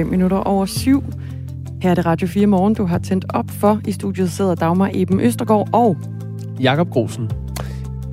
5 0.00 0.06
minutter 0.06 0.36
over 0.36 0.66
7. 0.66 1.04
Her 1.82 1.90
er 1.90 1.94
det 1.94 2.06
Radio 2.06 2.28
4 2.28 2.46
Morgen, 2.46 2.74
du 2.74 2.84
har 2.84 2.98
tændt 2.98 3.24
op 3.28 3.50
for. 3.50 3.80
I 3.86 3.92
studiet 3.92 4.30
sidder 4.30 4.54
Dagmar 4.54 4.90
Eben 4.94 5.20
Østergaard 5.20 5.68
og... 5.72 5.96
Jakob 6.60 6.90
Grosen. 6.90 7.30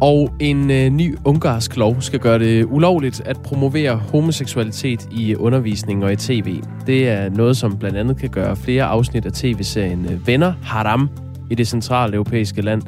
Og 0.01 0.29
en 0.39 0.71
øh, 0.71 0.89
ny 0.89 1.17
ungarsk 1.25 1.77
lov 1.77 2.01
skal 2.01 2.19
gøre 2.19 2.39
det 2.39 2.65
ulovligt 2.65 3.21
at 3.25 3.37
promovere 3.41 3.95
homoseksualitet 3.95 5.07
i 5.11 5.35
undervisning 5.35 6.03
og 6.03 6.13
i 6.13 6.15
tv. 6.15 6.61
Det 6.87 7.09
er 7.09 7.29
noget, 7.29 7.57
som 7.57 7.77
blandt 7.77 7.97
andet 7.97 8.17
kan 8.17 8.29
gøre 8.29 8.55
flere 8.55 8.83
afsnit 8.83 9.25
af 9.25 9.31
tv-serien 9.31 10.05
øh, 10.05 10.27
Venner 10.27 10.53
Haram 10.63 11.09
i 11.49 11.55
det 11.55 11.67
centrale 11.67 12.13
europæiske 12.13 12.61
land 12.61 12.81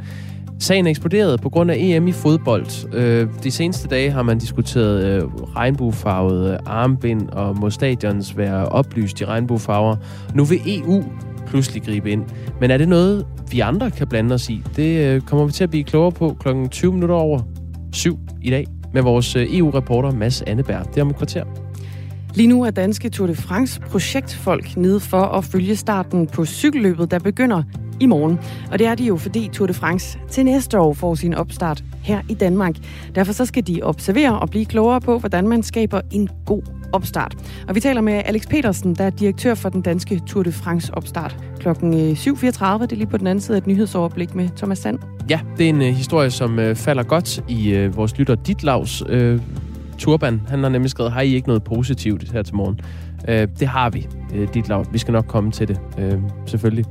Sagen 0.59 0.86
er 0.86 0.90
eksploderet 0.90 1.41
på 1.41 1.49
grund 1.49 1.72
af 1.72 1.76
EM 1.80 2.08
i 2.08 2.12
fodbold. 2.12 2.94
Øh, 2.94 3.27
de 3.44 3.52
seneste 3.52 3.88
dage 3.88 4.12
har 4.12 4.23
man 4.23 4.40
diskuteret 4.40 5.05
øh, 5.05 5.23
regnbuefarvede 5.55 6.58
armbind, 6.66 7.30
og 7.30 7.59
må 7.59 7.70
stadions 7.70 8.38
være 8.38 8.66
oplyst 8.66 9.22
i 9.22 9.26
regnbuefarver. 9.26 9.95
Nu 10.36 10.44
vil 10.44 10.59
EU 10.66 11.03
pludselig 11.48 11.84
gribe 11.84 12.12
ind. 12.12 12.23
Men 12.62 12.72
er 12.72 12.77
det 12.77 12.88
noget, 12.90 13.26
vi 13.52 13.59
andre 13.59 13.91
kan 13.91 14.08
blande 14.08 14.36
os 14.36 14.50
i? 14.50 14.64
Det 14.76 15.05
øh, 15.05 15.22
kommer 15.22 15.45
vi 15.45 15.52
til 15.52 15.64
at 15.64 15.70
blive 15.70 15.84
klogere 15.84 16.12
på 16.12 16.38
kl. 16.40 16.67
20 16.72 16.94
minutter 16.94 17.16
over 17.16 17.39
syv 17.94 18.20
i 18.41 18.50
dag 18.50 18.67
med 18.94 19.02
vores 19.02 19.36
øh, 19.36 19.58
EU-reporter 19.58 20.12
Mads 20.12 20.41
Anneberg. 20.41 20.86
Det 20.89 20.98
er 20.98 21.02
om 21.02 21.09
et 21.09 21.17
kvarter. 21.17 21.69
Lige 22.34 22.48
nu 22.48 22.64
er 22.64 22.72
danske 22.72 23.10
Tour 23.10 23.28
de 23.28 23.36
France 23.36 23.80
projektfolk 23.82 24.78
nede 24.78 25.00
for 25.00 25.22
at 25.22 25.46
følge 25.46 25.76
starten 25.76 26.28
på 26.28 26.45
cykelløbet, 26.45 27.12
der 27.12 27.20
begynder 27.20 27.64
i 28.00 28.06
morgen. 28.06 28.40
Og 28.72 28.80
det 28.80 28.88
er 28.88 28.95
de 28.95 29.03
jo, 29.03 29.17
fordi 29.17 29.50
Tour 29.53 29.67
de 29.67 29.73
France 29.73 30.20
til 30.30 30.45
næste 30.45 30.80
år 30.80 30.94
får 30.94 31.16
sin 31.16 31.34
opstart 31.34 31.84
her 32.03 32.22
i 32.30 32.34
Danmark. 32.34 32.76
Derfor 33.16 33.34
så 33.34 33.45
skal 33.45 33.68
de 33.68 33.81
observere 33.84 34.40
og 34.40 34.50
blive 34.50 34.66
klogere 34.66 35.02
på, 35.02 35.18
hvordan 35.18 35.48
man 35.48 35.64
skaber 35.64 36.02
en 36.12 36.30
god 36.45 36.62
opstart. 36.94 37.36
Og 37.68 37.76
vi 37.76 37.80
taler 37.80 38.02
med 38.02 38.22
Alex 38.26 38.48
Petersen, 38.48 38.96
der 38.96 39.03
er 39.03 39.09
direktør 39.09 39.53
for 39.53 39.70
den 39.70 39.81
danske 39.81 40.22
Tour 40.28 40.44
de 40.44 40.52
France 40.52 40.94
opstart. 40.94 41.38
Klokken 41.59 41.94
øh, 41.94 42.12
7.34, 42.12 42.81
det 42.81 42.92
er 42.92 42.96
lige 42.96 43.08
på 43.08 43.18
den 43.18 43.28
anden 43.28 43.42
side 43.42 43.58
af 43.58 43.62
et 43.62 43.68
nyhedsoverblik 43.68 44.36
med 44.36 44.50
Thomas 44.58 44.78
Sand. 44.78 45.00
Ja, 45.30 45.40
det 45.58 45.66
er 45.66 45.70
en 45.70 45.81
uh, 45.81 45.88
historie, 45.88 46.31
som 46.31 46.59
uh, 46.59 46.75
falder 46.75 47.03
godt 47.03 47.44
i 47.48 47.86
uh, 47.86 47.98
vores 47.98 48.18
lytter 48.18 48.36
Ditlavs 48.36 49.02
uh, 49.02 49.40
turban. 50.00 50.42
Han 50.47 50.64
har 50.64 50.69
nemlig 50.69 50.92
skrevet, 50.92 51.11
har 51.11 51.22
I 51.22 51.33
ikke 51.33 51.47
noget 51.47 51.64
positivt 51.64 52.31
her 52.31 52.42
til 52.42 52.55
morgen? 52.55 52.80
Øh, 53.28 53.47
det 53.59 53.67
har 53.67 53.89
vi, 53.89 54.08
øh, 54.36 54.47
dit 54.53 54.69
lav. 54.69 54.86
Vi 54.91 54.97
skal 54.97 55.11
nok 55.11 55.25
komme 55.28 55.52
til 55.52 55.67
det, 55.67 55.80
øh, 55.97 56.19
selvfølgelig. 56.45 56.86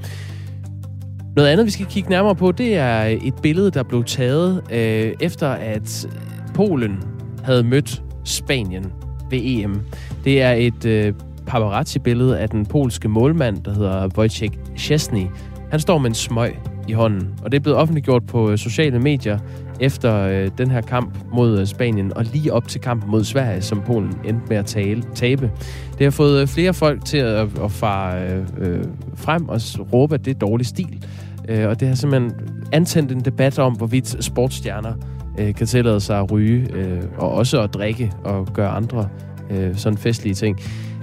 Noget 1.36 1.48
andet, 1.48 1.66
vi 1.66 1.70
skal 1.70 1.86
kigge 1.86 2.10
nærmere 2.10 2.34
på, 2.34 2.52
det 2.52 2.76
er 2.76 3.00
et 3.22 3.34
billede, 3.42 3.70
der 3.70 3.82
blev 3.82 4.04
taget 4.04 4.62
øh, 4.72 5.12
efter, 5.20 5.48
at 5.48 6.08
Polen 6.54 7.02
havde 7.44 7.62
mødt 7.62 8.02
Spanien 8.24 8.92
ved 9.30 9.40
EM. 9.42 9.80
Det 10.24 10.42
er 10.42 10.52
et 10.52 10.84
øh, 10.84 11.14
paparazzi-billede 11.46 12.38
af 12.38 12.48
den 12.48 12.66
polske 12.66 13.08
målmand, 13.08 13.62
der 13.64 13.74
hedder 13.74 14.08
Wojciech 14.16 14.58
Szczesny. 14.76 15.26
Han 15.70 15.80
står 15.80 15.98
med 15.98 16.10
en 16.10 16.14
smøg 16.14 16.56
i 16.88 16.92
hånden, 16.92 17.28
og 17.42 17.52
det 17.52 17.58
er 17.58 17.62
blevet 17.62 17.78
offentliggjort 17.78 18.26
på 18.26 18.50
øh, 18.50 18.58
sociale 18.58 18.98
medier 18.98 19.38
efter 19.80 20.14
øh, 20.14 20.50
den 20.58 20.70
her 20.70 20.80
kamp 20.80 21.18
mod 21.32 21.60
øh, 21.60 21.66
Spanien, 21.66 22.16
og 22.16 22.24
lige 22.24 22.52
op 22.52 22.68
til 22.68 22.80
kampen 22.80 23.10
mod 23.10 23.24
Sverige, 23.24 23.62
som 23.62 23.82
Polen 23.86 24.18
endte 24.24 24.42
med 24.48 24.56
at 24.56 24.66
tale, 24.66 25.02
tabe. 25.14 25.50
Det 25.98 26.06
har 26.06 26.10
fået 26.10 26.40
øh, 26.40 26.46
flere 26.46 26.74
folk 26.74 27.04
til 27.04 27.18
at, 27.18 27.48
at 27.64 27.72
fare 27.72 28.28
øh, 28.30 28.44
øh, 28.58 28.84
frem 29.14 29.48
og 29.48 29.60
råbe, 29.92 30.14
at 30.14 30.24
det 30.24 30.34
er 30.34 30.38
dårlig 30.38 30.66
stil. 30.66 31.04
Øh, 31.48 31.68
og 31.68 31.80
det 31.80 31.88
har 31.88 31.94
simpelthen 31.94 32.32
antændt 32.72 33.12
en 33.12 33.20
debat 33.20 33.58
om, 33.58 33.72
hvorvidt 33.72 34.24
sportsstjerner 34.24 34.92
øh, 35.38 35.54
kan 35.54 35.66
tillade 35.66 36.00
sig 36.00 36.18
at 36.18 36.30
ryge, 36.30 36.66
øh, 36.74 37.02
og 37.18 37.30
også 37.30 37.62
at 37.62 37.74
drikke 37.74 38.12
og 38.24 38.46
gøre 38.54 38.68
andre 38.68 39.08
øh, 39.50 39.76
sådan 39.76 39.98
festlige 39.98 40.34
ting. 40.34 40.58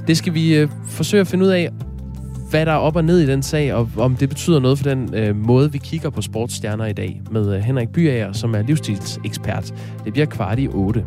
Det 0.08 0.18
skal 0.18 0.34
vi 0.34 0.56
øh, 0.56 0.70
forsøge 0.88 1.22
at 1.22 1.28
finde 1.28 1.46
ud 1.46 1.50
af, 1.50 1.70
hvad 2.56 2.66
der 2.66 2.72
er 2.72 2.78
op 2.78 2.96
og 2.96 3.04
ned 3.04 3.20
i 3.20 3.26
den 3.26 3.44
sag, 3.44 3.74
og 3.74 3.90
om 3.98 4.16
det 4.16 4.30
betyder 4.30 4.60
noget 4.60 4.78
for 4.78 4.90
den 4.90 5.14
øh, 5.14 5.36
måde, 5.36 5.72
vi 5.72 5.78
kigger 5.78 6.10
på 6.10 6.22
sportsstjerner 6.22 6.86
i 6.86 6.94
dag, 6.94 7.22
med 7.32 7.56
øh, 7.56 7.62
Henrik 7.62 7.90
Byager, 7.90 8.32
som 8.32 8.56
er 8.56 8.62
livsstilsekspert. 8.62 9.74
Det 10.06 10.14
bliver 10.14 10.26
kvart 10.26 10.60
i 10.60 10.68
otte. 10.68 11.06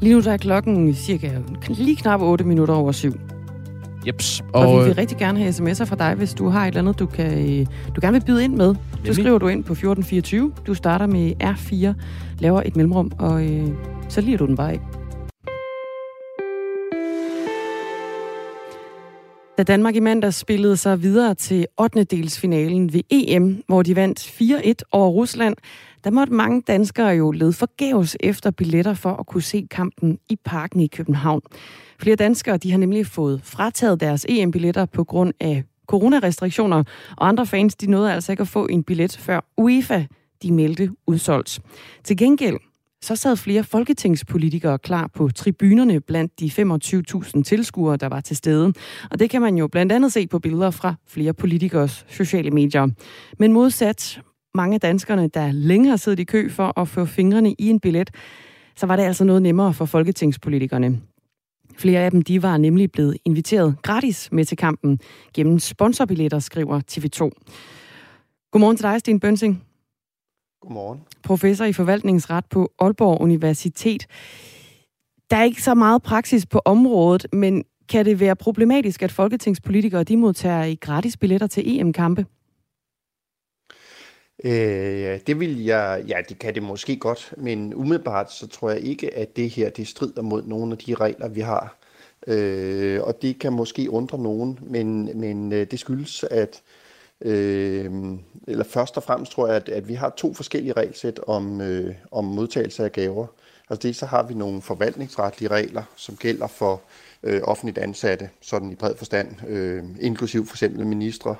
Lige 0.00 0.14
nu 0.14 0.20
der 0.20 0.32
er 0.32 0.36
klokken 0.36 0.94
cirka 0.94 1.30
lige 1.68 1.96
knap 1.96 2.20
8 2.20 2.44
minutter 2.44 2.74
over 2.74 2.92
syv. 2.92 3.12
Jeps. 4.06 4.44
Og, 4.52 4.66
og 4.66 4.80
vi 4.80 4.84
vil 4.84 4.94
rigtig 4.94 5.18
gerne 5.18 5.38
have 5.38 5.50
sms'er 5.50 5.84
fra 5.84 5.96
dig, 5.96 6.14
hvis 6.14 6.34
du 6.34 6.48
har 6.48 6.62
et 6.62 6.68
eller 6.68 6.80
andet, 6.80 6.98
du, 6.98 7.06
kan, 7.06 7.58
øh, 7.60 7.66
du 7.96 8.00
gerne 8.00 8.12
vil 8.12 8.24
byde 8.26 8.44
ind 8.44 8.56
med. 8.56 8.74
Så 9.04 9.14
skriver 9.14 9.38
du 9.38 9.48
ind 9.48 9.64
på 9.64 9.72
1424. 9.72 10.52
Du 10.66 10.74
starter 10.74 11.06
med 11.06 11.32
R4, 11.42 11.94
laver 12.38 12.62
et 12.64 12.76
mellemrum, 12.76 13.12
og 13.18 13.44
øh, 13.44 13.68
så 14.08 14.20
liger 14.20 14.38
du 14.38 14.46
den 14.46 14.56
bare 14.56 14.72
af. 14.72 14.80
Da 19.58 19.62
Danmark 19.62 19.96
i 19.96 20.00
mandag 20.00 20.34
spillede 20.34 20.76
sig 20.76 21.02
videre 21.02 21.34
til 21.34 21.66
8. 21.80 22.04
delsfinalen 22.04 22.92
ved 22.92 23.00
EM, 23.10 23.62
hvor 23.66 23.82
de 23.82 23.96
vandt 23.96 24.20
4-1 24.20 24.72
over 24.92 25.08
Rusland, 25.08 25.56
der 26.04 26.10
måtte 26.10 26.32
mange 26.32 26.62
danskere 26.62 27.08
jo 27.08 27.30
lede 27.30 27.52
forgæves 27.52 28.16
efter 28.20 28.50
billetter 28.50 28.94
for 28.94 29.10
at 29.10 29.26
kunne 29.26 29.42
se 29.42 29.66
kampen 29.70 30.18
i 30.28 30.36
parken 30.44 30.80
i 30.80 30.86
København. 30.86 31.40
Flere 31.98 32.16
danskere 32.16 32.56
de 32.56 32.70
har 32.70 32.78
nemlig 32.78 33.06
fået 33.06 33.40
frataget 33.44 34.00
deres 34.00 34.26
EM-billetter 34.28 34.86
på 34.86 35.04
grund 35.04 35.32
af 35.40 35.64
coronarestriktioner, 35.86 36.84
og 37.16 37.28
andre 37.28 37.46
fans 37.46 37.74
de 37.74 37.90
nåede 37.90 38.12
altså 38.12 38.32
ikke 38.32 38.40
at 38.40 38.48
få 38.48 38.66
en 38.66 38.82
billet 38.82 39.16
før 39.16 39.40
UEFA 39.56 40.04
de 40.42 40.52
meldte 40.52 40.90
udsolgt. 41.06 41.60
Til 42.04 42.16
gengæld 42.16 42.56
så 43.04 43.16
sad 43.16 43.36
flere 43.36 43.64
folketingspolitikere 43.64 44.78
klar 44.78 45.06
på 45.14 45.28
tribunerne 45.34 46.00
blandt 46.00 46.40
de 46.40 46.46
25.000 46.46 47.42
tilskuere, 47.42 47.96
der 47.96 48.06
var 48.06 48.20
til 48.20 48.36
stede. 48.36 48.72
Og 49.10 49.18
det 49.18 49.30
kan 49.30 49.42
man 49.42 49.56
jo 49.56 49.68
blandt 49.68 49.92
andet 49.92 50.12
se 50.12 50.26
på 50.26 50.38
billeder 50.38 50.70
fra 50.70 50.94
flere 51.06 51.34
politikers 51.34 52.06
sociale 52.08 52.50
medier. 52.50 52.88
Men 53.38 53.52
modsat 53.52 54.20
mange 54.54 54.74
af 54.74 54.80
danskerne, 54.80 55.28
der 55.28 55.52
længe 55.52 55.88
har 55.88 55.96
siddet 55.96 56.18
i 56.18 56.24
kø 56.24 56.50
for 56.50 56.80
at 56.80 56.88
få 56.88 57.04
fingrene 57.04 57.52
i 57.52 57.68
en 57.68 57.80
billet, 57.80 58.10
så 58.76 58.86
var 58.86 58.96
det 58.96 59.02
altså 59.02 59.24
noget 59.24 59.42
nemmere 59.42 59.74
for 59.74 59.84
folketingspolitikerne. 59.84 61.00
Flere 61.76 62.00
af 62.00 62.10
dem 62.10 62.22
de 62.22 62.42
var 62.42 62.56
nemlig 62.56 62.92
blevet 62.92 63.16
inviteret 63.24 63.76
gratis 63.82 64.28
med 64.32 64.44
til 64.44 64.56
kampen 64.56 65.00
gennem 65.34 65.58
sponsorbilletter, 65.58 66.38
skriver 66.38 66.80
TV2. 66.92 67.18
Godmorgen 68.50 68.76
til 68.76 68.84
dig, 68.84 69.00
Sten 69.00 69.20
Bønsing. 69.20 69.62
Godmorgen. 70.64 71.00
Professor 71.22 71.64
i 71.64 71.72
forvaltningsret 71.72 72.44
på 72.50 72.72
Aalborg 72.78 73.20
Universitet. 73.20 74.06
Der 75.30 75.36
er 75.36 75.44
ikke 75.44 75.62
så 75.62 75.74
meget 75.74 76.02
praksis 76.02 76.46
på 76.46 76.60
området, 76.64 77.26
men 77.32 77.64
kan 77.88 78.04
det 78.04 78.20
være 78.20 78.36
problematisk, 78.36 79.02
at 79.02 79.12
folketingspolitikere 79.12 80.04
de 80.04 80.16
modtager 80.16 80.64
i 80.64 80.74
gratis 80.74 81.16
billetter 81.16 81.46
til 81.46 81.80
EM-kampe? 81.80 82.26
Øh, 84.44 85.20
det 85.26 85.40
vil 85.40 85.64
jeg, 85.64 86.04
ja, 86.08 86.16
det 86.28 86.38
kan 86.38 86.54
det 86.54 86.62
måske 86.62 86.96
godt, 86.96 87.34
men 87.36 87.74
umiddelbart 87.74 88.32
så 88.32 88.46
tror 88.46 88.70
jeg 88.70 88.80
ikke, 88.80 89.14
at 89.14 89.36
det 89.36 89.50
her 89.50 89.70
det 89.70 89.88
strider 89.88 90.22
mod 90.22 90.42
nogle 90.42 90.72
af 90.72 90.78
de 90.78 90.94
regler, 90.94 91.28
vi 91.28 91.40
har. 91.40 91.76
Øh, 92.26 93.02
og 93.02 93.22
det 93.22 93.38
kan 93.38 93.52
måske 93.52 93.90
undre 93.90 94.18
nogen, 94.18 94.58
men, 94.62 95.20
men 95.20 95.52
øh, 95.52 95.66
det 95.70 95.78
skyldes, 95.78 96.24
at 96.24 96.62
øh, 96.64 96.83
Øh, 97.24 97.92
eller 98.48 98.64
først 98.64 98.96
og 98.96 99.02
fremmest 99.02 99.32
tror 99.32 99.46
jeg, 99.46 99.56
at, 99.56 99.68
at 99.68 99.88
vi 99.88 99.94
har 99.94 100.14
to 100.16 100.34
forskellige 100.34 100.72
regelsæt 100.72 101.20
om, 101.26 101.60
øh, 101.60 101.94
om 102.10 102.24
modtagelse 102.24 102.84
af 102.84 102.92
gaver. 102.92 103.26
Altså 103.70 103.88
det 103.88 103.96
så 103.96 104.06
har 104.06 104.22
vi 104.22 104.34
nogle 104.34 104.62
forvaltningsretlige 104.62 105.48
regler, 105.48 105.82
som 105.96 106.16
gælder 106.16 106.46
for 106.46 106.80
øh, 107.22 107.40
offentligt 107.42 107.78
ansatte, 107.78 108.30
sådan 108.40 108.72
i 108.72 108.74
bred 108.74 108.96
forstand, 108.96 109.46
øh, 109.48 109.84
inklusiv 110.00 110.46
for 110.46 110.54
eksempel 110.54 110.86
ministre, 110.86 111.36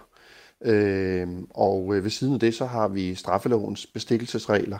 Øh, 0.64 1.28
og 1.50 1.96
øh, 1.96 2.04
ved 2.04 2.10
siden 2.10 2.34
af 2.34 2.40
det, 2.40 2.54
så 2.54 2.66
har 2.66 2.88
vi 2.88 3.14
straffelovens 3.14 3.86
bestikkelsesregler, 3.86 4.78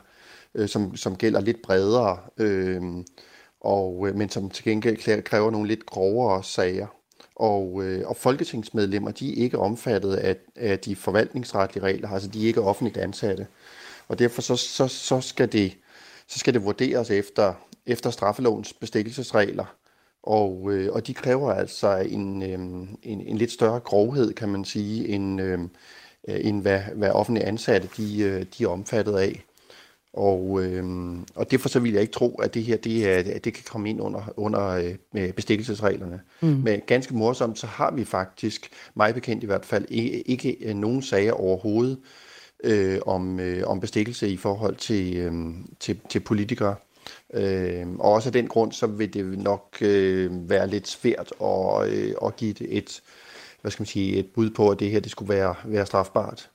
øh, 0.55 0.69
som, 0.69 0.97
som 0.97 1.17
gælder 1.17 1.41
lidt 1.41 1.63
bredere, 1.63 2.19
øh, 2.37 2.83
og, 3.61 4.09
øh, 4.09 4.15
men 4.15 4.29
som 4.29 4.51
til 4.51 4.65
gengæld 4.65 5.23
kræver 5.23 5.51
nogle 5.51 5.69
lidt 5.69 5.87
grovere 5.87 6.45
sager. 6.45 6.87
Og, 7.37 7.85
øh, 7.85 8.09
og 8.09 8.17
folketingsmedlemmer, 8.17 9.11
de 9.11 9.31
er 9.33 9.43
ikke 9.43 9.59
omfattet 9.59 10.15
af, 10.15 10.37
af 10.57 10.79
de 10.79 10.97
forvaltningsretlige 10.97 11.85
regler, 11.85 12.09
altså 12.09 12.29
de 12.29 12.43
er 12.43 12.47
ikke 12.47 12.61
offentligt 12.61 12.97
ansatte. 12.97 13.47
Og 14.09 14.19
derfor 14.19 14.43
så, 14.43 14.57
så, 14.57 14.89
så, 14.89 15.21
skal, 15.21 15.53
det, 15.53 15.77
så 16.27 16.39
skal 16.39 16.55
det 16.55 16.65
vurderes 16.65 17.11
efter, 17.11 17.55
efter 17.87 18.11
straffelovens 18.11 18.73
bestikkelsesregler, 18.73 19.77
og, 20.23 20.73
øh, 20.73 20.93
og 20.93 21.07
de 21.07 21.15
kræver 21.15 21.53
altså 21.53 21.97
en, 21.97 22.43
øh, 22.43 22.89
en, 23.03 23.21
en 23.21 23.39
lidt 23.39 23.53
større 23.53 23.81
grovhed, 23.81 24.35
kan 24.35 24.49
man 24.49 24.65
sige, 24.65 25.09
end, 25.09 25.41
øh, 25.41 25.59
end 26.29 26.63
hvad, 26.63 26.81
hvad 26.95 27.11
offentlige 27.11 27.47
ansatte 27.47 27.89
de, 27.97 28.21
øh, 28.23 28.47
de 28.59 28.65
er 28.65 28.69
omfattet 28.69 29.17
af. 29.17 29.45
Og, 30.17 30.65
øh, 30.65 30.85
og 31.35 31.51
derfor 31.51 31.69
så 31.69 31.81
vil 31.81 31.93
jeg 31.93 32.03
ikke 32.03 32.13
tro, 32.13 32.35
at 32.35 32.55
det 32.55 32.63
her 32.63 32.77
det, 32.77 33.09
er, 33.09 33.39
det 33.39 33.55
kan 33.55 33.65
komme 33.71 33.91
ind 33.91 34.01
under, 34.01 34.33
under 34.37 34.95
øh, 35.15 35.33
bestikkelsesreglerne. 35.33 36.21
Mm. 36.41 36.49
Men 36.49 36.81
ganske 36.87 37.15
morsomt, 37.15 37.59
så 37.59 37.67
har 37.67 37.91
vi 37.91 38.05
faktisk, 38.05 38.71
mig 38.95 39.15
bekendt 39.15 39.43
i 39.43 39.47
hvert 39.47 39.65
fald, 39.65 39.85
ikke, 39.89 40.29
ikke 40.29 40.57
øh, 40.61 40.75
nogen 40.75 41.03
sager 41.03 41.33
overhovedet 41.33 41.99
øh, 42.65 42.99
om, 43.07 43.41
øh, 43.41 43.63
om 43.67 43.81
bestikkelse 43.81 44.29
i 44.29 44.37
forhold 44.37 44.77
til, 44.77 45.17
øh, 45.17 45.33
til, 45.81 46.01
til 46.09 46.21
politikere. 46.21 46.75
Øh, 47.35 47.87
og 47.99 48.13
også 48.13 48.29
af 48.29 48.33
den 48.33 48.49
grund, 48.49 48.73
så 48.73 48.87
vil 48.87 49.15
det 49.15 49.39
nok 49.39 49.77
øh, 49.81 50.51
være 50.51 50.67
lidt 50.67 50.89
svært 50.89 51.33
at, 51.43 51.89
øh, 51.89 52.15
at 52.25 52.37
give 52.37 52.53
det 52.53 52.77
et, 52.79 53.03
hvad 53.61 53.71
skal 53.71 53.83
man 53.83 53.87
sige, 53.87 54.17
et 54.17 54.27
bud 54.35 54.51
på, 54.51 54.71
at 54.71 54.81
det 54.81 54.91
her 54.91 55.01
det 55.01 55.11
skulle 55.11 55.35
være, 55.35 55.55
være 55.65 55.87
strafbart. 55.87 56.51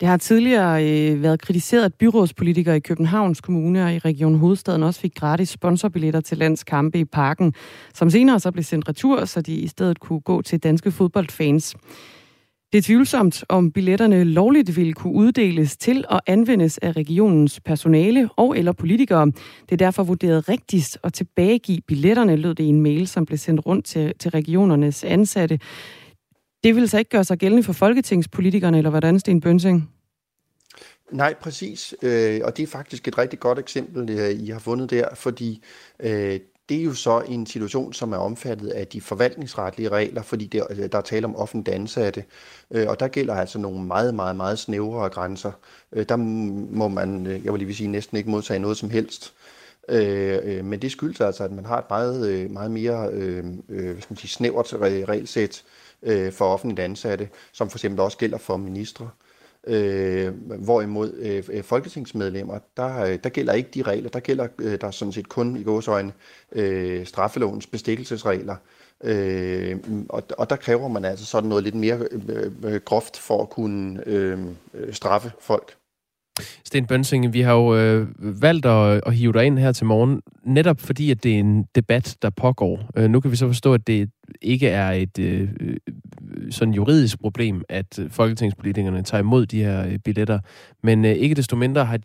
Det 0.00 0.08
har 0.08 0.16
tidligere 0.16 0.84
øh, 0.84 1.22
været 1.22 1.40
kritiseret, 1.40 1.84
at 1.84 1.94
byrådspolitikere 1.94 2.76
i 2.76 2.80
Københavns 2.80 3.40
Kommune 3.40 3.84
og 3.84 3.94
i 3.94 3.98
Region 3.98 4.34
Hovedstaden 4.34 4.82
også 4.82 5.00
fik 5.00 5.14
gratis 5.14 5.48
sponsorbilletter 5.48 6.20
til 6.20 6.38
landskampe 6.38 6.98
i 6.98 7.04
parken, 7.04 7.54
som 7.94 8.10
senere 8.10 8.40
så 8.40 8.50
blev 8.50 8.64
sendt 8.64 8.88
retur, 8.88 9.24
så 9.24 9.40
de 9.40 9.54
i 9.54 9.66
stedet 9.66 10.00
kunne 10.00 10.20
gå 10.20 10.42
til 10.42 10.58
danske 10.58 10.90
fodboldfans. 10.90 11.76
Det 12.74 12.78
er 12.78 12.82
tvivlsomt, 12.82 13.44
om 13.48 13.72
billetterne 13.72 14.24
lovligt 14.24 14.76
ville 14.76 14.92
kunne 14.92 15.12
uddeles 15.12 15.76
til 15.76 16.04
og 16.08 16.20
anvendes 16.26 16.78
af 16.78 16.92
regionens 16.92 17.60
personale 17.60 18.28
og 18.36 18.58
eller 18.58 18.72
politikere. 18.72 19.26
Det 19.26 19.72
er 19.72 19.76
derfor 19.76 20.02
vurderet 20.02 20.48
rigtigst 20.48 20.98
at 21.04 21.12
tilbagegive 21.12 21.80
billetterne, 21.86 22.36
lød 22.36 22.54
det 22.54 22.64
i 22.64 22.66
en 22.66 22.80
mail, 22.80 23.06
som 23.06 23.26
blev 23.26 23.38
sendt 23.38 23.66
rundt 23.66 23.84
til, 23.84 24.12
til 24.18 24.30
regionernes 24.30 25.04
ansatte. 25.04 25.58
Det 26.64 26.76
vil 26.76 26.88
så 26.88 26.98
ikke 26.98 27.10
gøre 27.10 27.24
sig 27.24 27.38
gældende 27.38 27.62
for 27.62 27.72
folketingspolitikerne, 27.72 28.78
eller 28.78 28.90
hvordan, 28.90 29.18
Sten 29.18 29.40
Bønsing? 29.40 29.90
Nej, 31.12 31.34
præcis. 31.40 31.94
Øh, 32.02 32.40
og 32.44 32.56
det 32.56 32.62
er 32.62 32.66
faktisk 32.66 33.08
et 33.08 33.18
rigtig 33.18 33.40
godt 33.40 33.58
eksempel, 33.58 34.10
øh, 34.10 34.30
I 34.30 34.50
har 34.50 34.58
fundet 34.58 34.90
der, 34.90 35.14
fordi 35.14 35.62
øh, 36.00 36.40
det 36.68 36.76
er 36.76 36.82
jo 36.82 36.94
så 36.94 37.20
en 37.20 37.46
situation, 37.46 37.92
som 37.92 38.12
er 38.12 38.16
omfattet 38.16 38.68
af 38.68 38.86
de 38.86 39.00
forvaltningsretlige 39.00 39.88
regler, 39.88 40.22
fordi 40.22 40.46
der, 40.46 40.64
øh, 40.70 40.92
der 40.92 40.98
er 40.98 41.02
tale 41.02 41.26
om 41.26 41.36
offentligt 41.36 41.76
ansatte. 41.76 42.24
Øh, 42.70 42.88
og 42.88 43.00
der 43.00 43.08
gælder 43.08 43.34
altså 43.34 43.58
nogle 43.58 43.84
meget, 43.84 44.14
meget, 44.14 44.36
meget 44.36 44.58
snævrere 44.58 45.08
grænser. 45.08 45.52
Der 46.08 46.16
må 46.16 46.88
man, 46.88 47.26
jeg 47.26 47.52
vil 47.52 47.58
lige 47.58 47.74
sige, 47.74 47.88
næsten 47.88 48.16
ikke 48.16 48.30
modtage 48.30 48.60
noget 48.60 48.76
som 48.76 48.90
helst. 48.90 49.34
Men 50.62 50.82
det 50.82 50.92
skyldes 50.92 51.20
altså, 51.20 51.44
at 51.44 51.52
man 51.52 51.64
har 51.64 51.78
et 51.78 51.84
meget, 51.90 52.50
meget 52.50 52.70
mere 52.70 53.10
hvad 53.68 54.00
skal 54.00 54.06
man 54.10 54.16
sige, 54.16 54.30
snævert 54.30 54.72
regelsæt 54.80 55.64
Øh, 56.04 56.32
for 56.32 56.44
offentligt 56.44 56.80
ansatte, 56.80 57.28
som 57.52 57.70
for 57.70 57.78
eksempel 57.78 58.00
også 58.00 58.18
gælder 58.18 58.38
for 58.38 58.56
ministre. 58.56 59.10
Øh, 59.66 60.32
hvorimod 60.58 61.12
øh, 61.12 61.44
øh 61.48 61.64
folketingsmedlemmer, 61.64 62.58
der, 62.76 63.04
øh, 63.04 63.18
der 63.24 63.28
gælder 63.28 63.52
ikke 63.52 63.70
de 63.74 63.82
regler. 63.82 64.10
Der 64.10 64.20
gælder 64.20 64.48
øh, 64.58 64.80
der 64.80 64.90
sådan 64.90 65.12
set 65.12 65.28
kun 65.28 65.56
i 65.56 65.62
gåsøjne 65.62 66.12
øh, 66.52 67.06
straffelovens 67.06 67.66
bestikkelsesregler. 67.66 68.56
Øh, 69.04 69.76
og, 70.08 70.22
og 70.38 70.50
der 70.50 70.56
kræver 70.56 70.88
man 70.88 71.04
altså 71.04 71.26
sådan 71.26 71.48
noget 71.48 71.64
lidt 71.64 71.74
mere 71.74 71.98
øh 72.64 72.80
groft 72.84 73.16
for 73.16 73.42
at 73.42 73.50
kunne 73.50 74.02
øh, 74.06 74.38
straffe 74.92 75.32
folk. 75.40 75.76
Sten 76.64 76.86
Bønsing, 76.86 77.32
vi 77.32 77.40
har 77.40 77.52
jo 77.52 77.76
øh, 77.76 78.08
valgt 78.18 78.66
at, 78.66 79.00
at 79.06 79.14
hive 79.14 79.32
dig 79.32 79.44
ind 79.44 79.58
her 79.58 79.72
til 79.72 79.86
morgen, 79.86 80.22
netop 80.44 80.80
fordi, 80.80 81.10
at 81.10 81.22
det 81.24 81.34
er 81.34 81.38
en 81.38 81.64
debat, 81.74 82.16
der 82.22 82.30
pågår. 82.30 82.90
Øh, 82.96 83.10
nu 83.10 83.20
kan 83.20 83.30
vi 83.30 83.36
så 83.36 83.46
forstå, 83.46 83.74
at 83.74 83.86
det 83.86 84.10
ikke 84.42 84.68
er 84.68 84.90
et 84.90 85.18
øh, 85.18 85.48
øh 85.60 85.76
sådan 86.50 86.74
juridisk 86.74 87.20
problem, 87.20 87.62
at 87.68 87.98
folketingspolitikerne 88.10 89.02
tager 89.02 89.20
imod 89.20 89.46
de 89.46 89.64
her 89.64 89.86
øh, 89.86 89.98
billetter, 89.98 90.38
men 90.82 91.04
øh, 91.04 91.10
ikke 91.10 91.34
desto 91.34 91.56
mindre 91.56 91.84
har 91.84 91.98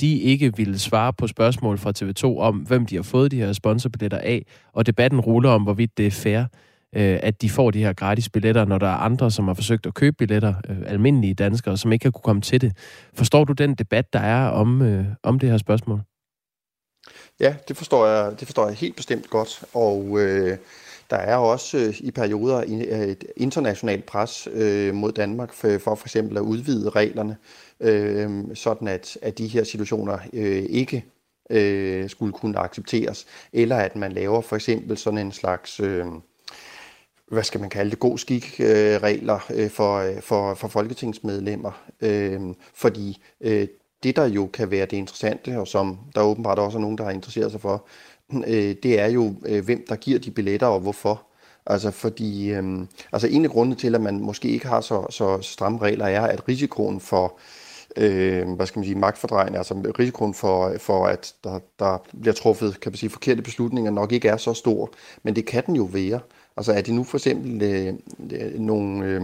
de 0.00 0.18
ikke 0.18 0.56
ville 0.56 0.78
svare 0.78 1.12
på 1.12 1.26
spørgsmål 1.26 1.78
fra 1.78 1.92
TV2 1.98 2.40
om, 2.40 2.56
hvem 2.56 2.86
de 2.86 2.96
har 2.96 3.02
fået 3.02 3.30
de 3.30 3.36
her 3.36 3.52
sponsorbilletter 3.52 4.18
af, 4.18 4.46
og 4.72 4.86
debatten 4.86 5.20
ruller 5.20 5.50
om, 5.50 5.62
hvorvidt 5.62 5.98
det 5.98 6.06
er 6.06 6.10
fair 6.10 6.44
øh, 6.96 7.18
at 7.22 7.42
de 7.42 7.50
får 7.50 7.70
de 7.70 7.84
her 7.84 7.92
gratis 7.92 8.28
billetter, 8.28 8.64
når 8.64 8.78
der 8.78 8.86
er 8.86 8.96
andre, 8.96 9.30
som 9.30 9.46
har 9.46 9.54
forsøgt 9.54 9.86
at 9.86 9.94
købe 9.94 10.16
billetter, 10.16 10.54
øh, 10.68 10.76
almindelige 10.86 11.34
danskere, 11.34 11.76
som 11.76 11.92
ikke 11.92 12.04
har 12.04 12.10
kunne 12.10 12.22
komme 12.22 12.42
til 12.42 12.60
det. 12.60 12.72
Forstår 13.14 13.44
du 13.44 13.52
den 13.52 13.74
debat, 13.74 14.12
der 14.12 14.18
er 14.18 14.48
om, 14.48 14.82
øh, 14.82 15.04
om 15.22 15.38
det 15.38 15.50
her 15.50 15.58
spørgsmål? 15.58 16.00
Ja, 17.40 17.54
det 17.68 17.76
forstår 17.76 18.06
jeg, 18.06 18.40
det 18.40 18.48
forstår 18.48 18.66
jeg 18.66 18.76
helt 18.76 18.96
bestemt 18.96 19.30
godt, 19.30 19.64
og 19.74 20.20
øh, 20.20 20.58
der 21.10 21.16
er 21.16 21.36
også 21.36 21.78
øh, 21.78 21.94
i 22.00 22.10
perioder 22.10 22.58
øh, 22.58 23.08
et 23.08 23.24
internationalt 23.36 24.06
pres 24.06 24.48
øh, 24.52 24.94
mod 24.94 25.12
Danmark 25.12 25.52
for, 25.52 25.78
for 25.78 25.94
for 25.94 26.06
eksempel 26.06 26.36
at 26.36 26.40
udvide 26.40 26.90
reglerne, 26.90 27.36
øh, 27.80 28.44
sådan 28.54 28.88
at, 28.88 29.18
at 29.22 29.38
de 29.38 29.46
her 29.46 29.64
situationer 29.64 30.18
øh, 30.32 30.64
ikke 30.68 31.04
øh, 31.50 32.10
skulle 32.10 32.32
kunne 32.32 32.58
accepteres, 32.58 33.26
eller 33.52 33.76
at 33.76 33.96
man 33.96 34.12
laver 34.12 34.40
for 34.40 34.56
eksempel 34.56 34.96
sådan 34.96 35.18
en 35.18 35.32
slags... 35.32 35.80
Øh, 35.80 36.06
hvad 37.30 37.42
skal 37.42 37.60
man 37.60 37.70
kalde 37.70 37.90
det, 37.90 37.98
god 37.98 38.18
skik-regler 38.18 39.38
øh, 39.50 39.64
øh, 39.64 39.70
for, 39.70 39.96
øh, 39.96 40.20
for, 40.22 40.54
for 40.54 40.68
folketingsmedlemmer. 40.68 41.82
Øh, 42.00 42.40
fordi 42.74 43.22
øh, 43.40 43.68
det, 44.02 44.16
der 44.16 44.26
jo 44.26 44.46
kan 44.46 44.70
være 44.70 44.86
det 44.86 44.96
interessante, 44.96 45.58
og 45.58 45.68
som 45.68 45.98
der 46.14 46.22
åbenbart 46.22 46.58
også 46.58 46.78
er 46.78 46.82
nogen, 46.82 46.98
der 46.98 47.04
har 47.04 47.10
interesseret 47.10 47.50
sig 47.50 47.60
for, 47.60 47.86
øh, 48.46 48.74
det 48.82 49.00
er 49.00 49.06
jo, 49.06 49.34
øh, 49.46 49.64
hvem 49.64 49.84
der 49.88 49.96
giver 49.96 50.18
de 50.18 50.30
billetter 50.30 50.66
og 50.66 50.80
hvorfor. 50.80 51.22
Altså 51.66 51.90
fordi, 51.90 52.50
øh, 52.50 52.86
altså 53.12 53.28
en 53.28 53.44
af 53.44 53.50
grundene 53.50 53.76
til, 53.76 53.94
at 53.94 54.00
man 54.00 54.20
måske 54.20 54.48
ikke 54.48 54.66
har 54.66 54.80
så, 54.80 55.06
så 55.10 55.38
stramme 55.42 55.78
regler, 55.78 56.06
er, 56.06 56.26
at 56.26 56.48
risikoen 56.48 57.00
for, 57.00 57.38
øh, 57.96 58.48
hvad 58.50 58.66
skal 58.66 58.78
man 58.78 58.86
sige, 58.86 58.98
magtfordrejning, 58.98 59.56
altså 59.56 59.74
risikoen 59.98 60.34
for, 60.34 60.74
for 60.78 61.06
at 61.06 61.34
der, 61.44 61.58
der 61.78 61.98
bliver 62.20 62.34
truffet, 62.34 62.80
kan 62.80 62.92
man 62.92 62.96
sige, 62.96 63.10
forkerte 63.10 63.42
beslutninger, 63.42 63.90
nok 63.90 64.12
ikke 64.12 64.28
er 64.28 64.36
så 64.36 64.54
stor, 64.54 64.90
men 65.22 65.36
det 65.36 65.46
kan 65.46 65.66
den 65.66 65.76
jo 65.76 65.84
være. 65.84 66.20
Altså 66.56 66.72
er 66.72 66.80
det 66.80 66.94
nu 66.94 67.04
for 67.04 67.18
eksempel 67.18 67.62
øh, 67.62 67.94
nogle 68.60 69.06
øh, 69.06 69.22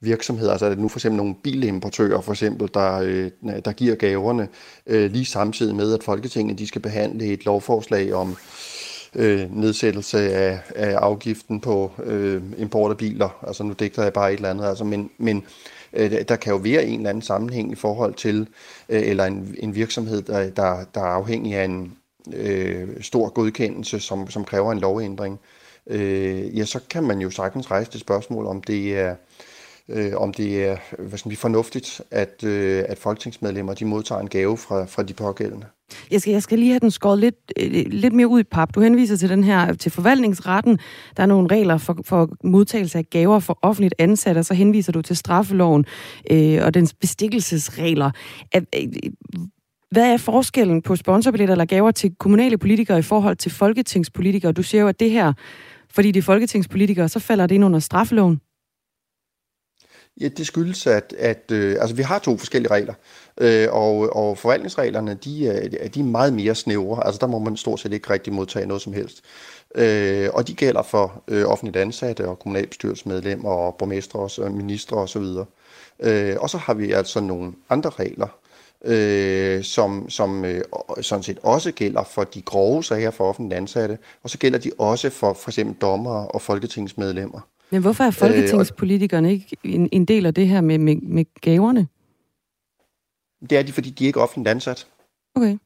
virksomheder, 0.00 0.50
altså 0.50 0.66
er 0.66 0.70
det 0.70 0.78
nu 0.78 0.88
for 0.88 0.98
eksempel 0.98 1.16
nogle 1.16 1.34
bilimportører 1.42 2.20
for 2.20 2.32
eksempel, 2.32 2.70
der, 2.74 2.92
øh, 2.92 3.30
der 3.64 3.72
giver 3.72 3.94
gaverne 3.94 4.48
øh, 4.86 5.10
lige 5.10 5.24
samtidig 5.24 5.74
med, 5.74 5.94
at 5.94 6.02
Folketinget 6.02 6.58
de 6.58 6.66
skal 6.66 6.80
behandle 6.80 7.26
et 7.26 7.44
lovforslag 7.44 8.12
om 8.14 8.36
øh, 9.14 9.56
nedsættelse 9.56 10.18
af, 10.18 10.60
af 10.74 10.94
afgiften 10.96 11.60
på 11.60 11.92
øh, 12.04 12.42
import 12.58 12.90
af 12.90 12.96
biler. 12.96 13.44
Altså 13.46 13.62
nu 13.62 13.72
digter 13.72 14.02
jeg 14.02 14.12
bare 14.12 14.32
et 14.32 14.36
eller 14.36 14.50
andet, 14.50 14.64
altså, 14.64 14.84
men, 14.84 15.10
men 15.18 15.44
øh, 15.92 16.12
der 16.28 16.36
kan 16.36 16.52
jo 16.52 16.58
være 16.58 16.86
en 16.86 16.98
eller 16.98 17.10
anden 17.10 17.22
sammenhæng 17.22 17.72
i 17.72 17.74
forhold 17.74 18.14
til, 18.14 18.48
øh, 18.88 19.02
eller 19.02 19.24
en, 19.24 19.54
en 19.58 19.74
virksomhed, 19.74 20.22
der, 20.22 20.50
der, 20.50 20.84
der 20.94 21.00
er 21.00 21.14
afhængig 21.14 21.54
af 21.54 21.64
en 21.64 21.96
øh, 22.32 22.88
stor 23.00 23.28
godkendelse, 23.28 24.00
som, 24.00 24.30
som 24.30 24.44
kræver 24.44 24.72
en 24.72 24.78
lovændring 24.78 25.38
øh, 25.42 25.55
Øh, 25.90 26.58
ja, 26.58 26.64
så 26.64 26.80
kan 26.90 27.04
man 27.04 27.18
jo 27.18 27.30
sagtens 27.30 27.70
rejse 27.70 27.90
det 27.90 28.00
spørgsmål, 28.00 28.46
om 28.46 28.62
det 28.62 28.98
er, 28.98 29.14
øh, 29.88 30.12
om 30.16 30.32
det 30.32 30.64
er 30.64 30.76
hvad 30.98 31.18
skal 31.18 31.28
man, 31.28 31.36
fornuftigt, 31.36 32.00
at, 32.10 32.44
øh, 32.44 32.84
at 32.88 32.98
folketingsmedlemmer 32.98 33.74
de 33.74 33.84
modtager 33.84 34.20
en 34.20 34.28
gave 34.28 34.56
fra, 34.56 34.84
fra 34.84 35.02
de 35.02 35.12
pågældende. 35.12 35.66
Jeg 36.10 36.20
skal, 36.20 36.32
jeg 36.32 36.42
skal 36.42 36.58
lige 36.58 36.70
have 36.70 36.80
den 36.80 36.90
skåret 36.90 37.18
lidt, 37.18 37.52
øh, 37.60 37.86
lidt 37.86 38.14
mere 38.14 38.28
ud 38.28 38.40
i 38.40 38.42
pap. 38.42 38.74
Du 38.74 38.80
henviser 38.80 39.16
til 39.16 39.28
den 39.28 39.44
her 39.44 39.74
til 39.74 39.92
forvaltningsretten. 39.92 40.78
Der 41.16 41.22
er 41.22 41.26
nogle 41.26 41.48
regler 41.50 41.78
for, 41.78 41.96
for 42.04 42.28
modtagelse 42.44 42.98
af 42.98 43.10
gaver 43.10 43.38
for 43.38 43.58
offentligt 43.62 43.94
ansatte, 43.98 44.38
og 44.38 44.44
så 44.44 44.54
henviser 44.54 44.92
du 44.92 45.02
til 45.02 45.16
straffeloven 45.16 45.84
øh, 46.30 46.64
og 46.64 46.74
dens 46.74 46.94
bestikkelsesregler. 46.94 48.10
Øh, 48.56 48.62
hvad 49.90 50.12
er 50.12 50.16
forskellen 50.16 50.82
på 50.82 50.96
sponsorbilletter 50.96 51.54
eller 51.54 51.64
gaver 51.64 51.90
til 51.90 52.14
kommunale 52.18 52.58
politikere 52.58 52.98
i 52.98 53.02
forhold 53.02 53.36
til 53.36 53.52
folketingspolitikere? 53.52 54.52
Du 54.52 54.62
siger 54.62 54.82
jo, 54.82 54.88
at 54.88 55.00
det 55.00 55.10
her 55.10 55.32
fordi 55.90 56.10
de 56.10 56.18
er 56.18 56.22
folketingspolitikere, 56.22 57.08
så 57.08 57.18
falder 57.18 57.46
det 57.46 57.54
ind 57.54 57.64
under 57.64 57.78
straffeloven. 57.78 58.40
Ja, 60.20 60.28
det 60.28 60.46
skyldes, 60.46 60.86
at, 60.86 61.14
at 61.18 61.50
øh, 61.52 61.76
altså, 61.80 61.96
vi 61.96 62.02
har 62.02 62.18
to 62.18 62.36
forskellige 62.36 62.70
regler, 62.70 62.94
øh, 63.40 63.68
og, 63.70 64.16
og 64.16 64.38
forvaltningsreglerne, 64.38 65.14
de 65.14 65.48
er, 65.48 65.88
de 65.88 66.00
er 66.00 66.04
meget 66.04 66.32
mere 66.32 66.54
snævre. 66.54 67.06
Altså, 67.06 67.18
der 67.18 67.26
må 67.26 67.38
man 67.38 67.56
stort 67.56 67.80
set 67.80 67.92
ikke 67.92 68.10
rigtig 68.10 68.32
modtage 68.32 68.66
noget 68.66 68.82
som 68.82 68.92
helst. 68.92 69.24
Øh, 69.74 70.28
og 70.32 70.48
de 70.48 70.54
gælder 70.54 70.82
for 70.82 71.24
øh, 71.28 71.44
offentligt 71.44 71.76
ansatte 71.76 72.28
og 72.28 72.38
kommunalbestyrelsesmedlemmer 72.38 73.50
og 73.50 73.74
borgmestre 73.78 74.44
og 74.44 74.52
ministre 74.52 74.96
osv. 74.96 75.22
Og, 75.22 75.48
øh, 76.00 76.36
og 76.40 76.50
så 76.50 76.58
har 76.58 76.74
vi 76.74 76.92
altså 76.92 77.20
nogle 77.20 77.52
andre 77.70 77.90
regler, 77.90 78.38
øh, 78.84 79.64
som, 79.64 80.10
som 80.10 80.44
øh, 80.44 80.62
sådan 81.00 81.22
set 81.22 81.38
også 81.42 81.72
gælder 81.72 82.04
for 82.04 82.24
de 82.24 82.42
grove 82.42 82.84
sager 82.84 83.10
for 83.10 83.28
offentlige 83.28 83.56
ansatte, 83.56 83.98
og 84.22 84.30
så 84.30 84.38
gælder 84.38 84.58
de 84.58 84.70
også 84.78 85.10
for 85.10 85.32
for 85.32 85.50
eksempel 85.50 85.76
dommere 85.80 86.28
og 86.28 86.42
folketingsmedlemmer. 86.42 87.40
Men 87.70 87.80
hvorfor 87.80 88.04
er 88.04 88.10
folketingspolitikerne 88.10 89.32
ikke 89.32 89.56
en, 89.64 89.88
en 89.92 90.04
del 90.04 90.26
af 90.26 90.34
det 90.34 90.48
her 90.48 90.60
med, 90.60 90.78
med, 90.78 90.96
med 90.96 91.24
gaverne? 91.40 91.88
Det 93.50 93.58
er 93.58 93.62
de, 93.62 93.72
fordi 93.72 93.90
de 93.90 94.04
er 94.04 94.06
ikke 94.06 94.20
offentligt 94.20 94.48
ansat. 94.48 94.86
Okay. 95.34 95.58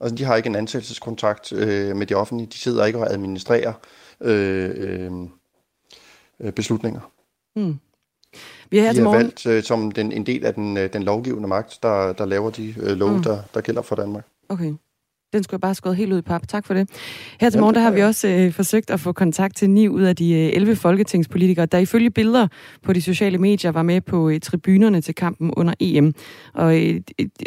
Altså, 0.00 0.16
de 0.16 0.24
har 0.24 0.36
ikke 0.36 0.46
en 0.46 0.56
ansættelseskontrakt 0.56 1.52
øh, 1.52 1.96
med 1.96 2.06
de 2.06 2.14
offentlige. 2.14 2.46
De 2.46 2.58
sidder 2.58 2.84
ikke 2.84 2.98
og 2.98 3.12
administrerer 3.12 3.72
øh, 4.20 5.10
øh, 6.40 6.52
beslutninger. 6.52 7.00
Mm. 7.56 7.78
Vi 8.70 8.78
er 8.78 8.82
her 8.82 8.92
de 8.92 9.00
er 9.00 9.10
valgt 9.10 9.46
øh, 9.46 9.62
som 9.62 9.90
den, 9.90 10.12
en 10.12 10.26
del 10.26 10.44
af 10.44 10.54
den, 10.54 10.76
øh, 10.76 10.92
den 10.92 11.02
lovgivende 11.02 11.48
magt, 11.48 11.78
der, 11.82 12.12
der 12.12 12.24
laver 12.26 12.50
de 12.50 12.74
øh, 12.80 12.96
love, 12.96 13.16
mm. 13.16 13.22
der, 13.22 13.38
der 13.54 13.60
gælder 13.60 13.82
for 13.82 13.96
Danmark. 13.96 14.24
Okay. 14.48 14.74
Den 15.32 15.42
skulle 15.42 15.54
jeg 15.54 15.60
bare 15.60 15.74
skåret 15.74 15.96
helt 15.96 16.12
ud 16.12 16.18
i 16.18 16.22
pap. 16.22 16.48
Tak 16.48 16.66
for 16.66 16.74
det. 16.74 16.90
Her 17.40 17.50
til 17.50 17.60
morgen 17.60 17.74
der 17.74 17.80
har 17.80 17.90
vi 17.90 18.02
også 18.02 18.28
øh, 18.28 18.52
forsøgt 18.52 18.90
at 18.90 19.00
få 19.00 19.12
kontakt 19.12 19.56
til 19.56 19.70
ni 19.70 19.88
ud 19.88 20.02
af 20.02 20.16
de 20.16 20.32
øh, 20.32 20.50
11 20.52 20.76
folketingspolitikere, 20.76 21.66
der 21.66 21.78
ifølge 21.78 22.10
billeder 22.10 22.48
på 22.82 22.92
de 22.92 23.02
sociale 23.02 23.38
medier 23.38 23.72
var 23.72 23.82
med 23.82 24.00
på 24.00 24.28
øh, 24.28 24.40
tribunerne 24.40 25.00
til 25.00 25.14
kampen 25.14 25.54
under 25.56 25.74
EM. 25.80 26.14
Og 26.54 26.82
øh, 26.82 27.00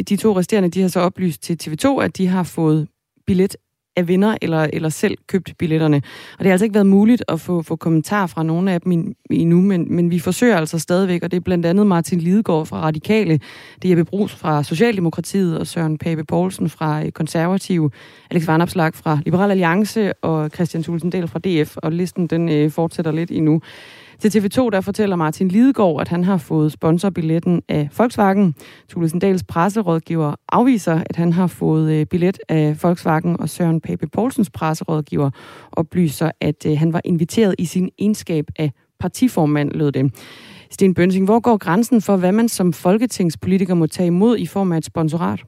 de 0.09 0.15
to 0.15 0.37
resterende 0.37 0.69
de 0.69 0.81
har 0.81 0.87
så 0.87 0.99
oplyst 0.99 1.43
til 1.43 1.59
TV2, 1.63 2.01
at 2.01 2.17
de 2.17 2.27
har 2.27 2.43
fået 2.43 2.87
billet 3.27 3.57
af 3.95 4.07
vinder 4.07 4.37
eller, 4.41 4.67
eller 4.73 4.89
selv 4.89 5.17
købt 5.27 5.53
billetterne. 5.57 5.97
Og 6.33 6.39
det 6.39 6.45
har 6.45 6.51
altså 6.51 6.65
ikke 6.65 6.73
været 6.73 6.87
muligt 6.87 7.23
at 7.27 7.41
få, 7.41 7.61
få 7.61 7.75
kommentar 7.75 8.27
fra 8.27 8.43
nogle 8.43 8.71
af 8.71 8.81
dem 8.81 9.15
endnu, 9.31 9.61
men, 9.61 9.95
men 9.95 10.11
vi 10.11 10.19
forsøger 10.19 10.57
altså 10.57 10.79
stadigvæk, 10.79 11.23
og 11.23 11.31
det 11.31 11.37
er 11.37 11.41
blandt 11.41 11.65
andet 11.65 11.87
Martin 11.87 12.19
Lidegaard 12.19 12.65
fra 12.65 12.81
Radikale, 12.81 13.39
det 13.81 13.85
er 13.85 13.89
Jeppe 13.89 14.05
Brugs 14.05 14.35
fra 14.35 14.63
Socialdemokratiet, 14.63 15.59
og 15.59 15.67
Søren 15.67 15.97
Pape 15.97 16.23
Poulsen 16.23 16.69
fra 16.69 17.03
øh, 17.05 17.11
Konservative, 17.11 17.91
Alex 18.31 18.47
Varnopslag 18.47 18.93
fra 18.93 19.19
Liberal 19.25 19.51
Alliance, 19.51 20.13
og 20.13 20.49
Christian 20.53 20.83
Tulsendal 20.83 21.27
fra 21.27 21.39
DF, 21.39 21.77
og 21.77 21.91
listen 21.91 22.27
den 22.27 22.49
øh, 22.49 22.71
fortsætter 22.71 23.11
lidt 23.11 23.31
endnu. 23.31 23.61
Til 24.19 24.39
TV2 24.39 24.69
der 24.69 24.81
fortæller 24.81 25.15
Martin 25.15 25.47
Lidegaard, 25.47 26.01
at 26.01 26.07
han 26.07 26.23
har 26.23 26.37
fået 26.37 26.71
sponsorbilletten 26.71 27.61
af 27.69 27.89
Volkswagen. 27.97 28.55
Tulesendals 28.89 29.43
presserådgiver 29.43 30.35
afviser, 30.49 31.03
at 31.09 31.15
han 31.15 31.33
har 31.33 31.47
fået 31.47 31.91
øh, 31.91 32.05
billet 32.05 32.39
af 32.49 32.83
Volkswagen, 32.83 33.39
og 33.39 33.49
Søren 33.49 33.81
Pape 33.81 34.07
Poulsens 34.07 34.49
presserådgiver 34.49 35.29
oplyser, 35.71 36.31
at 36.41 36.65
øh, 36.65 36.77
han 36.77 36.93
var 36.93 37.01
inviteret 37.05 37.55
i 37.57 37.65
sin 37.65 37.89
egenskab 37.99 38.45
af 38.55 38.71
partiformand, 38.99 39.71
lød 39.71 39.91
det. 39.91 40.13
Sten 40.71 40.93
Bønsing, 40.93 41.25
hvor 41.25 41.39
går 41.39 41.57
grænsen 41.57 42.01
for, 42.01 42.17
hvad 42.17 42.31
man 42.31 42.49
som 42.49 42.73
folketingspolitiker 42.73 43.73
må 43.73 43.87
tage 43.87 44.07
imod 44.07 44.37
i 44.37 44.45
form 44.45 44.71
af 44.71 44.77
et 44.77 44.85
sponsorat? 44.85 45.43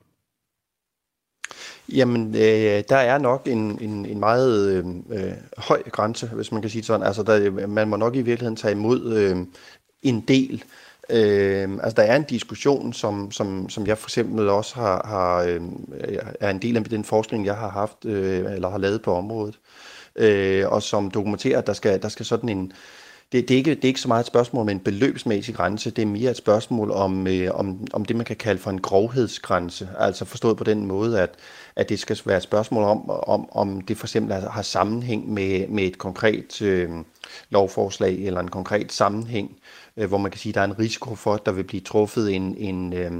Jamen, 1.93 2.35
øh, 2.35 2.83
der 2.89 2.95
er 2.97 3.17
nok 3.17 3.47
en, 3.47 3.79
en, 3.81 4.05
en 4.05 4.19
meget 4.19 4.69
øh, 4.69 4.85
øh, 5.09 5.33
høj 5.57 5.83
grænse, 5.83 6.27
hvis 6.27 6.51
man 6.51 6.61
kan 6.61 6.71
sige 6.71 6.83
sådan. 6.83 7.07
Altså, 7.07 7.23
der, 7.23 7.67
man 7.67 7.87
må 7.87 7.95
nok 7.95 8.15
i 8.15 8.21
virkeligheden 8.21 8.55
tage 8.55 8.71
imod 8.71 9.13
øh, 9.13 9.37
en 10.03 10.21
del. 10.21 10.63
Øh, 11.09 11.69
altså, 11.83 11.93
der 11.95 12.03
er 12.03 12.15
en 12.15 12.23
diskussion, 12.23 12.93
som, 12.93 13.31
som, 13.31 13.69
som 13.69 13.87
jeg 13.87 13.97
for 13.97 14.07
eksempel 14.07 14.49
også 14.49 14.75
har, 14.75 15.07
har 15.07 15.43
øh, 15.43 15.61
er 16.39 16.49
en 16.49 16.61
del 16.61 16.77
af 16.77 16.83
den 16.83 17.03
forskning, 17.03 17.45
jeg 17.45 17.55
har 17.55 17.69
haft 17.69 18.05
øh, 18.05 18.53
eller 18.53 18.69
har 18.69 18.77
lavet 18.77 19.01
på 19.01 19.15
området, 19.15 19.59
øh, 20.15 20.67
og 20.67 20.83
som 20.83 21.11
dokumenterer, 21.11 21.57
at 21.57 21.67
der 21.67 21.73
skal, 21.73 22.01
der 22.01 22.09
skal 22.09 22.25
sådan 22.25 22.49
en 22.49 22.73
det, 23.31 23.47
det, 23.47 23.53
er 23.53 23.57
ikke, 23.57 23.75
det 23.75 23.83
er 23.83 23.87
ikke 23.87 24.01
så 24.01 24.07
meget 24.07 24.23
et 24.23 24.27
spørgsmål 24.27 24.65
med 24.65 24.73
en 24.73 24.79
beløbsmæssig 24.79 25.55
grænse, 25.55 25.91
det 25.91 26.01
er 26.01 26.05
mere 26.05 26.31
et 26.31 26.37
spørgsmål 26.37 26.91
om, 26.91 27.27
øh, 27.27 27.51
om, 27.53 27.87
om 27.93 28.05
det, 28.05 28.15
man 28.15 28.25
kan 28.25 28.35
kalde 28.35 28.61
for 28.61 28.71
en 28.71 28.81
grovhedsgrænse. 28.81 29.89
Altså 29.97 30.25
forstået 30.25 30.57
på 30.57 30.63
den 30.63 30.85
måde, 30.85 31.21
at, 31.21 31.35
at 31.75 31.89
det 31.89 31.99
skal 31.99 32.19
være 32.25 32.37
et 32.37 32.43
spørgsmål 32.43 32.83
om, 32.83 33.09
om, 33.09 33.49
om 33.51 33.81
det 33.81 33.97
for 33.97 34.05
eksempel 34.05 34.33
har 34.33 34.61
sammenhæng 34.61 35.33
med, 35.33 35.67
med 35.67 35.83
et 35.83 35.97
konkret 35.97 36.61
øh, 36.61 36.89
lovforslag 37.49 38.15
eller 38.15 38.39
en 38.39 38.51
konkret 38.51 38.91
sammenhæng, 38.91 39.57
øh, 39.97 40.07
hvor 40.07 40.17
man 40.17 40.31
kan 40.31 40.39
sige, 40.39 40.51
at 40.51 40.55
der 40.55 40.61
er 40.61 40.65
en 40.65 40.79
risiko 40.79 41.15
for, 41.15 41.33
at 41.33 41.45
der 41.45 41.51
vil 41.51 41.63
blive 41.63 41.81
truffet 41.81 42.35
en, 42.35 42.57
en 42.57 42.93
øh, 42.93 43.11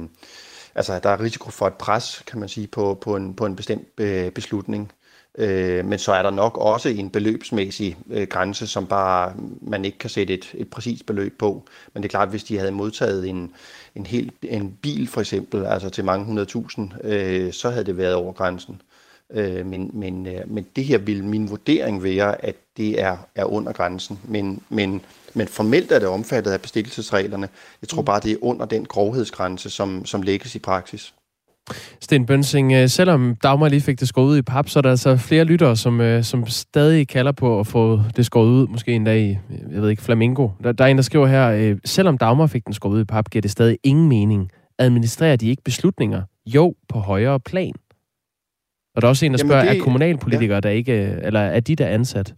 altså 0.76 1.00
der 1.04 1.10
er 1.10 1.20
risiko 1.20 1.50
for 1.50 1.68
et 1.68 1.74
pres, 1.74 2.24
kan 2.28 2.40
man 2.40 2.50
sige, 2.50 2.68
på, 2.68 2.98
på, 3.02 3.16
en, 3.16 3.34
på 3.34 3.46
en 3.46 3.56
bestemt 3.56 3.88
øh, 3.98 4.32
beslutning. 4.32 4.92
Øh, 5.38 5.86
men 5.86 6.00
så 6.00 6.12
er 6.12 6.24
der 6.24 6.29
nok 6.29 6.58
også 6.58 6.89
en 6.89 7.10
beløbsmæssig 7.10 7.98
øh, 8.10 8.27
grænse, 8.27 8.67
som 8.67 8.88
bare 8.88 9.34
man 9.62 9.86
ikke 9.86 9.98
kan 9.98 10.10
sætte 10.10 10.34
et, 10.34 10.51
et 10.53 10.70
præcist 10.70 11.06
beløb 11.06 11.39
på. 11.39 11.63
Men 11.94 12.03
det 12.03 12.10
er 12.10 12.12
klart, 12.12 12.29
hvis 12.29 12.44
de 12.44 12.58
havde 12.58 12.72
modtaget 12.72 13.29
en, 13.29 13.51
en, 13.96 14.06
hel, 14.06 14.32
en 14.41 14.77
bil 14.82 15.08
for 15.08 15.22
eksempel, 15.22 15.65
altså 15.65 15.89
til 15.89 16.06
mange 16.06 16.25
hundredtusind, 16.25 16.91
øh, 17.03 17.53
så 17.53 17.70
havde 17.70 17.86
det 17.86 17.98
været 17.98 18.15
over 18.15 18.34
grænsen. 18.34 18.82
Øh, 19.34 19.65
men, 19.65 19.91
men, 19.94 20.27
øh, 20.27 20.41
men 20.51 20.65
det 20.75 20.86
her 20.86 20.98
vil 20.98 21.24
min 21.24 21.50
vurdering 21.50 22.03
være, 22.03 22.46
at 22.46 22.56
det 22.77 23.01
er, 23.01 23.17
er 23.36 23.46
under 23.46 23.74
grænsen. 23.74 24.20
Men, 24.24 24.62
men, 24.70 25.01
men 25.34 25.48
formelt 25.48 25.91
er 25.91 26.00
det 26.00 26.08
omfattet 26.08 26.51
af 26.51 26.62
bestikkelsesreglerne. 26.62 27.50
Jeg 27.82 27.89
tror 27.89 28.01
bare, 28.01 28.20
det 28.20 28.32
er 28.32 28.38
under 28.41 28.65
den 28.65 28.86
grovhedsgrænse, 28.86 29.70
som, 29.70 30.06
som 30.06 30.22
lægges 30.22 30.56
i 30.56 30.60
praksis. 30.60 31.13
Sten 32.01 32.25
Bønsing, 32.25 32.74
øh, 32.74 32.89
selvom 32.89 33.36
Dagmar 33.43 33.69
lige 33.69 33.81
fik 33.81 34.00
det 34.00 34.07
skåret 34.07 34.27
ud 34.27 34.38
i 34.38 34.41
pap, 34.41 34.69
så 34.69 34.79
er 34.79 34.81
der 34.81 34.89
altså 34.89 35.17
flere 35.17 35.43
lyttere, 35.43 35.75
som, 35.75 36.01
øh, 36.01 36.24
som 36.24 36.47
stadig 36.47 37.07
kalder 37.07 37.31
på 37.31 37.59
at 37.59 37.67
få 37.67 38.01
det 38.15 38.25
skåret 38.25 38.47
ud, 38.47 38.67
måske 38.67 38.91
endda 38.91 39.15
i, 39.15 39.38
jeg 39.71 39.81
ved 39.81 39.89
ikke, 39.89 40.01
Flamingo. 40.01 40.50
Der, 40.63 40.71
der 40.71 40.83
er 40.83 40.88
en, 40.88 40.97
der 40.97 41.03
skriver 41.03 41.27
her, 41.27 41.51
øh, 41.51 41.77
selvom 41.86 42.17
Dagmar 42.17 42.47
fik 42.47 42.65
den 42.65 42.74
skåret 42.74 42.93
ud 42.93 43.01
i 43.01 43.05
pap, 43.05 43.29
giver 43.29 43.41
det 43.41 43.51
stadig 43.51 43.77
ingen 43.83 44.09
mening. 44.09 44.50
Administrerer 44.79 45.36
de 45.36 45.50
ikke 45.50 45.63
beslutninger? 45.63 46.21
Jo, 46.45 46.75
på 46.89 47.00
højere 47.00 47.39
plan. 47.39 47.74
Og 48.95 49.01
der 49.01 49.07
er 49.07 49.09
også 49.09 49.25
en, 49.25 49.31
der 49.31 49.38
spørger, 49.38 49.69
det, 49.69 49.77
er 49.77 49.83
kommunalpolitikere, 49.83 50.55
ja. 50.55 50.59
der 50.59 50.69
ikke, 50.69 50.93
eller 51.24 51.39
er 51.39 51.59
de 51.59 51.75
der 51.75 51.88
ansat? 51.88 52.33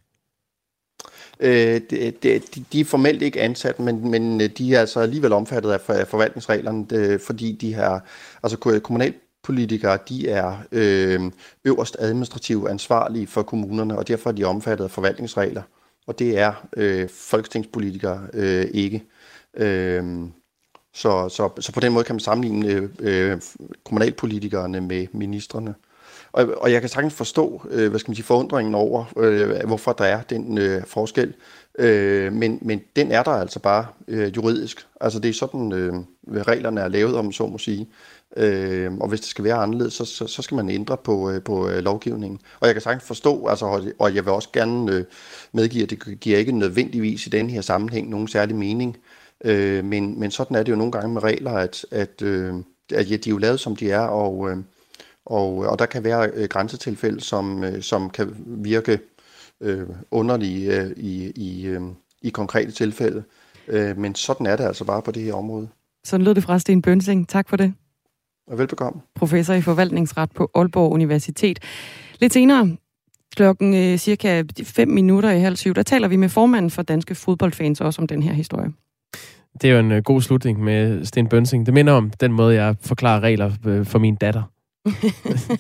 Øh, 1.39 1.81
de, 1.89 2.13
de, 2.23 2.41
de 2.73 2.79
er 2.79 2.85
formelt 2.85 3.21
ikke 3.21 3.41
ansat, 3.41 3.79
men, 3.79 4.11
men 4.11 4.41
øh, 4.41 4.49
de 4.49 4.75
er 4.75 4.79
altså 4.79 4.99
alligevel 4.99 5.33
omfattet 5.33 5.71
af 5.71 6.07
forvaltningsreglerne, 6.07 6.85
øh, 6.93 7.19
fordi 7.19 7.57
de 7.61 7.75
her 7.75 7.99
altså 8.43 8.79
kommunalpolitikere, 8.83 9.97
de 10.09 10.29
er 10.29 10.55
øh, 10.71 11.31
øverst 11.65 11.97
administrativt 11.99 12.69
ansvarlige 12.69 13.27
for 13.27 13.43
kommunerne, 13.43 13.97
og 13.97 14.07
derfor 14.07 14.29
er 14.29 14.33
de 14.33 14.43
omfattet 14.43 14.83
af 14.83 14.91
forvaltningsregler. 14.91 15.61
Og 16.07 16.19
det 16.19 16.39
er 16.39 16.67
øh, 16.77 17.09
folketingspolitikere 17.09 18.27
øh, 18.33 18.67
ikke. 18.73 19.03
Øh, 19.57 20.03
så, 20.93 21.29
så, 21.29 21.49
så 21.59 21.71
på 21.71 21.79
den 21.79 21.93
måde 21.93 22.03
kan 22.03 22.15
man 22.15 22.19
sammenligne 22.19 22.67
øh, 22.67 22.89
øh 22.99 23.41
kommunalpolitikerne 23.83 24.81
med 24.81 25.07
ministerne. 25.11 25.75
Og, 26.31 26.53
og 26.57 26.71
jeg 26.71 26.81
kan 26.81 26.89
sagtens 26.89 27.13
forstå, 27.13 27.61
øh, 27.69 27.89
hvad 27.89 27.99
skal 27.99 28.09
man 28.09 28.15
sige, 28.15 28.25
forundringen 28.25 28.75
over, 28.75 29.05
øh, 29.17 29.67
hvorfor 29.67 29.93
der 29.93 30.05
er 30.05 30.21
den 30.21 30.57
øh, 30.57 30.83
forskel. 30.85 31.33
Øh, 31.79 32.33
men, 32.33 32.59
men 32.61 32.81
den 32.95 33.11
er 33.11 33.23
der 33.23 33.31
altså 33.31 33.59
bare 33.59 33.85
øh, 34.07 34.35
juridisk. 34.35 34.87
Altså 35.01 35.19
det 35.19 35.29
er 35.29 35.33
sådan, 35.33 35.71
øh, 35.71 35.93
reglerne 36.41 36.81
er 36.81 36.87
lavet, 36.87 37.15
om 37.15 37.31
så 37.31 37.47
må 37.47 37.57
sige. 37.57 37.89
Øh, 38.37 38.93
og 38.93 39.07
hvis 39.09 39.19
det 39.19 39.29
skal 39.29 39.43
være 39.43 39.55
anderledes, 39.55 39.93
så, 39.93 40.05
så, 40.05 40.27
så 40.27 40.41
skal 40.41 40.55
man 40.55 40.69
ændre 40.69 40.97
på, 40.97 41.31
øh, 41.31 41.43
på 41.43 41.69
øh, 41.69 41.83
lovgivningen. 41.83 42.39
Og 42.59 42.67
jeg 42.67 42.75
kan 42.75 42.81
sagtens 42.81 43.03
forstå, 43.03 43.47
altså, 43.47 43.91
og 43.99 44.15
jeg 44.15 44.25
vil 44.25 44.33
også 44.33 44.49
gerne 44.53 44.91
øh, 44.91 45.03
medgive, 45.51 45.83
at 45.83 45.89
det 45.89 46.19
giver 46.19 46.37
ikke 46.37 46.51
nødvendigvis 46.51 47.27
i 47.27 47.29
den 47.29 47.49
her 47.49 47.61
sammenhæng 47.61 48.09
nogen 48.09 48.27
særlig 48.27 48.55
mening. 48.55 48.97
Øh, 49.45 49.85
men, 49.85 50.19
men 50.19 50.31
sådan 50.31 50.55
er 50.55 50.63
det 50.63 50.71
jo 50.71 50.77
nogle 50.77 50.91
gange 50.91 51.13
med 51.13 51.23
regler, 51.23 51.51
at, 51.51 51.85
at, 51.91 52.21
øh, 52.21 52.53
at 52.93 53.11
ja, 53.11 53.15
de 53.15 53.29
er 53.29 53.33
jo 53.33 53.37
lavet, 53.37 53.59
som 53.59 53.75
de 53.75 53.91
er, 53.91 53.99
og... 53.99 54.51
Øh, 54.51 54.57
og, 55.29 55.57
og 55.57 55.79
der 55.79 55.85
kan 55.85 56.03
være 56.03 56.29
øh, 56.33 56.47
grænsetilfælde, 56.49 57.21
som, 57.21 57.63
øh, 57.63 57.81
som 57.81 58.09
kan 58.09 58.35
virke 58.47 58.99
øh, 59.61 59.87
underlige 60.11 60.81
øh, 60.81 60.91
i, 60.97 61.31
i, 61.35 61.65
øh, 61.65 61.81
i 62.21 62.29
konkrete 62.29 62.71
tilfælde. 62.71 63.23
Øh, 63.67 63.97
men 63.97 64.15
sådan 64.15 64.45
er 64.45 64.55
det 64.55 64.63
altså 64.63 64.85
bare 64.85 65.01
på 65.01 65.11
det 65.11 65.23
her 65.23 65.33
område. 65.33 65.67
Sådan 66.03 66.23
lød 66.23 66.35
det 66.35 66.43
fra 66.43 66.59
Sten 66.59 66.81
Bønsing. 66.81 67.29
Tak 67.29 67.49
for 67.49 67.57
det. 67.57 67.73
Og 68.47 68.57
velbekomme. 68.57 69.01
Professor 69.15 69.53
i 69.53 69.61
forvaltningsret 69.61 70.31
på 70.31 70.51
Aalborg 70.55 70.91
Universitet. 70.91 71.59
Lidt 72.19 72.33
senere, 72.33 72.77
klokken 73.35 73.75
øh, 73.75 73.97
cirka 73.97 74.43
5 74.63 74.87
minutter 74.87 75.31
i 75.31 75.39
halv 75.39 75.55
syv, 75.55 75.73
der 75.73 75.83
taler 75.83 76.07
vi 76.07 76.15
med 76.15 76.29
formanden 76.29 76.71
for 76.71 76.81
Danske 76.81 77.15
Fodboldfans 77.15 77.81
også 77.81 78.01
om 78.01 78.07
den 78.07 78.23
her 78.23 78.33
historie. 78.33 78.71
Det 79.61 79.69
er 79.69 79.73
jo 79.73 79.79
en 79.79 79.91
øh, 79.91 80.03
god 80.03 80.21
slutning 80.21 80.63
med 80.63 81.05
Sten 81.05 81.27
Bønsing. 81.27 81.65
Det 81.65 81.73
minder 81.73 81.93
om 81.93 82.09
den 82.09 82.33
måde, 82.33 82.55
jeg 82.55 82.75
forklarer 82.81 83.19
regler 83.19 83.51
øh, 83.65 83.85
for 83.85 83.99
min 83.99 84.15
datter. 84.15 84.43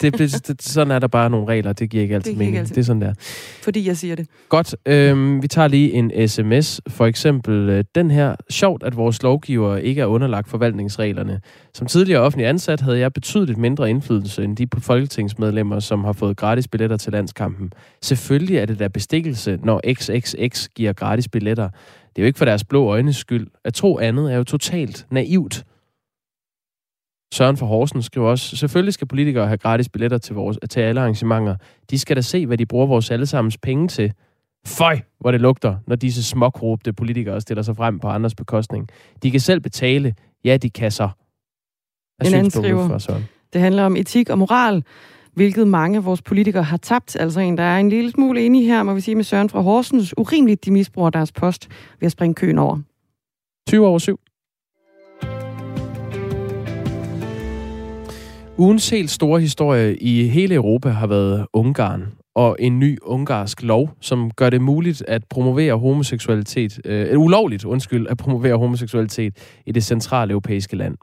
Det, 0.01 0.17
det, 0.17 0.61
sådan 0.61 0.91
er 0.91 0.99
der 0.99 1.07
bare 1.07 1.29
nogle 1.29 1.47
regler, 1.47 1.73
det 1.73 1.89
giver 1.89 2.03
ikke 2.03 2.15
altid 2.15 2.31
det 2.31 2.37
mening. 2.37 2.57
Altid. 2.57 2.75
Det 2.75 2.81
er 2.81 2.85
sådan 2.85 3.01
der. 3.01 3.13
Fordi 3.61 3.87
jeg 3.87 3.97
siger 3.97 4.15
det. 4.15 4.27
Godt, 4.49 4.75
øhm, 4.85 5.41
vi 5.43 5.47
tager 5.47 5.67
lige 5.67 5.93
en 5.93 6.27
sms. 6.27 6.81
For 6.87 7.05
eksempel 7.05 7.69
øh, 7.69 7.83
den 7.95 8.11
her. 8.11 8.35
Sjovt, 8.49 8.83
at 8.83 8.97
vores 8.97 9.23
lovgiver 9.23 9.77
ikke 9.77 10.01
er 10.01 10.05
underlagt 10.05 10.49
forvaltningsreglerne. 10.49 11.41
Som 11.73 11.87
tidligere 11.87 12.21
offentlig 12.21 12.47
ansat 12.47 12.81
havde 12.81 12.99
jeg 12.99 13.13
betydeligt 13.13 13.57
mindre 13.57 13.89
indflydelse 13.89 14.43
end 14.43 14.57
de 14.57 14.67
folketingsmedlemmer, 14.79 15.79
som 15.79 16.03
har 16.03 16.13
fået 16.13 16.37
gratis 16.37 16.67
billetter 16.67 16.97
til 16.97 17.11
landskampen. 17.11 17.71
Selvfølgelig 18.01 18.57
er 18.57 18.65
det 18.65 18.79
der 18.79 18.87
bestikkelse, 18.87 19.59
når 19.63 19.81
XXX 19.93 20.67
giver 20.75 20.93
gratis 20.93 21.27
billetter. 21.27 21.69
Det 22.15 22.21
er 22.21 22.23
jo 22.23 22.27
ikke 22.27 22.37
for 22.37 22.45
deres 22.45 22.63
blå 22.63 22.87
øjnes 22.87 23.15
skyld. 23.15 23.47
At 23.65 23.73
tro 23.73 23.99
andet 23.99 24.33
er 24.33 24.37
jo 24.37 24.43
totalt 24.43 25.05
naivt. 25.11 25.65
Søren 27.33 27.57
for 27.57 27.65
Horsens 27.65 28.05
skriver 28.05 28.29
også, 28.29 28.55
selvfølgelig 28.55 28.93
skal 28.93 29.07
politikere 29.07 29.47
have 29.47 29.57
gratis 29.57 29.89
billetter 29.89 30.17
til, 30.17 30.35
vores, 30.35 30.57
til 30.69 30.79
alle 30.79 31.01
arrangementer. 31.01 31.55
De 31.89 31.99
skal 31.99 32.15
da 32.15 32.21
se, 32.21 32.45
hvad 32.45 32.57
de 32.57 32.65
bruger 32.65 32.85
vores 32.85 33.11
allesammens 33.11 33.57
penge 33.57 33.87
til. 33.87 34.13
Føj, 34.65 34.99
hvor 35.19 35.31
det 35.31 35.41
lugter, 35.41 35.75
når 35.87 35.95
disse 35.95 36.23
småkrobte 36.23 36.93
politikere 36.93 37.41
stiller 37.41 37.61
sig 37.61 37.75
frem 37.75 37.99
på 37.99 38.07
andres 38.07 38.35
bekostning. 38.35 38.87
De 39.23 39.31
kan 39.31 39.39
selv 39.39 39.59
betale. 39.59 40.15
Ja, 40.43 40.57
de 40.57 40.69
kan 40.69 40.91
så. 40.91 41.09
En 42.25 42.33
anden 42.33 42.51
skriver, 42.51 42.99
for 42.99 43.21
det 43.53 43.61
handler 43.61 43.83
om 43.83 43.95
etik 43.95 44.29
og 44.29 44.37
moral, 44.37 44.83
hvilket 45.33 45.67
mange 45.67 45.97
af 45.97 46.05
vores 46.05 46.21
politikere 46.21 46.63
har 46.63 46.77
tabt. 46.77 47.15
Altså 47.19 47.39
en, 47.39 47.57
der 47.57 47.63
er 47.63 47.79
en 47.79 47.89
lille 47.89 48.11
smule 48.11 48.41
enig 48.41 48.65
her, 48.65 48.83
må 48.83 48.93
vi 48.93 49.01
sige 49.01 49.15
med 49.15 49.23
Søren 49.23 49.49
fra 49.49 49.61
Horsens. 49.61 50.13
Urimeligt, 50.17 50.65
de 50.65 50.71
misbruger 50.71 51.09
deres 51.09 51.31
post 51.31 51.67
ved 51.99 52.05
at 52.05 52.11
springe 52.11 52.33
køen 52.33 52.57
over. 52.57 52.79
20 53.67 53.87
over 53.87 53.99
7. 53.99 54.19
Ugens 58.61 58.89
helt 58.89 59.09
store 59.09 59.41
historie 59.41 59.97
i 59.97 60.27
hele 60.27 60.55
Europa 60.55 60.89
har 60.89 61.07
været 61.07 61.45
Ungarn 61.53 62.07
og 62.35 62.55
en 62.59 62.79
ny 62.79 62.97
ungarsk 63.01 63.63
lov, 63.63 63.89
som 64.01 64.31
gør 64.31 64.49
det 64.49 64.61
muligt 64.61 65.03
at 65.07 65.23
promovere 65.29 65.77
homoseksualitet, 65.77 66.79
øh, 66.85 67.11
øh 67.11 67.19
ulovligt, 67.19 67.65
undskyld, 67.65 68.07
at 68.07 68.17
promovere 68.17 68.57
homoseksualitet 68.57 69.61
i 69.65 69.71
det 69.71 69.83
centrale 69.83 70.31
europæiske 70.31 70.75
land. 70.75 70.97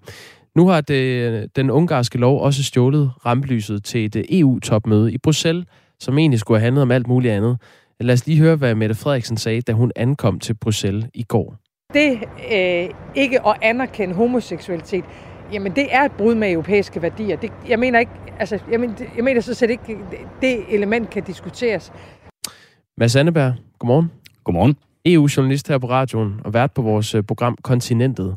Nu 0.56 0.68
har 0.68 0.80
det, 0.80 1.56
den 1.56 1.70
ungarske 1.70 2.18
lov 2.18 2.42
også 2.42 2.64
stjålet 2.64 3.10
rampelyset 3.26 3.84
til 3.84 4.04
et 4.04 4.40
EU-topmøde 4.40 5.12
i 5.12 5.18
Bruxelles, 5.18 5.66
som 6.00 6.18
egentlig 6.18 6.40
skulle 6.40 6.58
have 6.58 6.64
handlet 6.64 6.82
om 6.82 6.90
alt 6.90 7.06
muligt 7.06 7.34
andet. 7.34 7.58
Lad 8.00 8.14
os 8.14 8.26
lige 8.26 8.38
høre, 8.38 8.56
hvad 8.56 8.74
Mette 8.74 8.94
Frederiksen 8.94 9.36
sagde, 9.36 9.60
da 9.60 9.72
hun 9.72 9.92
ankom 9.96 10.38
til 10.38 10.54
Bruxelles 10.54 11.06
i 11.14 11.22
går. 11.22 11.56
Det 11.94 12.18
øh, 12.52 12.90
ikke 13.14 13.46
at 13.46 13.56
anerkende 13.62 14.14
homoseksualitet, 14.14 15.04
jamen 15.52 15.76
det 15.76 15.94
er 15.94 16.02
et 16.02 16.12
brud 16.12 16.34
med 16.34 16.52
europæiske 16.52 17.02
værdier. 17.02 17.36
Det, 17.36 17.52
jeg 17.68 17.78
mener 17.78 17.98
ikke, 17.98 18.12
altså, 18.38 18.58
jeg 18.70 18.80
mener, 18.80 18.94
jeg 19.16 19.24
mener 19.24 19.40
så 19.40 19.54
set 19.54 19.70
ikke, 19.70 19.98
det 20.40 20.74
element 20.74 21.10
kan 21.10 21.22
diskuteres. 21.22 21.92
Mads 22.98 23.16
Anneberg, 23.16 23.54
godmorgen. 23.78 24.10
Godmorgen. 24.44 24.76
EU-journalist 25.06 25.68
her 25.68 25.78
på 25.78 25.88
radioen 25.88 26.40
og 26.44 26.54
vært 26.54 26.72
på 26.72 26.82
vores 26.82 27.14
øh, 27.14 27.22
program 27.22 27.56
Kontinentet. 27.62 28.36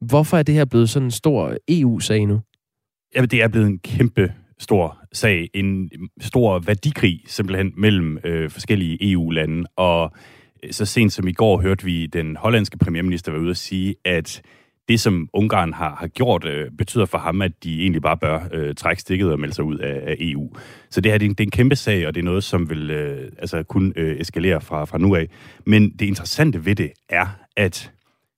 Hvorfor 0.00 0.36
er 0.36 0.42
det 0.42 0.54
her 0.54 0.64
blevet 0.64 0.90
sådan 0.90 1.06
en 1.06 1.10
stor 1.10 1.54
EU-sag 1.68 2.26
nu? 2.26 2.40
Jamen, 3.14 3.30
det 3.30 3.42
er 3.42 3.48
blevet 3.48 3.66
en 3.66 3.78
kæmpe 3.78 4.32
stor 4.58 4.98
sag. 5.12 5.48
En 5.54 5.90
stor 6.20 6.58
værdikrig 6.58 7.22
simpelthen 7.26 7.72
mellem 7.76 8.18
øh, 8.24 8.50
forskellige 8.50 9.12
EU-lande. 9.12 9.64
Og 9.76 10.12
øh, 10.62 10.72
så 10.72 10.84
sent 10.86 11.12
som 11.12 11.28
i 11.28 11.32
går 11.32 11.60
hørte 11.60 11.84
vi 11.84 12.06
den 12.06 12.36
hollandske 12.36 12.78
premierminister 12.78 13.32
være 13.32 13.40
ude 13.40 13.50
og 13.50 13.56
sige, 13.56 13.94
at 14.04 14.42
det, 14.90 15.00
som 15.00 15.28
Ungarn 15.32 15.72
har, 15.72 15.94
har 15.94 16.06
gjort, 16.06 16.44
øh, 16.44 16.70
betyder 16.78 17.06
for 17.06 17.18
ham, 17.18 17.42
at 17.42 17.64
de 17.64 17.80
egentlig 17.80 18.02
bare 18.02 18.16
bør 18.16 18.40
øh, 18.52 18.74
trække 18.74 19.02
stikket 19.02 19.32
og 19.32 19.40
melde 19.40 19.54
sig 19.54 19.64
ud 19.64 19.78
af, 19.78 20.02
af 20.06 20.16
EU. 20.18 20.56
Så 20.90 21.00
det 21.00 21.12
her 21.12 21.18
det 21.18 21.26
er, 21.26 21.30
en, 21.30 21.34
det 21.34 21.40
er 21.40 21.46
en 21.46 21.50
kæmpe 21.50 21.76
sag, 21.76 22.06
og 22.06 22.14
det 22.14 22.20
er 22.20 22.24
noget, 22.24 22.44
som 22.44 22.70
vil 22.70 22.90
øh, 22.90 23.32
altså 23.38 23.62
kun 23.62 23.92
øh, 23.96 24.16
eskalere 24.20 24.60
fra, 24.60 24.84
fra 24.84 24.98
nu 24.98 25.14
af. 25.14 25.28
Men 25.66 25.90
det 25.90 26.06
interessante 26.06 26.66
ved 26.66 26.74
det 26.74 26.92
er, 27.08 27.26
at 27.56 27.92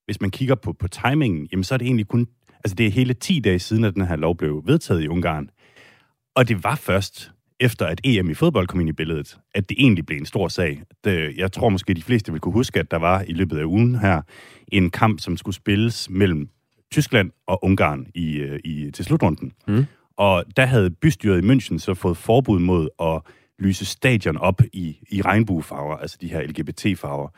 hvis 0.04 0.20
man 0.20 0.30
kigger 0.30 0.54
på, 0.54 0.72
på 0.72 0.88
timingen, 0.88 1.48
jamen 1.52 1.64
så 1.64 1.74
er 1.74 1.78
det 1.78 1.86
egentlig 1.86 2.08
kun... 2.08 2.26
Altså 2.64 2.74
det 2.74 2.86
er 2.86 2.90
hele 2.90 3.14
10 3.14 3.40
dage 3.40 3.58
siden, 3.58 3.84
at 3.84 3.94
den 3.94 4.06
her 4.06 4.16
lov 4.16 4.36
blev 4.36 4.62
vedtaget 4.66 5.02
i 5.02 5.08
Ungarn. 5.08 5.48
Og 6.34 6.48
det 6.48 6.64
var 6.64 6.74
først 6.74 7.32
efter 7.62 7.86
at 7.86 8.00
EM 8.04 8.30
i 8.30 8.34
fodbold 8.34 8.66
kom 8.66 8.80
ind 8.80 8.88
i 8.88 8.92
billedet, 8.92 9.38
at 9.54 9.68
det 9.68 9.76
egentlig 9.80 10.06
blev 10.06 10.18
en 10.18 10.26
stor 10.26 10.48
sag. 10.48 10.82
Det, 11.04 11.36
jeg 11.36 11.52
tror 11.52 11.68
måske, 11.68 11.94
de 11.94 12.02
fleste 12.02 12.32
vil 12.32 12.40
kunne 12.40 12.52
huske, 12.52 12.80
at 12.80 12.90
der 12.90 12.96
var 12.96 13.24
i 13.28 13.32
løbet 13.32 13.58
af 13.58 13.64
ugen 13.64 13.94
her 13.94 14.22
en 14.68 14.90
kamp, 14.90 15.20
som 15.20 15.36
skulle 15.36 15.54
spilles 15.54 16.10
mellem 16.10 16.48
Tyskland 16.90 17.30
og 17.46 17.64
Ungarn 17.64 18.06
i, 18.14 18.36
øh, 18.36 18.60
i, 18.64 18.90
til 18.90 19.04
slutrunden. 19.04 19.52
Mm. 19.68 19.84
Og 20.16 20.44
der 20.56 20.66
havde 20.66 20.90
bystyret 20.90 21.44
i 21.44 21.48
München 21.52 21.78
så 21.78 21.94
fået 21.94 22.16
forbud 22.16 22.58
mod 22.58 22.88
at 23.00 23.32
lyse 23.58 23.84
stadion 23.84 24.36
op 24.36 24.62
i, 24.72 24.96
i 25.10 25.22
regnbuefarver, 25.22 25.96
altså 25.96 26.18
de 26.20 26.28
her 26.28 26.42
LGBT-farver 26.42 27.28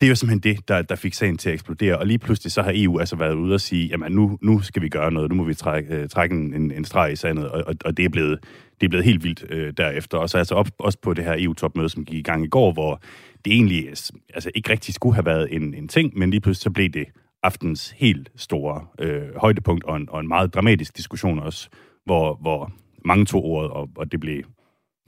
det 0.00 0.06
er 0.06 0.08
jo 0.08 0.14
simpelthen 0.14 0.54
det, 0.54 0.68
der, 0.68 0.82
der 0.82 0.94
fik 0.94 1.14
sagen 1.14 1.38
til 1.38 1.48
at 1.48 1.54
eksplodere. 1.54 1.98
Og 1.98 2.06
lige 2.06 2.18
pludselig 2.18 2.52
så 2.52 2.62
har 2.62 2.72
EU 2.74 2.98
altså 2.98 3.16
været 3.16 3.34
ude 3.34 3.54
og 3.54 3.60
sige, 3.60 3.86
jamen 3.86 4.12
nu, 4.12 4.38
nu 4.42 4.60
skal 4.60 4.82
vi 4.82 4.88
gøre 4.88 5.12
noget, 5.12 5.30
nu 5.30 5.36
må 5.36 5.44
vi 5.44 5.54
trække, 5.54 6.02
uh, 6.02 6.08
trække 6.08 6.34
en, 6.34 6.72
en 6.72 6.84
streg 6.84 7.12
i 7.12 7.16
sandet, 7.16 7.48
og, 7.48 7.64
og, 7.66 7.74
og 7.84 7.96
det, 7.96 8.04
er 8.04 8.08
blevet, 8.08 8.38
det 8.80 8.86
er 8.86 8.88
blevet 8.88 9.04
helt 9.04 9.24
vildt 9.24 9.44
øh, 9.48 9.72
derefter. 9.76 10.18
Og 10.18 10.30
så 10.30 10.38
altså 10.38 10.54
op, 10.54 10.68
også 10.78 10.98
på 11.02 11.14
det 11.14 11.24
her 11.24 11.34
EU-topmøde, 11.38 11.88
som 11.88 12.04
gik 12.04 12.18
i 12.18 12.22
gang 12.22 12.44
i 12.44 12.48
går, 12.48 12.72
hvor 12.72 13.00
det 13.44 13.52
egentlig 13.52 13.88
altså, 14.34 14.50
ikke 14.54 14.70
rigtig 14.70 14.94
skulle 14.94 15.14
have 15.14 15.26
været 15.26 15.54
en, 15.54 15.74
en 15.74 15.88
ting, 15.88 16.18
men 16.18 16.30
lige 16.30 16.40
pludselig 16.40 16.62
så 16.62 16.70
blev 16.70 16.88
det 16.88 17.04
aftens 17.42 17.94
helt 17.96 18.30
store 18.36 18.86
øh, 18.98 19.36
højdepunkt, 19.36 19.84
og 19.84 19.96
en, 19.96 20.08
og 20.10 20.20
en 20.20 20.28
meget 20.28 20.54
dramatisk 20.54 20.96
diskussion 20.96 21.38
også, 21.38 21.68
hvor, 22.04 22.38
hvor 22.40 22.72
mange 23.04 23.24
tog 23.24 23.44
ordet, 23.44 23.70
og, 23.70 23.88
og 23.96 24.12
det, 24.12 24.20
blev, 24.20 24.42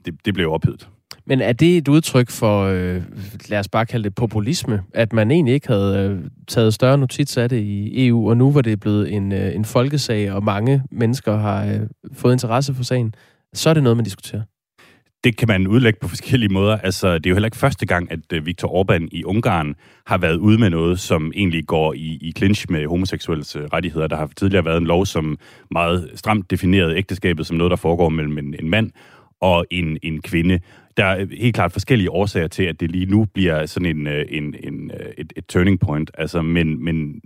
det, 0.05 0.25
det 0.25 0.33
blev 0.33 0.51
ophedet. 0.51 0.89
Men 1.25 1.41
er 1.41 1.53
det 1.53 1.77
et 1.77 1.87
udtryk 1.87 2.29
for, 2.29 2.63
øh, 2.63 3.01
lad 3.49 3.59
os 3.59 3.67
bare 3.67 3.85
kalde 3.85 4.03
det 4.03 4.15
populisme, 4.15 4.83
at 4.93 5.13
man 5.13 5.31
egentlig 5.31 5.53
ikke 5.53 5.67
havde 5.67 6.09
øh, 6.09 6.29
taget 6.47 6.73
større 6.73 6.97
notits 6.97 7.37
af 7.37 7.49
det 7.49 7.61
i 7.61 8.07
EU, 8.07 8.29
og 8.29 8.37
nu 8.37 8.51
var 8.51 8.61
det 8.61 8.79
blevet 8.79 9.13
en, 9.13 9.31
øh, 9.31 9.55
en 9.55 9.65
folkesag, 9.65 10.31
og 10.31 10.43
mange 10.43 10.83
mennesker 10.91 11.37
har 11.37 11.65
øh, 11.65 11.79
fået 12.13 12.33
interesse 12.33 12.73
for 12.73 12.83
sagen, 12.83 13.15
så 13.53 13.69
er 13.69 13.73
det 13.73 13.83
noget, 13.83 13.97
man 13.97 14.03
diskuterer? 14.03 14.41
Det 15.23 15.37
kan 15.37 15.47
man 15.47 15.67
udlægge 15.67 15.99
på 16.01 16.07
forskellige 16.07 16.53
måder. 16.53 16.77
Altså, 16.77 17.13
det 17.13 17.25
er 17.25 17.29
jo 17.29 17.35
heller 17.35 17.47
ikke 17.47 17.57
første 17.57 17.85
gang, 17.85 18.11
at 18.11 18.19
øh, 18.33 18.45
Viktor 18.45 18.67
Orbán 18.67 19.07
i 19.11 19.23
Ungarn 19.23 19.75
har 20.05 20.17
været 20.17 20.35
ude 20.35 20.57
med 20.57 20.69
noget, 20.69 20.99
som 20.99 21.31
egentlig 21.35 21.65
går 21.65 21.93
i, 21.93 22.17
i 22.21 22.33
clinch 22.37 22.65
med 22.69 22.87
homoseksuelles 22.87 23.55
øh, 23.55 23.63
rettigheder. 23.63 24.07
Der 24.07 24.15
har 24.15 24.29
tidligere 24.37 24.65
været 24.65 24.77
en 24.77 24.87
lov, 24.87 25.05
som 25.05 25.37
meget 25.71 26.11
stramt 26.15 26.51
definerede 26.51 26.95
ægteskabet 26.95 27.47
som 27.47 27.57
noget, 27.57 27.71
der 27.71 27.77
foregår 27.77 28.09
mellem 28.09 28.37
en, 28.37 28.55
en 28.59 28.69
mand 28.69 28.91
og 29.41 29.65
en, 29.71 29.97
en 30.03 30.21
kvinde. 30.21 30.59
Der 30.97 31.05
er 31.05 31.21
øh, 31.21 31.29
helt 31.29 31.55
klart 31.55 31.71
forskellige 31.71 32.11
årsager 32.11 32.47
til, 32.47 32.63
at 32.63 32.79
det 32.79 32.91
lige 32.91 33.05
nu 33.05 33.25
bliver 33.33 33.65
sådan 33.65 33.97
en, 33.97 34.07
en, 34.07 34.55
en, 34.63 34.91
et, 35.17 35.33
et 35.35 35.45
turning 35.45 35.79
point. 35.79 36.11
Altså, 36.17 36.41
men, 36.41 36.83
men 36.83 37.21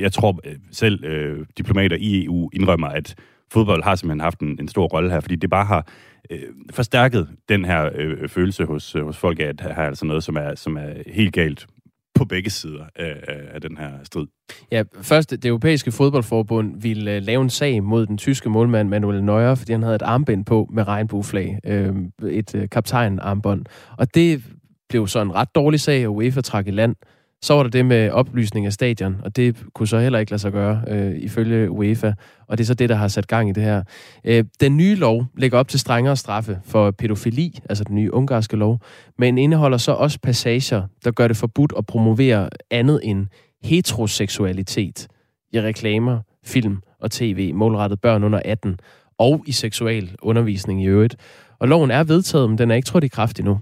jeg 0.00 0.12
tror 0.12 0.40
selv 0.72 1.04
øh, 1.04 1.46
diplomater 1.58 1.96
i 2.00 2.24
EU 2.24 2.50
indrømmer, 2.52 2.88
at 2.88 3.14
fodbold 3.52 3.82
har 3.82 3.94
simpelthen 3.94 4.20
haft 4.20 4.40
en, 4.40 4.56
en 4.60 4.68
stor 4.68 4.86
rolle 4.86 5.10
her, 5.10 5.20
fordi 5.20 5.36
det 5.36 5.50
bare 5.50 5.64
har 5.64 5.88
øh, 6.30 6.38
forstærket 6.70 7.28
den 7.48 7.64
her 7.64 7.90
øh, 7.94 8.28
følelse 8.28 8.64
hos, 8.64 8.94
øh, 8.94 9.04
hos 9.04 9.16
folk 9.16 9.40
af, 9.40 9.44
at 9.44 9.60
her 9.60 9.68
er 9.68 9.86
altså 9.86 10.06
noget, 10.06 10.24
som 10.24 10.36
er, 10.36 10.54
som 10.54 10.76
er 10.76 10.92
helt 11.06 11.32
galt 11.32 11.66
på 12.14 12.24
begge 12.24 12.50
sider 12.50 12.84
af, 12.96 13.14
af 13.54 13.60
den 13.60 13.76
her 13.76 13.90
strid. 14.04 14.26
Ja, 14.72 14.82
først, 15.02 15.30
det 15.30 15.44
europæiske 15.44 15.92
fodboldforbund 15.92 16.82
ville 16.82 17.16
uh, 17.16 17.22
lave 17.22 17.42
en 17.42 17.50
sag 17.50 17.82
mod 17.82 18.06
den 18.06 18.18
tyske 18.18 18.50
målmand 18.50 18.88
Manuel 18.88 19.24
Neuer, 19.24 19.54
fordi 19.54 19.72
han 19.72 19.82
havde 19.82 19.94
et 19.94 20.02
armbind 20.02 20.44
på 20.44 20.68
med 20.72 20.88
regnbueflag, 20.88 21.58
øh, 21.64 21.94
et 22.30 22.54
øh, 22.54 22.68
kaptajn-armbånd. 22.72 23.64
Og 23.98 24.14
det 24.14 24.42
blev 24.88 25.06
så 25.06 25.20
en 25.20 25.34
ret 25.34 25.54
dårlig 25.54 25.80
sag, 25.80 26.06
og 26.06 26.14
UEFA 26.14 26.40
trak 26.40 26.66
i 26.66 26.70
land. 26.70 26.96
Så 27.42 27.54
var 27.54 27.62
der 27.62 27.70
det 27.70 27.86
med 27.86 28.10
oplysning 28.10 28.66
af 28.66 28.72
stadion, 28.72 29.16
og 29.24 29.36
det 29.36 29.56
kunne 29.74 29.88
så 29.88 29.98
heller 29.98 30.18
ikke 30.18 30.32
lade 30.32 30.40
sig 30.40 30.52
gøre, 30.52 30.82
øh, 30.88 31.14
ifølge 31.18 31.70
UEFA. 31.70 32.12
Og 32.48 32.58
det 32.58 32.64
er 32.64 32.66
så 32.66 32.74
det, 32.74 32.88
der 32.88 32.94
har 32.94 33.08
sat 33.08 33.26
gang 33.26 33.48
i 33.48 33.52
det 33.52 33.62
her. 33.62 33.82
Øh, 34.24 34.44
den 34.60 34.76
nye 34.76 34.94
lov 34.94 35.26
lægger 35.36 35.58
op 35.58 35.68
til 35.68 35.80
strengere 35.80 36.16
straffe 36.16 36.58
for 36.64 36.90
pædofili, 36.90 37.58
altså 37.68 37.84
den 37.84 37.94
nye 37.94 38.14
ungarske 38.14 38.56
lov, 38.56 38.80
men 39.18 39.38
indeholder 39.38 39.78
så 39.78 39.92
også 39.92 40.18
passager, 40.22 40.82
der 41.04 41.10
gør 41.10 41.28
det 41.28 41.36
forbudt 41.36 41.72
at 41.78 41.86
promovere 41.86 42.48
andet 42.70 43.00
end 43.04 43.26
heteroseksualitet 43.62 45.08
i 45.52 45.60
reklamer, 45.60 46.20
film 46.44 46.76
og 47.00 47.10
tv, 47.10 47.54
målrettet 47.54 48.00
børn 48.00 48.24
under 48.24 48.40
18, 48.44 48.78
og 49.18 49.44
i 49.46 49.52
seksual 49.52 50.16
undervisning 50.22 50.82
i 50.82 50.86
øvrigt. 50.86 51.16
Og 51.58 51.68
loven 51.68 51.90
er 51.90 52.04
vedtaget, 52.04 52.50
men 52.50 52.58
den 52.58 52.70
er 52.70 52.74
ikke 52.74 52.86
trådt 52.86 53.04
i 53.04 53.08
kraft 53.08 53.38
endnu. 53.38 53.60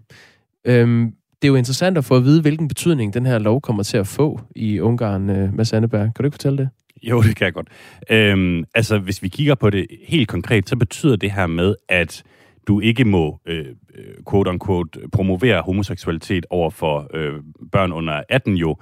Øhm, 0.64 1.12
det 1.46 1.50
er 1.50 1.54
jo 1.54 1.58
interessant 1.58 1.98
at 1.98 2.04
få 2.04 2.16
at 2.16 2.24
vide, 2.24 2.40
hvilken 2.40 2.68
betydning 2.68 3.14
den 3.14 3.26
her 3.26 3.38
lov 3.38 3.60
kommer 3.60 3.82
til 3.82 3.96
at 3.96 4.06
få 4.06 4.40
i 4.56 4.80
Ungarn, 4.80 5.30
øh, 5.30 5.54
Mads 5.54 5.72
Anneberg. 5.72 6.02
Kan 6.02 6.22
du 6.22 6.24
ikke 6.24 6.34
fortælle 6.34 6.58
det? 6.58 6.68
Jo, 7.02 7.22
det 7.22 7.36
kan 7.36 7.44
jeg 7.44 7.52
godt. 7.52 7.68
Øhm, 8.10 8.64
altså, 8.74 8.98
hvis 8.98 9.22
vi 9.22 9.28
kigger 9.28 9.54
på 9.54 9.70
det 9.70 9.86
helt 10.08 10.28
konkret, 10.28 10.68
så 10.68 10.76
betyder 10.76 11.16
det 11.16 11.32
her 11.32 11.46
med, 11.46 11.74
at 11.88 12.22
du 12.68 12.80
ikke 12.80 13.04
må, 13.04 13.40
øh, 13.46 13.58
øh 13.58 14.04
quote-unquote, 14.30 15.08
promovere 15.12 15.62
homoseksualitet 15.62 16.46
over 16.50 16.70
for 16.70 17.10
øh, 17.14 17.32
børn 17.72 17.92
under 17.92 18.22
18 18.28 18.54
jo, 18.54 18.76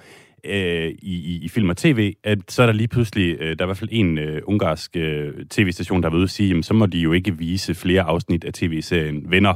øh, 0.45 0.91
i, 1.03 1.41
i 1.43 1.49
film 1.49 1.71
og 1.71 1.77
tv, 1.77 2.15
at 2.25 2.39
så 2.49 2.63
er 2.63 2.67
der 2.67 2.73
lige 2.73 2.89
pludselig, 2.89 3.37
øh, 3.41 3.47
der 3.47 3.65
er 3.65 3.65
i 3.65 3.67
hvert 3.67 3.79
fald 3.79 3.91
en 3.93 4.19
øh, 4.19 4.43
ungarsk 4.47 4.97
øh, 4.97 5.33
tv-station, 5.51 6.03
der 6.03 6.11
vil 6.11 6.17
ude 6.17 6.25
at 6.25 6.31
sige, 6.31 6.49
jamen, 6.49 6.63
så 6.63 6.75
må 6.75 6.87
de 6.87 6.99
jo 6.99 7.13
ikke 7.13 7.39
vise 7.39 7.75
flere 7.75 8.03
afsnit 8.03 8.45
af 8.45 8.53
tv-serien 8.53 9.31
Venner, 9.31 9.55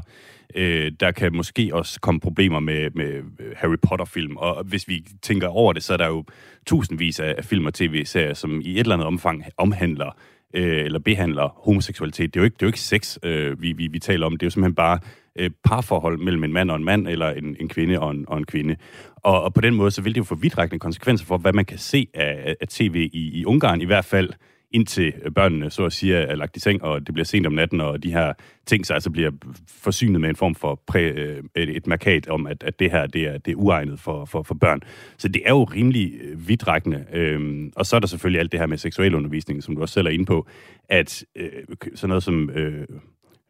Øh, 0.54 0.92
der 1.00 1.10
kan 1.10 1.36
måske 1.36 1.70
også 1.72 2.00
komme 2.00 2.20
problemer 2.20 2.60
med, 2.60 2.90
med 2.94 3.14
øh, 3.14 3.52
Harry 3.56 3.76
Potter-film, 3.82 4.36
og 4.36 4.64
hvis 4.64 4.88
vi 4.88 5.04
tænker 5.22 5.48
over 5.48 5.72
det, 5.72 5.82
så 5.82 5.92
er 5.92 5.96
der 5.96 6.06
jo 6.06 6.24
tusindvis 6.66 7.20
af 7.20 7.44
film 7.44 7.66
og 7.66 7.74
tv-serier, 7.74 8.34
som 8.34 8.60
i 8.60 8.72
et 8.72 8.78
eller 8.78 8.94
andet 8.94 9.06
omfang 9.06 9.44
omhandler 9.56 10.16
øh, 10.54 10.84
eller 10.84 10.98
behandler 10.98 11.48
homoseksualitet. 11.64 12.34
Det 12.34 12.40
er 12.40 12.42
jo 12.42 12.44
ikke, 12.44 12.54
det 12.54 12.62
er 12.62 12.66
jo 12.66 12.68
ikke 12.68 12.80
sex, 12.80 13.18
øh, 13.22 13.62
vi, 13.62 13.72
vi, 13.72 13.86
vi 13.86 13.98
taler 13.98 14.26
om. 14.26 14.32
Det 14.32 14.42
er 14.42 14.46
jo 14.46 14.50
simpelthen 14.50 14.74
bare 14.74 14.98
øh, 15.38 15.50
parforhold 15.64 16.18
mellem 16.18 16.44
en 16.44 16.52
mand 16.52 16.70
og 16.70 16.76
en 16.76 16.84
mand, 16.84 17.08
eller 17.08 17.30
en, 17.30 17.56
en 17.60 17.68
kvinde 17.68 18.00
og 18.00 18.10
en, 18.10 18.24
og 18.28 18.38
en 18.38 18.46
kvinde. 18.46 18.76
Og, 19.16 19.42
og 19.42 19.54
på 19.54 19.60
den 19.60 19.74
måde, 19.74 19.90
så 19.90 20.02
vil 20.02 20.14
det 20.14 20.18
jo 20.18 20.24
få 20.24 20.34
vidtrækkende 20.34 20.80
konsekvenser 20.80 21.26
for, 21.26 21.38
hvad 21.38 21.52
man 21.52 21.64
kan 21.64 21.78
se 21.78 22.06
af, 22.14 22.56
af 22.60 22.68
tv 22.68 23.10
i, 23.12 23.40
i 23.40 23.44
Ungarn, 23.44 23.80
i 23.80 23.84
hvert 23.84 24.04
fald 24.04 24.30
indtil 24.70 25.12
børnene 25.34 25.70
så 25.70 25.84
at 25.84 25.92
sige 25.92 26.16
er 26.16 26.34
lagt 26.34 26.56
i 26.56 26.60
seng, 26.60 26.82
og 26.82 27.06
det 27.06 27.14
bliver 27.14 27.24
sent 27.24 27.46
om 27.46 27.52
natten, 27.52 27.80
og 27.80 28.02
de 28.02 28.12
her 28.12 28.32
ting 28.66 28.86
så 28.86 28.94
altså 28.94 29.10
bliver 29.10 29.30
forsynet 29.68 30.20
med 30.20 30.28
en 30.28 30.36
form 30.36 30.54
for 30.54 30.82
præ, 30.86 31.10
øh, 31.10 31.42
et, 31.56 31.76
et 31.76 31.86
markat 31.86 32.28
om, 32.28 32.46
at, 32.46 32.62
at 32.62 32.78
det 32.78 32.90
her 32.90 33.06
det 33.06 33.22
er, 33.22 33.38
det 33.38 33.52
er 33.52 33.56
uegnet 33.56 34.00
for, 34.00 34.24
for, 34.24 34.42
for 34.42 34.54
børn. 34.54 34.80
Så 35.18 35.28
det 35.28 35.42
er 35.44 35.50
jo 35.50 35.64
rimelig 35.64 36.12
øh, 36.20 36.48
vidtrækkende. 36.48 37.04
Øhm, 37.12 37.72
og 37.76 37.86
så 37.86 37.96
er 37.96 38.00
der 38.00 38.06
selvfølgelig 38.06 38.40
alt 38.40 38.52
det 38.52 38.60
her 38.60 38.66
med 38.66 38.78
seksuel 38.78 39.14
undervisning, 39.14 39.62
som 39.62 39.74
du 39.74 39.82
også 39.82 39.92
selv 39.92 40.06
er 40.06 40.10
inde 40.10 40.26
på, 40.26 40.46
at 40.88 41.24
øh, 41.36 41.50
sådan 41.94 42.08
noget 42.08 42.22
som... 42.22 42.50
Øh, 42.50 42.80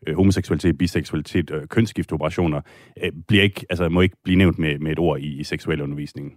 øh 0.07 0.17
homoseksualitet, 0.17 0.79
biseksualitet 0.79 1.51
og 1.51 1.69
kønsskiftoperationer 1.69 2.61
øh, 3.03 3.13
bliver 3.29 3.43
ikke, 3.43 3.67
altså, 3.71 3.89
må 3.89 4.01
ikke 4.01 4.17
blive 4.25 4.37
nævnt 4.37 4.59
med, 4.59 4.79
med 4.79 4.93
et 4.93 4.99
ord 4.99 5.21
i, 5.21 5.41
i 5.41 5.45
seksuel 5.45 5.81
undervisning. 5.81 6.33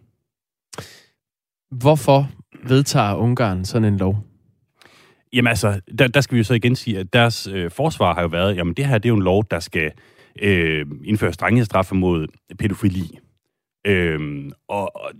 Hvorfor 1.71 2.29
vedtager 2.67 3.15
Ungarn 3.15 3.65
sådan 3.65 3.93
en 3.93 3.97
lov? 3.97 4.30
Jamen 5.33 5.49
altså, 5.49 5.81
der, 5.97 6.07
der 6.07 6.21
skal 6.21 6.35
vi 6.35 6.39
jo 6.39 6.43
så 6.43 6.53
igen 6.53 6.75
sige, 6.75 6.99
at 6.99 7.13
deres 7.13 7.47
øh, 7.47 7.71
forsvar 7.71 8.13
har 8.13 8.21
jo 8.21 8.27
været, 8.27 8.55
jamen 8.55 8.73
det 8.73 8.85
her 8.85 8.97
det 8.97 9.05
er 9.05 9.09
jo 9.09 9.15
en 9.15 9.23
lov, 9.23 9.45
der 9.51 9.59
skal 9.59 9.91
øh, 10.41 10.85
indføre 11.03 11.33
strenge 11.33 11.65
straffe 11.65 11.95
mod 11.95 12.27
pædofili. 12.59 13.19
Øh, 13.87 14.49
og, 14.67 14.95
og, 14.95 15.11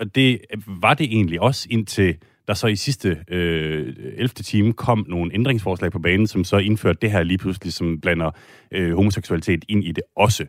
og 0.00 0.14
det 0.14 0.40
var 0.66 0.94
det 0.94 1.04
egentlig 1.04 1.40
også 1.40 1.66
indtil 1.70 2.16
der 2.48 2.54
så 2.54 2.66
i 2.66 2.76
sidste 2.76 3.24
øh, 3.28 3.94
11. 3.98 4.28
time 4.28 4.72
kom 4.72 5.04
nogle 5.08 5.34
ændringsforslag 5.34 5.92
på 5.92 5.98
banen, 5.98 6.26
som 6.26 6.44
så 6.44 6.56
indførte 6.56 6.98
det 7.02 7.10
her 7.10 7.22
lige 7.22 7.38
pludselig, 7.38 7.72
som 7.72 8.00
blander 8.00 8.30
øh, 8.70 8.94
homoseksualitet 8.94 9.64
ind 9.68 9.84
i 9.84 9.92
det 9.92 10.02
også. 10.16 10.46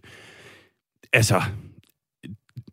Altså, 1.13 1.41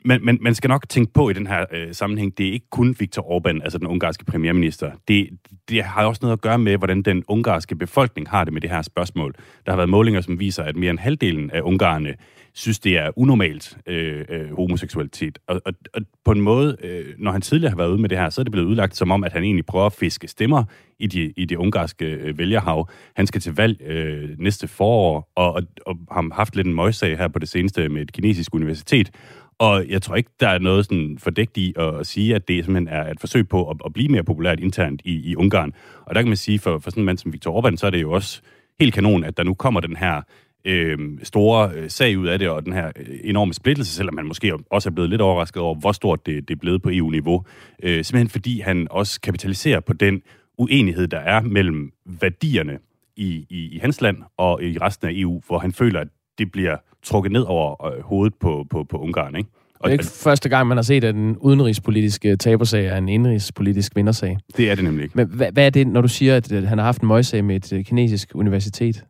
man, 0.05 0.21
man, 0.25 0.39
man 0.41 0.55
skal 0.55 0.69
nok 0.69 0.89
tænke 0.89 1.13
på 1.13 1.31
i 1.31 1.33
den 1.33 1.47
her 1.47 1.65
øh, 1.73 1.95
sammenhæng, 1.95 2.39
det 2.39 2.49
er 2.49 2.53
ikke 2.53 2.71
kun 2.71 2.97
Viktor 2.99 3.23
Orbán, 3.23 3.63
altså 3.63 3.79
den 3.79 3.87
ungarske 3.87 4.25
premierminister. 4.25 4.91
Det, 5.09 5.29
det 5.69 5.83
har 5.83 6.07
også 6.07 6.19
noget 6.23 6.33
at 6.33 6.41
gøre 6.41 6.59
med, 6.59 6.77
hvordan 6.77 7.03
den 7.03 7.25
ungarske 7.29 7.77
befolkning 7.77 8.29
har 8.29 8.45
det 8.45 8.53
med 8.53 8.61
det 8.61 8.71
her 8.71 8.83
spørgsmål. 8.83 9.35
Der 9.67 9.73
har 9.73 9.77
været 9.77 9.89
målinger, 9.89 10.21
som 10.21 10.41
viser, 10.41 10.63
at 10.63 10.77
mere 10.77 10.91
end 10.91 10.99
halvdelen 10.99 11.51
af 11.51 11.61
ungarerne 11.61 12.15
synes, 12.59 12.79
det 12.79 12.99
er 12.99 13.11
unormalt 13.17 13.79
øh, 13.87 14.25
øh, 14.29 14.57
homoseksualitet. 14.57 15.39
Og, 15.47 15.61
og, 15.65 15.73
og 15.95 16.03
på 16.25 16.33
en 16.33 16.41
måde, 16.41 16.77
øh, 16.83 17.15
når 17.19 17.33
han 17.33 17.41
tidligere 17.41 17.71
har 17.71 17.77
været 17.77 17.91
ude 17.91 18.01
med 18.01 18.09
det 18.09 18.19
her, 18.19 18.31
så 18.31 18.41
er 18.41 18.43
det 18.43 18.53
blevet 18.53 18.67
udlagt 18.67 18.97
som 18.97 19.11
om, 19.11 19.25
at 19.25 19.33
han 19.33 19.45
egentlig 19.45 19.67
prøver 19.67 19.87
at 19.87 19.93
fiske 19.93 20.29
stemmer 20.29 20.65
i 20.99 21.07
de, 21.07 21.33
i 21.37 21.45
det 21.45 21.57
ungarske 21.57 22.05
øh, 22.05 22.39
vælgerhav. 22.39 22.89
Han 23.17 23.27
skal 23.27 23.41
til 23.41 23.55
valg 23.55 23.83
øh, 23.83 24.39
næste 24.39 24.69
forår, 24.69 25.33
og, 25.37 25.53
og, 25.53 25.63
og 25.87 25.97
har 26.11 26.35
haft 26.35 26.57
lidt 26.57 26.67
en 26.67 26.75
møgssag 26.75 27.19
her 27.19 27.29
på 27.29 27.39
det 27.39 27.49
seneste 27.49 27.89
med 27.89 28.03
et 28.03 28.13
kinesisk 28.13 28.55
universitet. 28.55 29.11
Og 29.59 29.89
jeg 29.89 30.03
tror 30.03 30.17
ikke, 30.17 30.31
der 30.41 30.49
er 30.49 30.59
noget 30.59 30.85
sådan 30.85 31.19
fordægt 31.19 31.57
i 31.57 31.75
at 31.77 32.07
sige, 32.07 32.35
at 32.35 32.49
det 32.49 32.65
simpelthen 32.65 32.89
er 32.99 33.11
et 33.11 33.21
forsøg 33.21 33.49
på 33.49 33.71
at, 33.71 33.77
at 33.85 33.93
blive 33.93 34.09
mere 34.09 34.25
populært 34.25 34.61
internt 34.61 35.03
i, 35.05 35.31
i 35.31 35.37
Ungarn. 35.37 35.73
Og 36.07 36.15
der 36.15 36.23
kan 36.23 36.29
man 36.29 36.37
sige, 36.37 36.59
for, 36.59 36.79
for 36.79 36.91
sådan 36.91 37.01
en 37.01 37.05
mand 37.05 37.19
som 37.19 37.33
Viktor 37.33 37.61
Orbán, 37.61 37.77
så 37.77 37.87
er 37.87 37.91
det 37.91 38.03
jo 38.03 38.13
også 38.13 38.41
helt 38.81 38.95
kanon, 38.95 39.25
at 39.25 39.37
der 39.37 39.43
nu 39.43 39.55
kommer 39.55 39.81
den 39.81 39.97
her 39.97 40.23
øh, 40.65 40.99
store 41.23 41.71
øh, 41.75 41.91
sag 41.91 42.19
ud 42.19 42.27
af 42.27 42.39
det, 42.39 42.49
og 42.49 42.65
den 42.65 42.73
her 42.73 42.93
øh, 42.97 43.19
enorme 43.25 43.55
splittelse, 43.55 43.93
selvom 43.93 44.15
man 44.15 44.27
måske 44.27 44.55
også 44.71 44.89
er 44.89 44.93
blevet 44.93 45.11
lidt 45.11 45.21
overrasket 45.21 45.63
over, 45.63 45.75
hvor 45.75 45.93
stort 45.93 46.27
det, 46.27 46.49
det 46.49 46.55
er 46.55 46.59
blevet 46.59 46.83
på 46.83 46.91
EU-niveau. 46.93 47.45
Øh, 47.83 48.05
simpelthen 48.05 48.29
fordi 48.29 48.61
han 48.61 48.87
også 48.91 49.21
kapitaliserer 49.21 49.81
på 49.81 49.93
den 49.93 50.23
uenighed, 50.59 51.09
der 51.09 51.19
er 51.19 51.41
mellem 51.41 51.93
værdierne 52.21 52.79
i, 53.17 53.47
i, 53.51 53.69
i 53.77 53.79
hans 53.79 54.01
land 54.01 54.17
og 54.37 54.63
i 54.63 54.79
resten 54.79 55.09
af 55.09 55.13
EU, 55.15 55.43
hvor 55.47 55.59
han 55.59 55.73
føler, 55.73 56.01
at 56.01 56.09
det 56.39 56.53
bliver 56.53 56.77
trukket 57.03 57.33
ned 57.33 57.43
over 57.43 57.87
øh, 57.87 58.03
hovedet 58.03 58.35
på, 58.41 58.67
på, 58.71 58.85
på 58.85 58.97
Ungarn, 58.99 59.37
ikke? 59.37 59.51
Og 59.81 59.85
det 59.85 59.89
er 59.89 59.93
ikke 59.93 60.13
første 60.25 60.49
gang, 60.49 60.69
man 60.69 60.77
har 60.77 60.83
set, 60.83 61.05
at 61.05 61.15
en 61.15 61.37
udenrigspolitisk 61.37 62.25
tabersag 62.41 62.87
er 62.87 62.97
en 62.97 63.09
indrigspolitisk 63.09 63.97
vindersag. 63.97 64.39
Det 64.57 64.71
er 64.71 64.75
det 64.75 64.85
nemlig 64.85 65.03
ikke. 65.03 65.17
Men 65.17 65.29
hvad, 65.29 65.53
hvad 65.53 65.67
er 65.67 65.71
det, 65.71 65.87
når 65.87 66.01
du 66.01 66.09
siger, 66.09 66.37
at 66.37 66.51
han 66.51 66.79
har 66.79 66.85
haft 66.85 67.03
en 67.03 67.09
møgssag 67.09 67.45
med 67.45 67.73
et 67.73 67.87
kinesisk 67.87 68.31
universitet? 68.35 69.05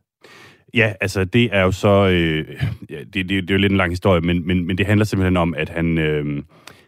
Ja, 0.73 0.93
altså 1.01 1.25
det 1.25 1.49
er 1.51 1.61
jo 1.61 1.71
så... 1.71 2.07
Øh, 2.07 2.45
det, 2.89 3.13
det, 3.13 3.29
det 3.29 3.49
er 3.49 3.53
jo 3.53 3.57
lidt 3.57 3.71
en 3.71 3.77
lang 3.77 3.91
historie, 3.91 4.21
men, 4.21 4.47
men, 4.47 4.67
men 4.67 4.77
det 4.77 4.85
handler 4.85 5.05
simpelthen 5.05 5.37
om, 5.37 5.53
at 5.57 5.69
han... 5.69 5.97
Øh, 5.97 6.43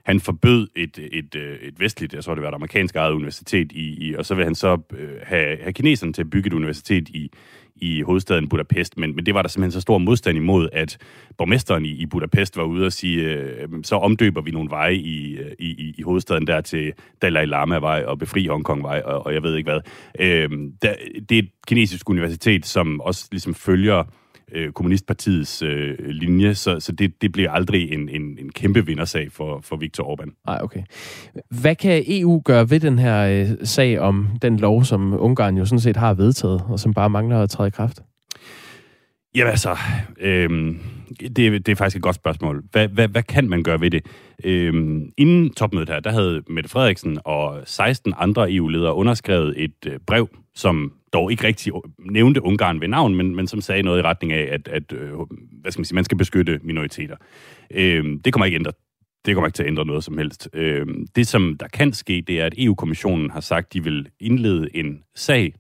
han 0.06 0.20
forbød 0.20 0.68
et, 0.76 1.00
et, 1.12 1.36
øh, 1.36 1.58
et 1.62 1.80
vestligt, 1.80 2.14
jeg 2.14 2.24
tror 2.24 2.36
det 2.36 2.42
var 2.44 2.50
et 2.50 2.56
amerikansk 2.56 2.96
eget 2.96 3.12
universitet, 3.12 3.72
i, 3.72 4.08
i, 4.08 4.16
og 4.16 4.26
så 4.26 4.36
vil 4.36 4.46
han 4.46 4.56
så 4.56 4.78
øh, 4.98 5.10
have, 5.24 5.58
have 5.62 5.74
kineserne 5.74 6.14
til 6.14 6.22
at 6.22 6.30
bygge 6.30 6.48
et 6.48 6.54
universitet 6.54 7.10
i, 7.10 7.32
i 7.82 8.02
hovedstaden 8.02 8.50
Budapest, 8.50 8.98
men, 8.98 9.16
men 9.16 9.26
det 9.26 9.34
var 9.34 9.42
der 9.42 9.50
simpelthen 9.50 9.72
så 9.72 9.82
stor 9.82 9.98
modstand 9.98 10.38
imod, 10.38 10.70
at 10.74 10.98
borgmesteren 11.38 11.86
i, 11.86 11.90
i 11.90 12.06
Budapest 12.06 12.58
var 12.58 12.64
ude 12.64 12.86
og 12.86 12.94
sige, 12.94 13.24
øh, 13.24 13.68
så 13.84 13.96
omdøber 13.96 14.42
vi 14.42 14.52
nogle 14.52 14.70
veje 14.70 14.94
øh, 14.94 15.00
i, 15.00 15.68
i, 15.70 15.96
i 15.98 16.02
hovedstaden 16.02 16.48
der 16.48 16.62
til 16.62 16.94
Dalai 17.22 17.46
Lama-vej 17.46 18.04
og 18.08 18.20
Befri 18.20 18.48
Hongkong-vej, 18.48 19.02
og, 19.06 19.26
og 19.26 19.34
jeg 19.34 19.44
ved 19.44 19.56
ikke 19.56 19.72
hvad. 19.72 19.82
Øh, 20.20 20.50
der, 20.82 20.94
det 21.30 21.38
er 21.38 21.40
et 21.40 21.50
kinesisk 21.68 22.10
universitet, 22.10 22.66
som 22.66 23.02
også 23.02 23.28
ligesom 23.32 23.54
følger 23.54 24.04
øh, 24.52 24.72
Kommunistpartiets 24.72 25.62
øh, 25.62 25.98
linje, 26.00 26.56
så, 26.56 26.80
så 26.80 26.92
det, 26.92 27.22
det 27.22 27.32
bliver 27.32 27.52
aldrig 27.52 27.92
en, 27.92 28.10
en, 28.10 28.22
en 28.22 28.52
kæmpe 28.52 28.86
vindersag 28.86 29.32
for, 29.32 29.60
for 29.64 29.76
Viktor 29.76 30.04
Orbán. 30.04 30.44
Nej, 30.48 30.60
okay. 30.62 30.84
Hvad 31.62 31.76
kan 31.76 32.04
EU 32.08 32.42
gøre 32.46 32.70
ved 32.70 32.80
den 32.80 33.00
her 33.00 33.22
øh, 33.22 33.58
sag 33.64 34.00
om 34.00 34.28
den 34.42 34.58
lov, 34.58 34.84
som 34.84 35.14
Ungarn 35.20 35.58
jo 35.58 35.66
sådan 35.66 35.80
set 35.80 35.98
har 35.98 36.14
vedtaget, 36.14 36.64
og 36.70 36.80
som 36.80 36.94
bare 36.94 37.10
mangler 37.10 37.40
at 37.40 37.50
træde 37.50 37.68
i 37.68 37.72
kraft? 37.72 38.00
Jamen 39.36 39.52
altså, 39.52 39.78
øh, 40.20 40.76
det, 41.20 41.66
det 41.66 41.70
er 41.70 41.76
faktisk 41.76 41.96
et 41.96 42.04
godt 42.04 42.16
spørgsmål. 42.16 42.64
Hvad, 42.72 42.88
hvad, 42.88 43.08
hvad 43.08 43.24
kan 43.24 43.50
man 43.50 43.64
gøre 43.64 43.82
ved 43.82 43.92
det? 43.92 44.06
Øhm, 44.44 45.12
inden 45.18 45.54
topmødet 45.54 45.90
her, 45.90 46.00
der 46.00 46.12
havde 46.12 46.44
Mette 46.48 46.70
Frederiksen 46.70 47.20
og 47.26 47.62
16 47.66 48.14
andre 48.18 48.54
EU-ledere 48.54 48.94
underskrevet 48.94 49.64
et 49.64 49.86
øh, 49.88 50.00
brev, 50.08 50.30
som 50.56 50.94
dog 51.14 51.32
ikke 51.32 51.48
rigtig 51.48 51.74
nævnte 52.00 52.44
Ungarn 52.44 52.82
ved 52.82 52.88
navn, 52.88 53.16
men, 53.16 53.36
men 53.36 53.48
som 53.48 53.62
sagde 53.62 53.84
noget 53.84 54.00
i 54.00 54.02
retning 54.02 54.34
af, 54.34 54.50
at, 54.52 54.68
at 54.68 54.94
øh, 54.94 55.12
hvad 55.62 55.72
skal 55.72 55.80
man, 55.80 55.86
sige, 55.86 55.96
man 55.96 56.04
skal 56.04 56.18
beskytte 56.18 56.60
minoriteter. 56.64 57.16
Øhm, 57.72 58.22
det 58.22 58.34
kommer 58.34 58.46
ikke 58.46 58.56
ændre 58.56 58.72
det 59.26 59.36
kommer 59.36 59.48
ikke 59.48 59.56
til 59.56 59.64
at 59.64 59.68
ændre 59.68 59.86
noget 59.86 60.04
som 60.04 60.18
helst. 60.18 60.50
Øh, 60.54 60.88
det, 61.16 61.28
som 61.28 61.58
der 61.60 61.68
kan 61.68 61.94
ske, 61.94 62.24
det 62.28 62.42
er, 62.42 62.46
at 62.46 62.54
EU-kommissionen 62.58 63.30
har 63.30 63.40
sagt, 63.40 63.66
at 63.66 63.74
de 63.74 63.84
vil 63.84 64.08
indlede 64.20 64.76
en 64.76 65.04
sag, 65.16 65.54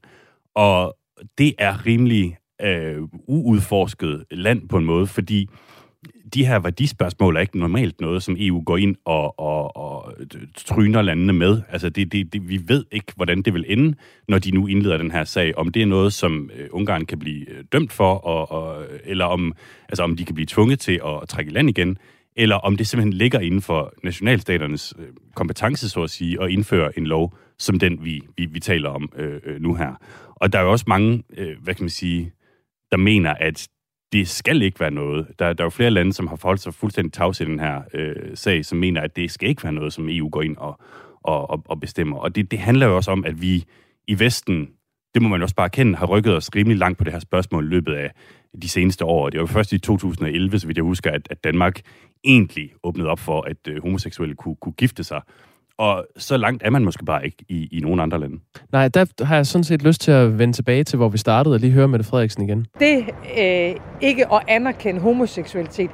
og 0.55 0.97
det 1.37 1.53
er 1.57 1.85
rimelig 1.85 2.37
øh, 2.63 2.97
uudforsket 3.27 4.25
land 4.31 4.69
på 4.69 4.77
en 4.77 4.85
måde, 4.85 5.07
fordi 5.07 5.49
de 6.33 6.45
her 6.45 6.59
værdispørgsmål 6.59 7.35
er 7.35 7.39
ikke 7.39 7.59
normalt 7.59 8.01
noget, 8.01 8.23
som 8.23 8.35
EU 8.39 8.63
går 8.65 8.77
ind 8.77 8.95
og, 9.05 9.39
og, 9.39 9.77
og 9.77 10.13
tryner 10.55 11.01
landene 11.01 11.33
med. 11.33 11.61
Altså, 11.69 11.89
det, 11.89 12.11
det, 12.11 12.33
det, 12.33 12.49
vi 12.49 12.59
ved 12.67 12.85
ikke, 12.91 13.13
hvordan 13.15 13.41
det 13.41 13.53
vil 13.53 13.65
ende, 13.67 13.95
når 14.27 14.39
de 14.39 14.51
nu 14.51 14.67
indleder 14.67 14.97
den 14.97 15.11
her 15.11 15.23
sag. 15.23 15.57
Om 15.57 15.71
det 15.71 15.81
er 15.81 15.85
noget, 15.85 16.13
som 16.13 16.49
øh, 16.57 16.67
Ungarn 16.71 17.05
kan 17.05 17.19
blive 17.19 17.49
øh, 17.49 17.63
dømt 17.71 17.91
for, 17.91 18.13
og, 18.13 18.51
og, 18.51 18.85
eller 19.03 19.25
om, 19.25 19.53
altså, 19.89 20.03
om 20.03 20.15
de 20.15 20.25
kan 20.25 20.35
blive 20.35 20.45
tvunget 20.45 20.79
til 20.79 21.01
at 21.05 21.29
trække 21.29 21.51
land 21.51 21.69
igen, 21.69 21.97
eller 22.35 22.55
om 22.55 22.77
det 22.77 22.87
simpelthen 22.87 23.13
ligger 23.13 23.39
inden 23.39 23.61
for 23.61 23.93
nationalstaternes 24.03 24.93
øh, 24.99 25.07
kompetence, 25.35 25.89
så 25.89 26.03
at 26.03 26.09
sige, 26.09 26.43
at 26.43 26.49
indføre 26.49 26.97
en 26.97 27.07
lov, 27.07 27.33
som 27.57 27.79
den, 27.79 28.05
vi, 28.05 28.21
vi, 28.37 28.45
vi 28.45 28.59
taler 28.59 28.89
om 28.89 29.09
øh, 29.15 29.61
nu 29.61 29.75
her. 29.75 29.93
Og 30.35 30.53
der 30.53 30.59
er 30.59 30.63
jo 30.63 30.71
også 30.71 30.85
mange, 30.87 31.23
øh, 31.37 31.55
hvad 31.63 31.73
kan 31.73 31.83
man 31.83 31.89
sige, 31.89 32.31
der 32.91 32.97
mener, 32.97 33.33
at 33.33 33.67
det 34.13 34.27
skal 34.27 34.61
ikke 34.61 34.79
være 34.79 34.91
noget. 34.91 35.27
Der, 35.39 35.53
der 35.53 35.63
er 35.63 35.65
jo 35.65 35.69
flere 35.69 35.91
lande, 35.91 36.13
som 36.13 36.27
har 36.27 36.35
forholdt 36.35 36.61
sig 36.61 36.73
fuldstændig 36.73 37.13
tavs 37.13 37.41
i 37.41 37.45
den 37.45 37.59
her 37.59 37.81
øh, 37.93 38.15
sag, 38.33 38.65
som 38.65 38.77
mener, 38.77 39.01
at 39.01 39.15
det 39.15 39.31
skal 39.31 39.49
ikke 39.49 39.63
være 39.63 39.73
noget, 39.73 39.93
som 39.93 40.09
EU 40.09 40.29
går 40.29 40.41
ind 40.41 40.57
og, 40.57 40.79
og, 41.23 41.49
og, 41.49 41.63
og 41.65 41.79
bestemmer. 41.79 42.17
Og 42.17 42.35
det, 42.35 42.51
det 42.51 42.59
handler 42.59 42.85
jo 42.85 42.95
også 42.95 43.11
om, 43.11 43.25
at 43.25 43.41
vi 43.41 43.65
i 44.07 44.19
Vesten, 44.19 44.69
det 45.13 45.21
må 45.21 45.29
man 45.29 45.41
også 45.41 45.55
bare 45.55 45.65
erkende, 45.65 45.97
har 45.97 46.05
rykket 46.05 46.35
os 46.35 46.49
rimelig 46.55 46.77
langt 46.77 46.97
på 46.97 47.03
det 47.03 47.13
her 47.13 47.19
spørgsmål 47.19 47.65
i 47.65 47.67
løbet 47.67 47.93
af 47.93 48.11
de 48.61 48.69
seneste 48.69 49.05
år. 49.05 49.29
Det 49.29 49.39
var 49.39 49.45
først 49.45 49.73
i 49.73 49.79
2011, 49.79 50.59
så 50.59 50.67
vidt 50.67 50.77
jeg 50.77 50.83
husker, 50.83 51.11
at, 51.11 51.27
at 51.29 51.43
Danmark 51.43 51.81
egentlig 52.23 52.71
åbnede 52.83 53.09
op 53.09 53.19
for, 53.19 53.41
at 53.41 53.67
øh, 53.67 53.81
homoseksuelle 53.81 54.35
kunne, 54.35 54.55
kunne 54.55 54.73
gifte 54.73 55.03
sig. 55.03 55.21
Og 55.81 56.05
så 56.17 56.37
langt 56.37 56.63
er 56.63 56.69
man 56.69 56.83
måske 56.83 57.05
bare 57.05 57.25
ikke 57.25 57.37
i, 57.49 57.67
i 57.71 57.79
nogen 57.79 57.99
andre 57.99 58.19
lande. 58.19 58.39
Nej, 58.71 58.87
der 58.87 59.25
har 59.25 59.35
jeg 59.35 59.45
sådan 59.45 59.63
set 59.63 59.81
lyst 59.81 60.01
til 60.01 60.11
at 60.11 60.39
vende 60.39 60.53
tilbage 60.53 60.83
til, 60.83 60.97
hvor 60.97 61.09
vi 61.09 61.17
startede, 61.17 61.55
og 61.55 61.59
lige 61.59 61.71
høre 61.71 61.87
Mette 61.87 62.05
Frederiksen 62.05 62.43
igen. 62.43 62.65
Det 62.79 63.05
øh, 63.39 63.75
ikke 64.01 64.33
at 64.33 64.41
anerkende 64.47 65.01
homoseksualitet, 65.01 65.89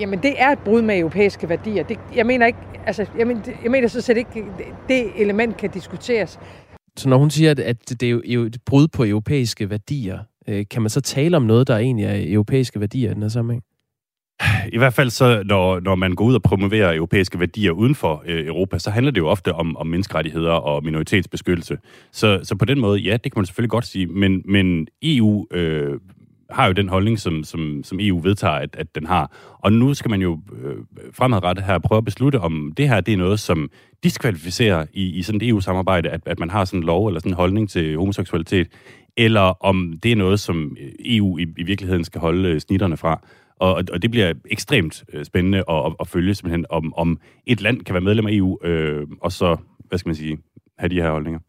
jamen 0.00 0.22
det 0.22 0.34
er 0.36 0.48
et 0.48 0.58
brud 0.58 0.82
med 0.82 0.98
europæiske 0.98 1.48
værdier. 1.48 1.82
Det, 1.82 1.98
jeg 2.14 2.26
mener 2.26 2.46
ikke, 2.46 2.58
altså, 2.86 3.06
jeg 3.18 3.26
mener, 3.26 3.40
jeg 3.62 3.70
mener 3.70 3.88
så 3.88 4.00
set 4.00 4.16
ikke, 4.16 4.44
det 4.88 5.04
element 5.16 5.56
kan 5.56 5.70
diskuteres. 5.70 6.38
Så 6.96 7.08
når 7.08 7.16
hun 7.16 7.30
siger, 7.30 7.50
at 7.50 8.00
det 8.00 8.02
er 8.02 8.10
jo 8.10 8.42
et 8.42 8.56
brud 8.66 8.88
på 8.88 9.04
europæiske 9.04 9.70
værdier, 9.70 10.18
øh, 10.48 10.64
kan 10.70 10.82
man 10.82 10.90
så 10.90 11.00
tale 11.00 11.36
om 11.36 11.42
noget, 11.42 11.68
der 11.68 11.76
egentlig 11.76 12.04
er 12.04 12.32
europæiske 12.34 12.80
værdier 12.80 13.10
i 13.10 13.14
den 13.14 13.22
her 13.22 13.28
sammenhæng? 13.28 13.62
I 14.72 14.78
hvert 14.78 14.94
fald 14.94 15.10
så, 15.10 15.42
når, 15.46 15.80
når 15.80 15.94
man 15.94 16.14
går 16.14 16.24
ud 16.24 16.34
og 16.34 16.42
promoverer 16.42 16.94
europæiske 16.94 17.40
værdier 17.40 17.70
uden 17.70 17.94
for 17.94 18.22
øh, 18.26 18.46
Europa, 18.46 18.78
så 18.78 18.90
handler 18.90 19.12
det 19.12 19.20
jo 19.20 19.28
ofte 19.28 19.54
om, 19.54 19.76
om 19.76 19.86
menneskerettigheder 19.86 20.52
og 20.52 20.84
minoritetsbeskyttelse. 20.84 21.78
Så, 22.12 22.40
så 22.42 22.56
på 22.56 22.64
den 22.64 22.80
måde, 22.80 23.00
ja, 23.00 23.12
det 23.12 23.32
kan 23.32 23.40
man 23.40 23.46
selvfølgelig 23.46 23.70
godt 23.70 23.86
sige, 23.86 24.06
men, 24.06 24.42
men 24.44 24.86
EU 25.02 25.46
øh, 25.50 26.00
har 26.50 26.66
jo 26.66 26.72
den 26.72 26.88
holdning, 26.88 27.18
som, 27.18 27.44
som, 27.44 27.80
som 27.84 27.98
EU 28.00 28.18
vedtager, 28.18 28.54
at, 28.54 28.76
at 28.78 28.94
den 28.94 29.06
har. 29.06 29.32
Og 29.58 29.72
nu 29.72 29.94
skal 29.94 30.10
man 30.10 30.20
jo 30.20 30.40
øh, 30.62 30.76
fremadrettet 31.12 31.64
her 31.64 31.78
prøve 31.78 31.96
at 31.96 32.04
beslutte, 32.04 32.40
om 32.40 32.72
det 32.76 32.88
her 32.88 33.00
det 33.00 33.14
er 33.14 33.18
noget, 33.18 33.40
som 33.40 33.70
diskvalificerer 34.04 34.86
i, 34.92 35.10
i 35.10 35.22
sådan 35.22 35.40
et 35.42 35.48
EU-samarbejde, 35.48 36.08
at, 36.08 36.20
at 36.26 36.38
man 36.38 36.50
har 36.50 36.64
sådan 36.64 36.80
en 36.80 36.84
lov 36.84 37.06
eller 37.06 37.20
sådan 37.20 37.32
en 37.32 37.36
holdning 37.36 37.70
til 37.70 37.96
homoseksualitet, 37.96 38.68
eller 39.16 39.64
om 39.64 39.94
det 40.02 40.12
er 40.12 40.16
noget, 40.16 40.40
som 40.40 40.76
EU 41.04 41.38
i, 41.38 41.46
i 41.56 41.62
virkeligheden 41.62 42.04
skal 42.04 42.20
holde 42.20 42.48
øh, 42.48 42.60
snitterne 42.60 42.96
fra. 42.96 43.20
Og, 43.62 43.84
og 43.92 44.02
det 44.02 44.10
bliver 44.10 44.32
ekstremt 44.50 45.04
øh, 45.12 45.24
spændende 45.24 45.58
at, 45.58 45.86
at, 45.86 45.92
at 46.00 46.08
følge 46.08 46.34
simpelthen, 46.34 46.66
om, 46.70 46.94
om 46.96 47.18
et 47.46 47.60
land 47.60 47.80
kan 47.80 47.94
være 47.94 48.00
medlem 48.00 48.26
af 48.26 48.32
EU, 48.32 48.58
øh, 48.64 49.06
og 49.20 49.32
så, 49.32 49.56
hvad 49.88 49.98
skal 49.98 50.08
man 50.08 50.16
sige, 50.16 50.38
have 50.78 50.88
de 50.88 50.94
her 50.94 51.10
holdninger. 51.10 51.40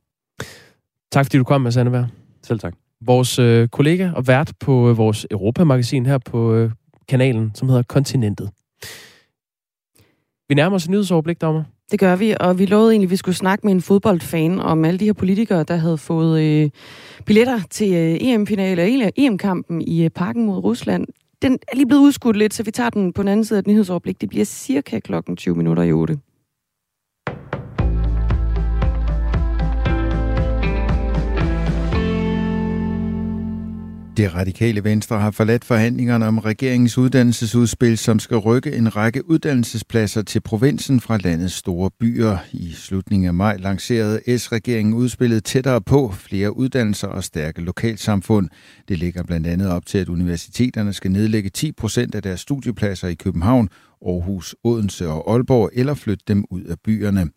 Tak 1.11 1.25
fordi 1.25 1.37
du 1.37 1.43
kom, 1.43 1.61
Mads 1.61 1.77
Anneberg. 1.77 2.07
Selv 2.43 2.59
tak. 2.59 2.73
Vores 3.01 3.39
øh, 3.39 3.67
kollega 3.67 4.11
og 4.15 4.27
vært 4.27 4.53
på 4.59 4.89
øh, 4.89 4.97
vores 4.97 5.27
Europa-magasin 5.31 6.05
her 6.05 6.17
på 6.17 6.53
øh, 6.53 6.71
kanalen, 7.07 7.51
som 7.55 7.69
hedder 7.69 7.83
Kontinentet. 7.83 8.49
Vi 10.49 10.55
nærmer 10.55 10.75
os 10.75 10.89
nyhedsoverblik, 10.89 11.41
Dagmar. 11.41 11.65
Det 11.91 11.99
gør 11.99 12.15
vi, 12.15 12.35
og 12.39 12.59
vi 12.59 12.65
lovede 12.65 12.91
egentlig, 12.91 13.07
at 13.07 13.11
vi 13.11 13.15
skulle 13.15 13.35
snakke 13.35 13.67
med 13.67 13.73
en 13.73 13.81
fodboldfan 13.81 14.59
om 14.59 14.85
alle 14.85 14.99
de 14.99 15.05
her 15.05 15.13
politikere, 15.13 15.63
der 15.63 15.75
havde 15.75 15.97
fået 15.97 16.41
øh, 16.41 16.69
billetter 17.25 17.59
til 17.69 17.93
øh, 17.93 18.17
EM-finale 18.21 18.93
eller 18.93 19.09
EM-kampen 19.15 19.81
i 19.81 20.03
øh, 20.03 20.09
parken 20.09 20.45
mod 20.45 20.57
Rusland. 20.57 21.07
Den 21.43 21.59
er 21.67 21.75
lige 21.75 21.85
blevet 21.85 22.01
udskudt 22.01 22.37
lidt, 22.37 22.53
så 22.53 22.63
vi 22.63 22.71
tager 22.71 22.89
den 22.89 23.13
på 23.13 23.21
den 23.21 23.29
anden 23.29 23.45
side 23.45 23.57
af 23.57 23.61
et 23.61 23.67
nyhedsoverblik. 23.67 24.21
Det 24.21 24.29
bliver 24.29 24.45
cirka 24.45 24.99
klokken 24.99 25.37
20 25.37 25.55
minutter 25.55 25.83
i 25.83 25.91
8. 25.91 26.19
Det 34.17 34.35
radikale 34.35 34.83
venstre 34.83 35.19
har 35.19 35.31
forladt 35.31 35.65
forhandlingerne 35.65 36.27
om 36.27 36.37
regeringens 36.37 36.97
uddannelsesudspil, 36.97 37.97
som 37.97 38.19
skal 38.19 38.37
rykke 38.37 38.75
en 38.75 38.95
række 38.95 39.29
uddannelsespladser 39.29 40.21
til 40.21 40.41
provinsen 40.41 40.99
fra 40.99 41.17
landets 41.17 41.53
store 41.53 41.89
byer. 41.99 42.37
I 42.51 42.71
slutningen 42.71 43.27
af 43.27 43.33
maj 43.33 43.57
lancerede 43.57 44.37
S-regeringen 44.37 44.93
udspillet 44.93 45.43
tættere 45.43 45.81
på 45.81 46.13
flere 46.17 46.57
uddannelser 46.57 47.07
og 47.07 47.23
stærke 47.23 47.61
lokalsamfund. 47.61 48.49
Det 48.87 48.97
ligger 48.97 49.23
blandt 49.23 49.47
andet 49.47 49.69
op 49.69 49.85
til, 49.85 49.97
at 49.97 50.09
universiteterne 50.09 50.93
skal 50.93 51.11
nedlægge 51.11 51.49
10 51.49 51.71
procent 51.71 52.15
af 52.15 52.23
deres 52.23 52.39
studiepladser 52.39 53.07
i 53.07 53.15
København, 53.15 53.69
Aarhus, 54.05 54.55
Odense 54.63 55.07
og 55.07 55.33
Aalborg 55.33 55.69
eller 55.73 55.93
flytte 55.93 56.23
dem 56.27 56.45
ud 56.49 56.63
af 56.63 56.75
byerne. 56.83 57.29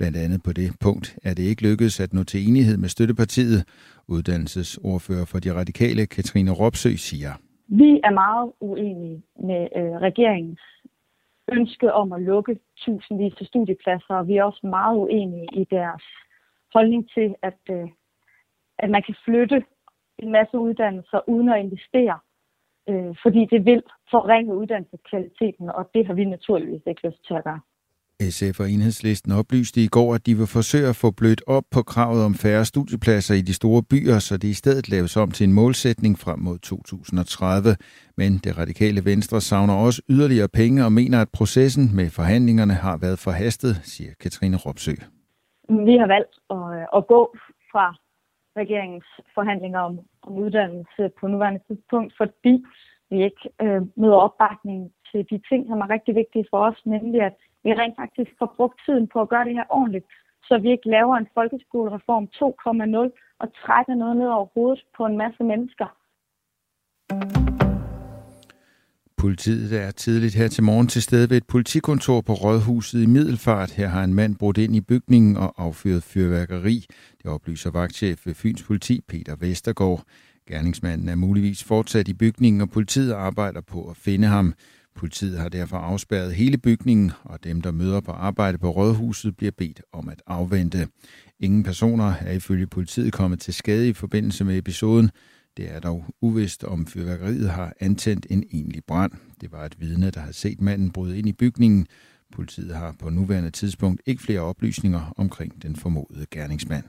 Blandt 0.00 0.16
andet 0.16 0.40
på 0.42 0.52
det 0.52 0.68
punkt 0.86 1.06
er 1.28 1.34
det 1.34 1.44
ikke 1.50 1.62
lykkedes 1.68 2.00
at 2.00 2.12
nå 2.12 2.22
til 2.24 2.40
enighed 2.48 2.76
med 2.76 2.88
støttepartiet. 2.88 3.60
Uddannelsesordfører 4.08 5.26
for 5.30 5.38
de 5.38 5.50
radikale, 5.60 6.06
Katrine 6.06 6.52
Ropsø, 6.60 6.92
siger. 7.08 7.32
Vi 7.68 7.90
er 8.04 8.10
meget 8.10 8.52
uenige 8.60 9.22
med 9.48 9.62
øh, 9.78 9.94
regeringens 10.06 10.60
ønske 11.52 11.92
om 11.92 12.12
at 12.12 12.22
lukke 12.22 12.58
tusindvis 12.76 13.34
af 13.40 13.46
studiepladser, 13.46 14.14
og 14.14 14.28
vi 14.28 14.36
er 14.36 14.44
også 14.44 14.66
meget 14.66 14.96
uenige 14.96 15.48
i 15.52 15.64
deres 15.70 16.04
holdning 16.74 17.10
til, 17.14 17.34
at, 17.42 17.60
øh, 17.70 17.88
at 18.78 18.90
man 18.90 19.02
kan 19.06 19.16
flytte 19.24 19.64
en 20.18 20.32
masse 20.32 20.58
uddannelser 20.58 21.20
uden 21.28 21.48
at 21.48 21.60
investere, 21.60 22.18
øh, 22.88 23.14
fordi 23.22 23.42
det 23.52 23.64
vil 23.64 23.82
forringe 24.10 24.54
uddannelseskvaliteten, 24.54 25.68
og 25.68 25.90
det 25.94 26.06
har 26.06 26.14
vi 26.14 26.24
naturligvis 26.24 26.82
ikke 26.86 27.06
lyst 27.08 27.26
til 27.26 27.34
at 27.34 27.44
gøre. 27.44 27.60
SF 28.20 28.60
og 28.60 28.70
Enhedslisten 28.70 29.32
oplyste 29.32 29.80
i 29.80 29.88
går, 29.96 30.14
at 30.14 30.26
de 30.26 30.34
vil 30.34 30.46
forsøge 30.46 30.88
at 30.88 30.96
få 30.96 31.10
blødt 31.10 31.42
op 31.46 31.62
på 31.74 31.82
kravet 31.82 32.24
om 32.24 32.34
færre 32.34 32.64
studiepladser 32.64 33.34
i 33.34 33.40
de 33.40 33.54
store 33.54 33.82
byer, 33.92 34.18
så 34.18 34.34
det 34.36 34.48
i 34.48 34.60
stedet 34.62 34.88
laves 34.88 35.16
om 35.16 35.30
til 35.30 35.44
en 35.48 35.52
målsætning 35.52 36.18
frem 36.18 36.38
mod 36.38 36.58
2030. 36.58 37.76
Men 38.16 38.30
det 38.44 38.58
radikale 38.58 39.04
venstre 39.04 39.40
savner 39.40 39.74
også 39.74 40.02
yderligere 40.10 40.48
penge 40.48 40.84
og 40.84 40.92
mener, 40.92 41.18
at 41.20 41.28
processen 41.38 41.96
med 41.96 42.08
forhandlingerne 42.10 42.74
har 42.74 42.96
været 43.04 43.18
forhastet, 43.18 43.72
siger 43.82 44.12
Katrine 44.20 44.56
Ropsø. 44.56 44.94
Vi 45.88 45.94
har 46.02 46.08
valgt 46.16 46.34
at, 46.56 46.64
øh, 46.76 46.86
at 46.98 47.02
gå 47.14 47.20
fra 47.72 47.86
regeringens 48.60 49.08
forhandlinger 49.34 49.80
om, 49.80 49.94
om 50.22 50.32
uddannelse 50.32 51.02
på 51.20 51.26
nuværende 51.26 51.60
tidspunkt, 51.68 52.12
fordi 52.20 52.54
vi 53.10 53.24
ikke 53.28 53.44
øh, 53.62 53.82
møder 53.96 54.18
opbakning 54.26 54.92
til 55.10 55.20
de 55.30 55.38
ting, 55.48 55.60
som 55.68 55.78
er 55.80 55.90
rigtig 55.90 56.14
vigtige 56.14 56.46
for 56.50 56.58
os, 56.68 56.80
nemlig 56.86 57.20
at 57.22 57.36
vi 57.64 57.70
rent 57.80 57.96
faktisk 58.02 58.30
får 58.38 58.54
brugt 58.56 58.76
tiden 58.86 59.06
på 59.12 59.20
at 59.20 59.28
gøre 59.28 59.44
det 59.44 59.54
her 59.54 59.68
ordentligt, 59.70 60.06
så 60.48 60.58
vi 60.58 60.70
ikke 60.70 60.88
laver 60.96 61.16
en 61.16 61.28
folkeskolereform 61.34 62.24
2.0 62.40 63.36
og 63.42 63.48
trækker 63.62 63.94
noget 63.94 64.16
ned 64.16 64.28
over 64.36 64.46
hovedet 64.54 64.82
på 64.96 65.06
en 65.06 65.16
masse 65.16 65.42
mennesker. 65.44 65.88
Politiet 69.24 69.82
er 69.82 69.90
tidligt 69.90 70.34
her 70.34 70.48
til 70.48 70.64
morgen 70.64 70.88
til 70.88 71.02
stede 71.02 71.30
ved 71.30 71.36
et 71.36 71.46
politikontor 71.46 72.20
på 72.20 72.32
Rådhuset 72.32 73.02
i 73.02 73.06
Middelfart. 73.06 73.70
Her 73.70 73.86
har 73.86 74.04
en 74.04 74.14
mand 74.14 74.36
brudt 74.36 74.58
ind 74.58 74.76
i 74.76 74.80
bygningen 74.80 75.36
og 75.36 75.54
affyret 75.58 76.02
fyrværkeri. 76.02 76.86
Det 77.22 77.30
oplyser 77.30 77.70
vagtchef 77.70 78.26
ved 78.26 78.34
Fyns 78.34 78.62
politi 78.62 79.00
Peter 79.08 79.36
Vestergaard. 79.40 80.02
Gerningsmanden 80.48 81.08
er 81.08 81.14
muligvis 81.14 81.64
fortsat 81.64 82.08
i 82.08 82.14
bygningen, 82.14 82.60
og 82.60 82.70
politiet 82.70 83.12
arbejder 83.12 83.60
på 83.60 83.88
at 83.90 83.96
finde 83.96 84.26
ham. 84.26 84.54
Politiet 85.00 85.38
har 85.38 85.48
derfor 85.48 85.76
afspærret 85.76 86.34
hele 86.34 86.58
bygningen, 86.58 87.12
og 87.22 87.44
dem, 87.44 87.60
der 87.60 87.70
møder 87.70 88.00
på 88.00 88.12
arbejde 88.12 88.58
på 88.58 88.70
Rådhuset, 88.70 89.36
bliver 89.36 89.52
bedt 89.58 89.82
om 89.92 90.08
at 90.08 90.22
afvente. 90.26 90.88
Ingen 91.38 91.62
personer 91.62 92.14
er 92.20 92.32
ifølge 92.32 92.66
politiet 92.66 93.12
kommet 93.12 93.40
til 93.40 93.54
skade 93.54 93.88
i 93.88 93.92
forbindelse 93.92 94.44
med 94.44 94.58
episoden. 94.58 95.10
Det 95.56 95.74
er 95.74 95.80
dog 95.80 96.04
uvist, 96.20 96.64
om 96.64 96.86
fyrværkeriet 96.86 97.50
har 97.50 97.72
antændt 97.80 98.26
en 98.30 98.44
egentlig 98.52 98.82
brand. 98.86 99.12
Det 99.40 99.52
var 99.52 99.64
et 99.64 99.80
vidne, 99.80 100.10
der 100.10 100.20
har 100.20 100.32
set 100.32 100.60
manden 100.60 100.90
bryde 100.90 101.18
ind 101.18 101.28
i 101.28 101.32
bygningen. 101.32 101.86
Politiet 102.32 102.76
har 102.76 102.94
på 102.98 103.10
nuværende 103.10 103.50
tidspunkt 103.50 104.02
ikke 104.06 104.22
flere 104.22 104.40
oplysninger 104.40 105.14
omkring 105.16 105.62
den 105.62 105.76
formodede 105.76 106.26
gerningsmand. 106.30 106.84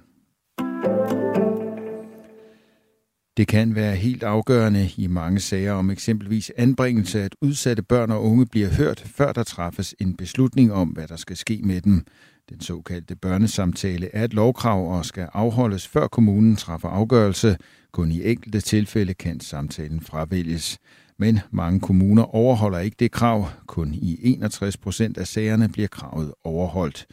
Det 3.37 3.47
kan 3.47 3.75
være 3.75 3.95
helt 3.95 4.23
afgørende 4.23 4.89
i 4.97 5.07
mange 5.07 5.39
sager 5.39 5.73
om 5.73 5.89
eksempelvis 5.89 6.51
anbringelse, 6.57 7.21
at 7.21 7.35
udsatte 7.41 7.83
børn 7.83 8.11
og 8.11 8.23
unge 8.23 8.45
bliver 8.45 8.69
hørt, 8.69 9.03
før 9.15 9.31
der 9.33 9.43
træffes 9.43 9.95
en 9.99 10.17
beslutning 10.17 10.73
om, 10.73 10.87
hvad 10.87 11.07
der 11.07 11.15
skal 11.15 11.37
ske 11.37 11.61
med 11.63 11.81
dem. 11.81 12.05
Den 12.49 12.61
såkaldte 12.61 13.15
børnesamtale 13.15 14.15
er 14.15 14.23
et 14.23 14.33
lovkrav 14.33 14.97
og 14.97 15.05
skal 15.05 15.27
afholdes, 15.33 15.87
før 15.87 16.07
kommunen 16.07 16.55
træffer 16.55 16.89
afgørelse. 16.89 17.57
Kun 17.91 18.11
i 18.11 18.31
enkelte 18.31 18.61
tilfælde 18.61 19.13
kan 19.13 19.39
samtalen 19.39 20.01
fravælges. 20.01 20.77
Men 21.19 21.39
mange 21.51 21.79
kommuner 21.79 22.35
overholder 22.35 22.79
ikke 22.79 22.97
det 22.99 23.11
krav. 23.11 23.49
Kun 23.67 23.93
i 23.93 24.19
61 24.21 24.77
procent 24.77 25.17
af 25.17 25.27
sagerne 25.27 25.69
bliver 25.69 25.87
kravet 25.87 26.33
overholdt. 26.43 27.05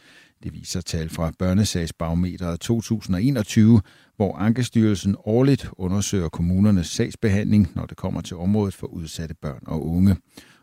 Det 0.43 0.53
viser 0.53 0.81
tal 0.81 1.09
fra 1.09 1.31
Børnesagsbarometeret 1.39 2.59
2021, 2.59 3.81
hvor 4.15 4.35
Ankestyrelsen 4.35 5.15
årligt 5.25 5.69
undersøger 5.77 6.29
kommunernes 6.29 6.87
sagsbehandling, 6.87 7.67
når 7.75 7.85
det 7.85 7.97
kommer 7.97 8.21
til 8.21 8.37
området 8.37 8.73
for 8.73 8.87
udsatte 8.87 9.35
børn 9.41 9.63
og 9.67 9.85
unge. 9.85 10.15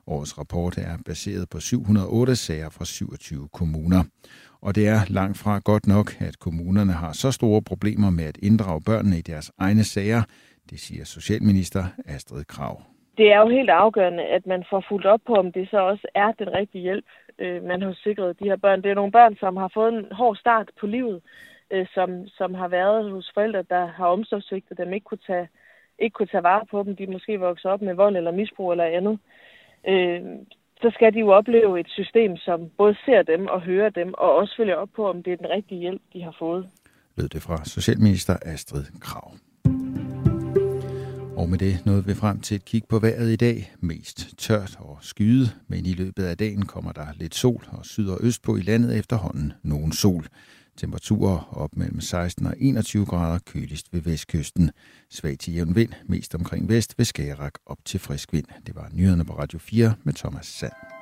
Årets 0.06 0.38
rapport 0.38 0.78
er 0.78 0.98
baseret 1.06 1.48
på 1.50 1.60
708 1.60 2.36
sager 2.36 2.70
fra 2.70 2.84
27 2.84 3.48
kommuner. 3.52 4.04
Og 4.60 4.74
det 4.74 4.88
er 4.88 5.00
langt 5.08 5.38
fra 5.38 5.58
godt 5.58 5.86
nok, 5.86 6.16
at 6.20 6.38
kommunerne 6.38 6.92
har 6.92 7.12
så 7.12 7.30
store 7.30 7.62
problemer 7.62 8.10
med 8.10 8.24
at 8.24 8.38
inddrage 8.42 8.82
børnene 8.82 9.18
i 9.18 9.22
deres 9.22 9.52
egne 9.58 9.84
sager, 9.84 10.22
det 10.70 10.80
siger 10.80 11.04
Socialminister 11.04 11.84
Astrid 12.06 12.44
Krav. 12.44 12.82
Det 13.18 13.32
er 13.32 13.38
jo 13.40 13.48
helt 13.48 13.70
afgørende, 13.70 14.24
at 14.36 14.46
man 14.46 14.64
får 14.70 14.84
fuldt 14.88 15.06
op 15.06 15.20
på, 15.26 15.34
om 15.34 15.52
det 15.52 15.68
så 15.70 15.78
også 15.78 16.06
er 16.14 16.32
den 16.32 16.48
rigtige 16.58 16.82
hjælp, 16.82 17.04
øh, 17.38 17.62
man 17.64 17.82
har 17.82 17.94
sikret 18.02 18.38
de 18.40 18.44
her 18.44 18.56
børn. 18.56 18.82
Det 18.82 18.90
er 18.90 18.94
nogle 18.94 19.12
børn, 19.12 19.36
som 19.36 19.56
har 19.56 19.70
fået 19.74 19.94
en 19.94 20.06
hård 20.12 20.36
start 20.36 20.70
på 20.80 20.86
livet, 20.86 21.22
øh, 21.70 21.86
som, 21.94 22.28
som 22.28 22.54
har 22.54 22.68
været 22.68 23.10
hos 23.10 23.30
forældre, 23.34 23.62
der 23.62 23.86
har 23.86 24.06
omsorgsvigtet 24.06 24.78
dem, 24.78 24.92
ikke 24.92 25.04
kunne 25.04 25.26
tage, 25.26 25.48
ikke 25.98 26.14
kunne 26.14 26.32
tage 26.32 26.42
vare 26.42 26.66
på 26.70 26.82
dem. 26.82 26.96
De 26.96 27.06
måske 27.06 27.40
vokset 27.40 27.70
op 27.70 27.82
med 27.82 27.94
vold 27.94 28.16
eller 28.16 28.30
misbrug 28.30 28.70
eller 28.70 28.84
andet. 28.84 29.18
Øh, 29.88 30.20
så 30.82 30.90
skal 30.94 31.14
de 31.14 31.18
jo 31.18 31.28
opleve 31.28 31.80
et 31.80 31.88
system, 31.88 32.36
som 32.36 32.70
både 32.78 32.96
ser 33.04 33.22
dem 33.22 33.46
og 33.46 33.60
hører 33.60 33.90
dem, 33.90 34.14
og 34.14 34.34
også 34.34 34.54
følger 34.56 34.76
op 34.76 34.88
på, 34.96 35.08
om 35.08 35.22
det 35.22 35.32
er 35.32 35.36
den 35.36 35.50
rigtige 35.50 35.80
hjælp, 35.80 36.02
de 36.12 36.22
har 36.22 36.36
fået. 36.38 36.68
Lød 37.16 37.28
det 37.28 37.42
fra 37.42 37.64
Socialminister 37.64 38.36
Astrid 38.42 38.84
Krav. 39.00 39.32
Og 41.36 41.48
med 41.48 41.58
det 41.58 41.86
nåede 41.86 42.06
vi 42.06 42.14
frem 42.14 42.40
til 42.40 42.54
et 42.54 42.64
kig 42.64 42.84
på 42.88 42.98
vejret 42.98 43.30
i 43.30 43.36
dag. 43.36 43.74
Mest 43.80 44.34
tørt 44.38 44.76
og 44.78 44.98
skyet, 45.00 45.56
men 45.68 45.86
i 45.86 45.92
løbet 45.92 46.24
af 46.24 46.36
dagen 46.36 46.66
kommer 46.66 46.92
der 46.92 47.06
lidt 47.16 47.34
sol 47.34 47.66
og 47.68 47.86
syd 47.86 48.08
og 48.08 48.18
øst 48.20 48.42
på 48.42 48.56
i 48.56 48.60
landet 48.60 48.98
efterhånden 48.98 49.52
nogen 49.62 49.92
sol. 49.92 50.26
Temperaturer 50.76 51.56
op 51.56 51.76
mellem 51.76 52.00
16 52.00 52.46
og 52.46 52.54
21 52.58 53.06
grader 53.06 53.38
køligst 53.38 53.86
ved 53.92 54.00
vestkysten. 54.00 54.70
Svag 55.10 55.38
til 55.38 55.54
jævn 55.54 55.76
vind, 55.76 55.92
mest 56.08 56.34
omkring 56.34 56.68
vest 56.68 56.98
ved 56.98 57.04
Skagerak 57.04 57.54
op 57.66 57.78
til 57.84 58.00
frisk 58.00 58.32
vind. 58.32 58.46
Det 58.66 58.74
var 58.74 58.88
nyhederne 58.92 59.24
på 59.24 59.38
Radio 59.38 59.58
4 59.58 59.94
med 60.04 60.14
Thomas 60.14 60.46
Sand. 60.46 60.95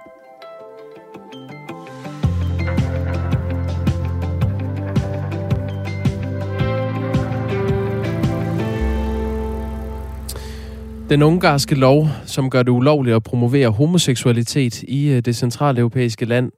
Den 11.10 11.22
ungarske 11.22 11.74
lov, 11.74 12.06
som 12.24 12.50
gør 12.50 12.62
det 12.62 12.70
ulovligt 12.70 13.16
at 13.16 13.22
promovere 13.22 13.68
homoseksualitet 13.68 14.82
i 14.82 15.08
øh, 15.08 15.20
det 15.20 15.36
centrale 15.36 15.78
europæiske 15.78 16.24
land, 16.24 16.52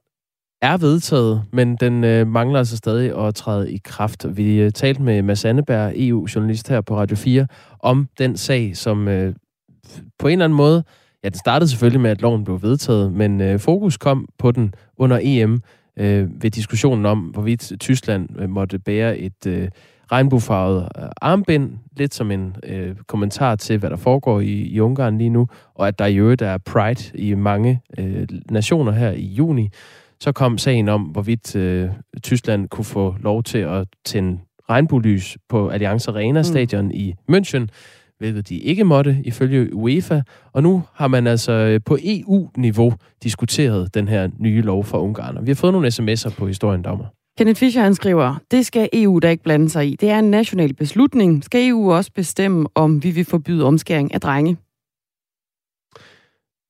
er 0.61 0.77
vedtaget, 0.77 1.43
men 1.53 1.75
den 1.75 2.03
øh, 2.03 2.27
mangler 2.27 2.59
altså 2.59 2.77
stadig 2.77 3.27
at 3.27 3.35
træde 3.35 3.71
i 3.71 3.79
kraft. 3.83 4.25
Vi 4.37 4.61
øh, 4.61 4.71
talte 4.71 5.01
med 5.01 5.21
Mads 5.21 5.45
Anneberg, 5.45 5.93
EU-journalist 5.95 6.69
her 6.69 6.81
på 6.81 6.97
Radio 6.97 7.15
4, 7.15 7.47
om 7.79 8.07
den 8.17 8.37
sag, 8.37 8.77
som 8.77 9.07
øh, 9.07 9.35
på 10.19 10.27
en 10.27 10.31
eller 10.31 10.45
anden 10.45 10.57
måde, 10.57 10.83
ja, 11.23 11.29
den 11.29 11.39
startede 11.39 11.69
selvfølgelig 11.69 12.01
med, 12.01 12.11
at 12.11 12.21
loven 12.21 12.43
blev 12.43 12.61
vedtaget, 12.61 13.13
men 13.13 13.41
øh, 13.41 13.59
fokus 13.59 13.97
kom 13.97 14.27
på 14.37 14.51
den 14.51 14.73
under 14.97 15.19
EM 15.21 15.61
øh, 15.99 16.43
ved 16.43 16.51
diskussionen 16.51 17.05
om, 17.05 17.19
hvorvidt 17.19 17.71
Tyskland 17.79 18.29
øh, 18.39 18.49
måtte 18.49 18.79
bære 18.79 19.17
et 19.17 19.47
øh, 19.47 19.67
regnbuefarvet 20.11 20.89
øh, 20.97 21.03
armbind, 21.21 21.71
lidt 21.97 22.13
som 22.13 22.31
en 22.31 22.55
øh, 22.63 22.95
kommentar 23.07 23.55
til, 23.55 23.77
hvad 23.77 23.89
der 23.89 23.95
foregår 23.95 24.39
i, 24.39 24.51
i 24.51 24.79
Ungarn 24.79 25.17
lige 25.17 25.29
nu, 25.29 25.47
og 25.75 25.87
at 25.87 25.99
der 25.99 26.05
i 26.05 26.15
øvrigt 26.15 26.41
er 26.41 26.57
Pride 26.57 27.17
i 27.17 27.35
mange 27.35 27.81
øh, 27.97 28.27
nationer 28.51 28.91
her 28.91 29.11
i 29.11 29.25
juni. 29.25 29.69
Så 30.19 30.31
kom 30.31 30.57
sagen 30.57 30.89
om, 30.89 31.01
hvorvidt 31.01 31.55
øh, 31.55 31.89
Tyskland 32.23 32.69
kunne 32.69 32.85
få 32.85 33.15
lov 33.19 33.43
til 33.43 33.57
at 33.57 33.87
tænde 34.05 34.39
regnbuelys 34.69 35.37
på 35.49 35.69
Allianz 35.69 36.07
Arena 36.07 36.43
stadion 36.43 36.85
mm. 36.85 36.91
i 36.93 37.15
München, 37.31 37.67
hvilket 38.17 38.49
de 38.49 38.57
ikke 38.57 38.83
måtte 38.83 39.21
ifølge 39.25 39.75
UEFA. 39.75 40.21
Og 40.53 40.63
nu 40.63 40.83
har 40.93 41.07
man 41.07 41.27
altså 41.27 41.51
øh, 41.51 41.79
på 41.85 41.97
EU-niveau 42.03 42.93
diskuteret 43.23 43.93
den 43.93 44.07
her 44.07 44.29
nye 44.39 44.61
lov 44.61 44.83
for 44.83 44.97
Ungarn. 44.97 45.37
Og 45.37 45.45
vi 45.45 45.51
har 45.51 45.55
fået 45.55 45.73
nogle 45.73 45.87
sms'er 45.87 46.37
på 46.37 46.47
historien, 46.47 46.81
dommer. 46.81 47.05
Kenneth 47.37 47.59
Fischer 47.59 47.81
han 47.81 47.95
skriver, 47.95 48.35
det 48.51 48.65
skal 48.65 48.89
EU 48.93 49.19
da 49.19 49.29
ikke 49.29 49.43
blande 49.43 49.69
sig 49.69 49.87
i. 49.87 49.95
Det 49.95 50.09
er 50.09 50.19
en 50.19 50.31
national 50.31 50.73
beslutning. 50.73 51.43
Skal 51.43 51.69
EU 51.69 51.91
også 51.91 52.11
bestemme, 52.11 52.67
om 52.75 53.03
vi 53.03 53.11
vil 53.11 53.25
forbyde 53.25 53.63
omskæring 53.63 54.13
af 54.13 54.21
drenge? 54.21 54.57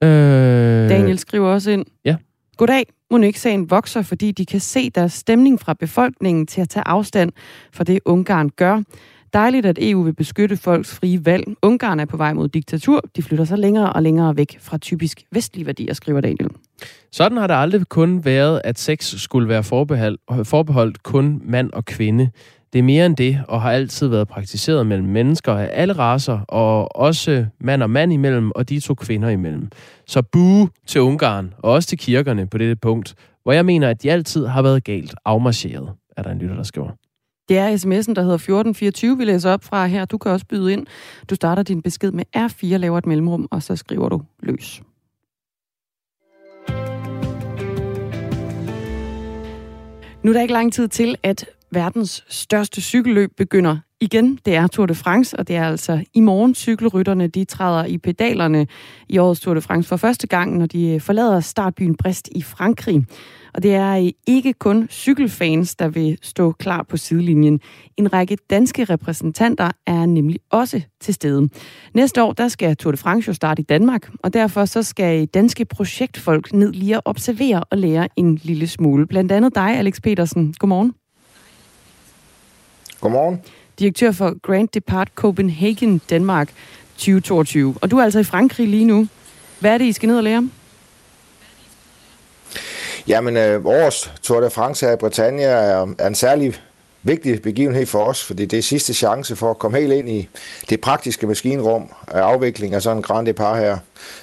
Øh, 0.03 0.89
Daniel 0.89 1.19
skriver 1.19 1.47
også 1.49 1.71
ind. 1.71 1.85
Ja. 2.05 2.15
Goddag. 2.57 2.85
Monique-sagen 3.11 3.69
vokser, 3.69 4.01
fordi 4.01 4.31
de 4.31 4.45
kan 4.45 4.59
se 4.59 4.89
deres 4.89 5.13
stemning 5.13 5.59
fra 5.59 5.73
befolkningen 5.73 6.47
til 6.47 6.61
at 6.61 6.69
tage 6.69 6.87
afstand 6.87 7.31
for 7.73 7.83
det, 7.83 7.99
Ungarn 8.05 8.49
gør. 8.49 8.81
Dejligt, 9.33 9.65
at 9.65 9.77
EU 9.81 10.03
vil 10.03 10.13
beskytte 10.13 10.57
folks 10.57 10.95
frie 10.95 11.25
valg. 11.25 11.45
Ungarn 11.61 11.99
er 11.99 12.05
på 12.05 12.17
vej 12.17 12.33
mod 12.33 12.47
diktatur. 12.47 13.01
De 13.15 13.23
flytter 13.23 13.45
sig 13.45 13.57
længere 13.57 13.93
og 13.93 14.03
længere 14.03 14.37
væk 14.37 14.57
fra 14.59 14.77
typisk 14.77 15.23
vestlige 15.31 15.65
værdier, 15.65 15.93
skriver 15.93 16.21
Daniel. 16.21 16.49
Sådan 17.11 17.37
har 17.37 17.47
det 17.47 17.53
aldrig 17.53 17.87
kun 17.89 18.25
været, 18.25 18.61
at 18.63 18.79
sex 18.79 19.15
skulle 19.21 19.49
være 19.49 19.63
forbeholdt, 19.63 20.47
forbeholdt 20.47 21.03
kun 21.03 21.41
mand 21.45 21.71
og 21.73 21.85
kvinde. 21.85 22.29
Det 22.73 22.79
er 22.79 22.83
mere 22.83 23.05
end 23.05 23.15
det, 23.15 23.41
og 23.47 23.61
har 23.61 23.71
altid 23.71 24.07
været 24.07 24.27
praktiseret 24.27 24.87
mellem 24.87 25.07
mennesker 25.07 25.53
af 25.53 25.69
alle 25.73 25.93
raser, 25.93 26.39
og 26.47 26.95
også 26.95 27.45
mand 27.59 27.83
og 27.83 27.89
mand 27.89 28.13
imellem, 28.13 28.51
og 28.51 28.69
de 28.69 28.79
to 28.79 28.93
kvinder 28.93 29.29
imellem. 29.29 29.69
Så 30.07 30.21
bue 30.21 30.69
til 30.87 31.01
Ungarn, 31.01 31.53
og 31.57 31.71
også 31.71 31.89
til 31.89 31.97
kirkerne 31.97 32.47
på 32.47 32.57
dette 32.57 32.75
punkt, 32.75 33.15
hvor 33.43 33.51
jeg 33.51 33.65
mener, 33.65 33.89
at 33.89 34.03
de 34.03 34.11
altid 34.11 34.45
har 34.45 34.61
været 34.61 34.83
galt 34.83 35.15
afmarcheret, 35.25 35.89
er 36.17 36.23
der 36.23 36.31
en 36.31 36.39
lytter, 36.39 36.55
der 36.55 36.63
skriver. 36.63 36.89
Det 37.49 37.57
er 37.57 37.67
sms'en, 37.67 38.13
der 38.13 38.21
hedder 38.21 38.35
1424, 38.35 39.17
vi 39.17 39.25
læser 39.25 39.51
op 39.51 39.63
fra 39.63 39.85
her. 39.85 40.05
Du 40.05 40.17
kan 40.17 40.31
også 40.31 40.45
byde 40.45 40.73
ind. 40.73 40.87
Du 41.29 41.35
starter 41.35 41.63
din 41.63 41.81
besked 41.81 42.11
med 42.11 42.23
R4, 42.35 42.77
laver 42.77 42.97
et 42.97 43.05
mellemrum, 43.05 43.47
og 43.51 43.63
så 43.63 43.75
skriver 43.75 44.09
du 44.09 44.21
løs. 44.43 44.81
Nu 50.23 50.31
er 50.31 50.33
der 50.33 50.41
ikke 50.41 50.53
lang 50.53 50.73
tid 50.73 50.87
til, 50.87 51.15
at 51.23 51.45
verdens 51.71 52.23
største 52.29 52.81
cykelløb 52.81 53.31
begynder 53.37 53.77
igen. 53.99 54.39
Det 54.45 54.55
er 54.55 54.67
Tour 54.67 54.85
de 54.85 54.95
France, 54.95 55.39
og 55.39 55.47
det 55.47 55.55
er 55.55 55.67
altså 55.67 56.03
i 56.13 56.19
morgen 56.19 56.55
cykelrytterne, 56.55 57.27
de 57.27 57.45
træder 57.45 57.85
i 57.85 57.97
pedalerne 57.97 58.67
i 59.09 59.17
årets 59.17 59.41
Tour 59.41 59.53
de 59.53 59.61
France 59.61 59.89
for 59.89 59.97
første 59.97 60.27
gang, 60.27 60.57
når 60.57 60.65
de 60.65 60.99
forlader 60.99 61.39
startbyen 61.39 61.95
Brest 61.95 62.29
i 62.35 62.41
Frankrig. 62.41 63.05
Og 63.57 63.63
det 63.63 63.75
er 63.75 64.11
ikke 64.27 64.53
kun 64.53 64.87
cykelfans, 64.91 65.75
der 65.75 65.87
vil 65.87 66.17
stå 66.21 66.51
klar 66.51 66.83
på 66.83 66.97
sidelinjen. 66.97 67.61
En 67.97 68.13
række 68.13 68.37
danske 68.49 68.85
repræsentanter 68.85 69.71
er 69.85 70.05
nemlig 70.05 70.39
også 70.49 70.81
til 70.99 71.13
stede. 71.13 71.49
Næste 71.93 72.23
år, 72.23 72.33
der 72.33 72.47
skal 72.47 72.75
Tour 72.75 72.91
de 72.91 72.97
France 72.97 73.27
jo 73.27 73.33
starte 73.33 73.61
i 73.61 73.63
Danmark, 73.63 74.09
og 74.23 74.33
derfor 74.33 74.65
så 74.65 74.83
skal 74.83 75.25
danske 75.25 75.65
projektfolk 75.65 76.53
ned 76.53 76.73
lige 76.73 76.95
at 76.95 77.01
observere 77.05 77.63
og 77.69 77.77
lære 77.77 78.07
en 78.15 78.39
lille 78.43 78.67
smule. 78.67 79.07
Blandt 79.07 79.31
andet 79.31 79.55
dig, 79.55 79.77
Alex 79.77 80.01
Petersen. 80.01 80.53
Godmorgen. 80.59 80.93
Godmorgen. 83.01 83.41
Direktør 83.79 84.11
for 84.11 84.39
Grand 84.41 84.67
Depart 84.73 85.11
Copenhagen, 85.15 86.01
Danmark 86.09 86.53
2022. 86.97 87.75
Og 87.81 87.91
du 87.91 87.97
er 87.97 88.03
altså 88.03 88.19
i 88.19 88.23
Frankrig 88.23 88.67
lige 88.67 88.85
nu. 88.85 89.07
Hvad 89.59 89.73
er 89.73 89.77
det, 89.77 89.85
I 89.85 89.91
skal 89.91 90.07
ned 90.07 90.17
og 90.17 90.23
lære? 90.23 90.49
Jamen, 93.07 93.37
øh, 93.37 93.65
årets 93.65 94.11
Tour 94.23 94.41
de 94.41 94.49
France 94.49 94.85
her 94.85 94.93
i 94.93 94.97
Bretagne 94.97 95.43
er, 95.43 95.87
er 95.99 96.07
en 96.07 96.15
særlig 96.15 96.53
vigtig 97.03 97.41
begivenhed 97.41 97.85
for 97.85 98.03
os, 98.03 98.23
fordi 98.23 98.45
det 98.45 98.59
er 98.59 98.63
sidste 98.63 98.93
chance 98.93 99.35
for 99.35 99.49
at 99.49 99.59
komme 99.59 99.79
helt 99.79 99.93
ind 99.93 100.09
i 100.09 100.29
det 100.69 100.81
praktiske 100.81 101.27
maskinrum 101.27 101.91
af 102.07 102.21
afvikling 102.21 102.73
af 102.73 102.81
sådan 102.81 102.97
en 102.97 103.03
Grand 103.03 103.25
Depart 103.25 103.59
her, 103.59 103.77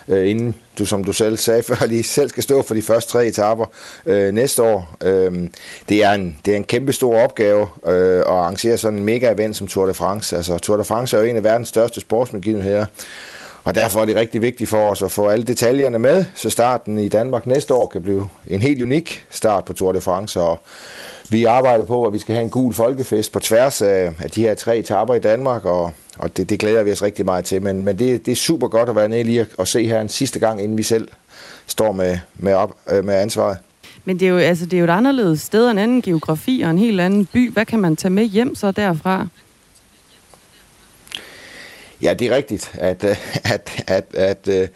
øh, 0.09 0.31
inden 0.31 0.55
du, 0.79 0.87
som 0.87 1.05
du 1.05 1.13
selv 1.13 1.37
sagde 1.37 1.63
før, 1.69 1.87
lige 1.87 2.03
selv 2.03 2.29
skal 2.29 2.43
stå 2.43 2.63
for 2.63 2.75
de 2.75 2.83
første 2.83 3.13
tre 3.13 3.27
etaper 3.27 3.67
øh, 4.07 4.35
næste 4.35 4.63
år. 4.63 4.97
Øh, 5.03 5.33
det, 5.89 6.05
er 6.05 6.13
en, 6.13 6.39
det 6.45 6.53
er 6.53 6.57
en 6.57 6.65
kæmpe 6.65 6.93
stor 6.93 7.21
opgave 7.21 7.69
øh, 7.87 8.19
at 8.19 8.27
arrangere 8.27 8.79
sådan 8.79 8.99
en 8.99 9.05
mega-event 9.05 9.53
som 9.53 9.67
Tour 9.67 9.87
de 9.87 9.95
France. 9.95 10.37
Altså, 10.37 10.59
Tour 10.59 10.77
de 10.77 10.85
France 10.85 11.17
er 11.17 11.21
jo 11.21 11.27
en 11.27 11.37
af 11.37 11.45
verdens 11.45 11.69
største 11.69 12.01
sportsbegivenheder, 12.01 12.87
og 13.65 13.75
derfor 13.75 14.01
er 14.01 14.05
det 14.05 14.17
rigtig 14.17 14.43
vigtigt 14.43 14.71
for 14.71 14.91
os 14.91 15.03
at 15.03 15.11
få 15.11 15.29
alle 15.29 15.45
detaljerne 15.45 15.99
med, 15.99 16.25
så 16.35 16.51
starten 16.51 16.99
i 16.99 17.09
Danmark 17.09 17.47
næste 17.47 17.75
år 17.75 17.87
kan 17.87 18.03
blive 18.03 18.29
en 18.47 18.63
helt 18.63 18.83
unik 18.83 19.27
start 19.31 19.65
på 19.65 19.73
Tour 19.73 19.93
de 19.93 20.01
France. 20.01 20.41
Og 20.41 20.61
vi 21.29 21.45
arbejder 21.45 21.85
på, 21.85 22.05
at 22.05 22.13
vi 22.13 22.19
skal 22.19 22.35
have 22.35 22.45
en 22.45 22.51
gul 22.51 22.75
folkefest 22.75 23.33
på 23.33 23.41
tværs 23.41 23.83
af, 23.83 24.13
af 24.19 24.31
de 24.31 24.43
her 24.43 24.55
tre 24.55 24.79
etaper 24.79 25.15
i 25.15 25.19
Danmark, 25.19 25.65
og, 25.65 25.93
og 26.19 26.37
det, 26.37 26.51
det 26.51 26.59
glæder 26.59 26.83
vi 26.83 26.93
os 26.93 27.03
rigtig 27.03 27.25
meget 27.25 27.45
til. 27.45 27.63
Men, 27.63 27.85
men 27.85 27.99
det, 27.99 28.27
det 28.27 28.33
er 28.33 28.37
super 28.37 28.69
godt 28.69 28.89
at 28.89 28.97
være 28.97 29.09
nede 29.09 29.23
lige 29.23 29.47
og 29.59 29.69
se 29.69 29.87
her 29.87 30.01
en 30.01 30.09
sidste 30.09 30.39
gang, 30.39 30.63
inden 30.63 30.79
vi 30.79 30.83
selv 30.83 31.09
står 31.67 31.93
med, 31.93 32.19
med, 32.35 32.55
op, 32.55 32.77
øh, 32.93 33.05
med 33.05 33.15
ansvaret. 33.15 33.59
Men 34.05 34.21
det 34.21 34.27
er, 34.27 34.31
jo, 34.31 34.39
altså, 34.39 34.67
det 34.67 34.73
er 34.75 34.79
jo 34.79 34.85
et 34.85 34.91
anderledes 34.91 35.41
sted, 35.41 35.71
en 35.71 35.79
anden 35.79 36.03
geografi 36.03 36.63
og 36.65 36.71
en 36.71 36.79
helt 36.79 37.01
anden 37.01 37.27
by. 37.27 37.53
Hvad 37.53 37.67
kan 37.67 37.81
man 37.81 37.97
tage 37.97 38.13
med 38.13 38.25
hjem 38.25 38.55
så 38.55 38.71
derfra? 38.71 39.27
Ja, 42.03 42.15
det 42.15 42.27
er 42.33 42.37
rigtigt, 42.37 42.71
at, 42.75 43.05
øh, 43.05 43.17
at, 43.53 43.85
at, 43.87 44.05
at, 44.15 44.49
at 44.49 44.71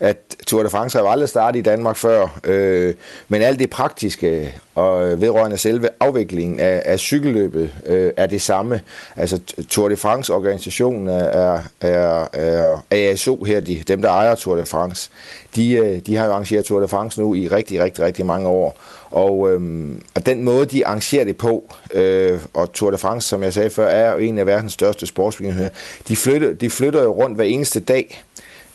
at 0.00 0.16
Tour 0.46 0.62
de 0.62 0.70
France 0.70 0.98
har 0.98 1.04
aldrig 1.04 1.28
startet 1.28 1.58
i 1.58 1.62
Danmark 1.62 1.96
før, 1.96 2.40
øh, 2.44 2.94
men 3.28 3.42
alt 3.42 3.58
det 3.58 3.70
praktiske 3.70 4.54
og 4.74 5.20
vedrørende 5.20 5.58
selve 5.58 5.88
afviklingen 6.00 6.60
af, 6.60 6.82
af 6.84 6.98
cykelløbet 6.98 7.70
øh, 7.86 8.12
er 8.16 8.26
det 8.26 8.42
samme. 8.42 8.80
Altså 9.16 9.40
Tour 9.68 9.88
de 9.88 9.96
France-organisationen 9.96 11.08
er, 11.08 11.60
er, 11.80 12.28
er 12.32 12.76
ASO 12.90 13.44
her, 13.44 13.60
de, 13.60 13.82
dem 13.88 14.02
der 14.02 14.08
ejer 14.08 14.34
Tour 14.34 14.56
de 14.56 14.66
France, 14.66 15.10
de, 15.56 15.72
øh, 15.72 15.98
de 16.06 16.16
har 16.16 16.26
jo 16.26 16.32
arrangeret 16.32 16.64
Tour 16.64 16.80
de 16.80 16.88
France 16.88 17.20
nu 17.20 17.34
i 17.34 17.48
rigtig, 17.48 17.80
rigtig, 17.80 18.04
rigtig 18.04 18.26
mange 18.26 18.48
år. 18.48 18.78
Og, 19.10 19.52
øhm, 19.52 20.02
og 20.14 20.26
den 20.26 20.44
måde, 20.44 20.66
de 20.66 20.86
arrangerer 20.86 21.24
det 21.24 21.36
på, 21.36 21.74
øh, 21.94 22.38
og 22.54 22.72
Tour 22.72 22.90
de 22.90 22.98
France, 22.98 23.28
som 23.28 23.42
jeg 23.42 23.52
sagde 23.52 23.70
før, 23.70 23.86
er 23.86 24.12
jo 24.12 24.18
en 24.18 24.38
af 24.38 24.46
verdens 24.46 24.72
største 24.72 25.06
sportsbegivenheder, 25.06 25.70
de 26.08 26.16
flytter, 26.16 26.52
de 26.52 26.70
flytter 26.70 27.02
jo 27.02 27.12
rundt 27.12 27.36
hver 27.36 27.44
eneste 27.44 27.80
dag. 27.80 28.22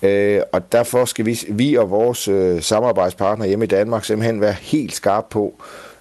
Øh, 0.04 0.42
og 0.52 0.72
derfor 0.72 1.06
skal 1.06 1.26
vi, 1.26 1.40
vi 1.50 1.76
og 1.76 1.90
vores 1.90 2.28
øh, 2.28 2.62
samarbejdspartner 2.62 3.46
hjemme 3.46 3.66
i 3.66 3.68
Danmark 3.68 4.06
simpelthen 4.06 4.42
være 4.42 4.56
helt 4.62 4.94
skarpe 4.94 5.28
på, 5.30 5.54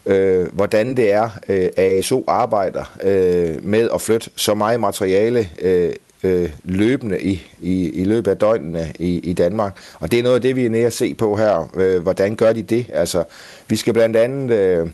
øh, 0.07 0.47
hvordan 0.53 0.97
det 0.97 1.13
er, 1.13 1.31
øh, 1.49 1.69
ASO 1.77 2.25
arbejder 2.27 2.97
øh, 3.03 3.65
med 3.65 3.89
at 3.95 4.01
flytte 4.01 4.31
så 4.37 4.55
meget 4.55 4.81
materiale 4.81 5.49
øh, 5.63 5.93
øh, 6.23 6.51
løbende 6.65 7.21
i, 7.21 7.43
i, 7.61 7.91
i 7.91 8.05
løbet 8.05 8.31
af 8.31 8.37
døgnene 8.37 8.93
i, 8.99 9.19
i 9.19 9.33
Danmark. 9.33 9.77
Og 10.01 10.11
det 10.11 10.19
er 10.19 10.23
noget 10.23 10.37
af 10.37 10.43
det, 10.43 10.57
vi 10.57 10.67
er 10.67 10.71
nede 10.71 10.87
at 10.87 10.93
se 10.93 11.15
på 11.15 11.37
her. 11.37 11.71
Øh, 11.77 12.03
hvordan 12.03 12.37
gør 12.37 12.53
de 12.53 12.63
det? 12.63 12.87
Altså, 12.93 13.25
vi 13.69 13.77
skal 13.77 13.93
blandt 13.93 14.17
andet 14.17 14.57
øh, 14.57 14.89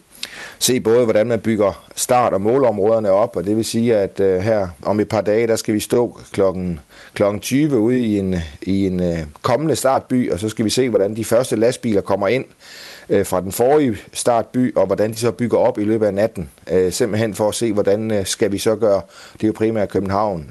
se 0.58 0.80
både, 0.80 1.04
hvordan 1.04 1.26
man 1.26 1.40
bygger 1.40 1.84
start- 1.96 2.32
og 2.32 2.40
målområderne 2.40 3.10
op, 3.10 3.36
og 3.36 3.44
det 3.44 3.56
vil 3.56 3.64
sige, 3.64 3.96
at 3.96 4.20
øh, 4.20 4.40
her 4.40 4.68
om 4.82 5.00
et 5.00 5.08
par 5.08 5.20
dage, 5.20 5.46
der 5.46 5.56
skal 5.56 5.74
vi 5.74 5.80
stå 5.80 6.20
klokken, 6.32 6.80
klokken 7.14 7.40
20 7.40 7.78
ude 7.78 7.98
i 7.98 8.18
en, 8.18 8.36
i 8.62 8.86
en 8.86 9.02
øh, 9.02 9.18
kommende 9.42 9.76
startby, 9.76 10.32
og 10.32 10.38
så 10.38 10.48
skal 10.48 10.64
vi 10.64 10.70
se, 10.70 10.88
hvordan 10.88 11.16
de 11.16 11.24
første 11.24 11.56
lastbiler 11.56 12.00
kommer 12.00 12.28
ind 12.28 12.44
øh, 13.08 13.26
fra 13.26 13.40
den 13.40 13.52
forrige 13.52 13.96
startby, 14.12 14.76
og 14.76 14.86
hvordan 14.86 15.10
de 15.10 15.16
så 15.16 15.30
bygger 15.30 15.58
op 15.58 15.78
i 15.78 15.84
løbet 15.84 16.06
af 16.06 16.14
natten. 16.14 16.50
Øh, 16.70 16.92
simpelthen 16.92 17.34
for 17.34 17.48
at 17.48 17.54
se, 17.54 17.72
hvordan 17.72 18.10
øh, 18.10 18.26
skal 18.26 18.52
vi 18.52 18.58
så 18.58 18.76
gøre, 18.76 19.00
det 19.32 19.42
er 19.42 19.46
jo 19.46 19.54
primært 19.56 19.88
København, 19.88 20.50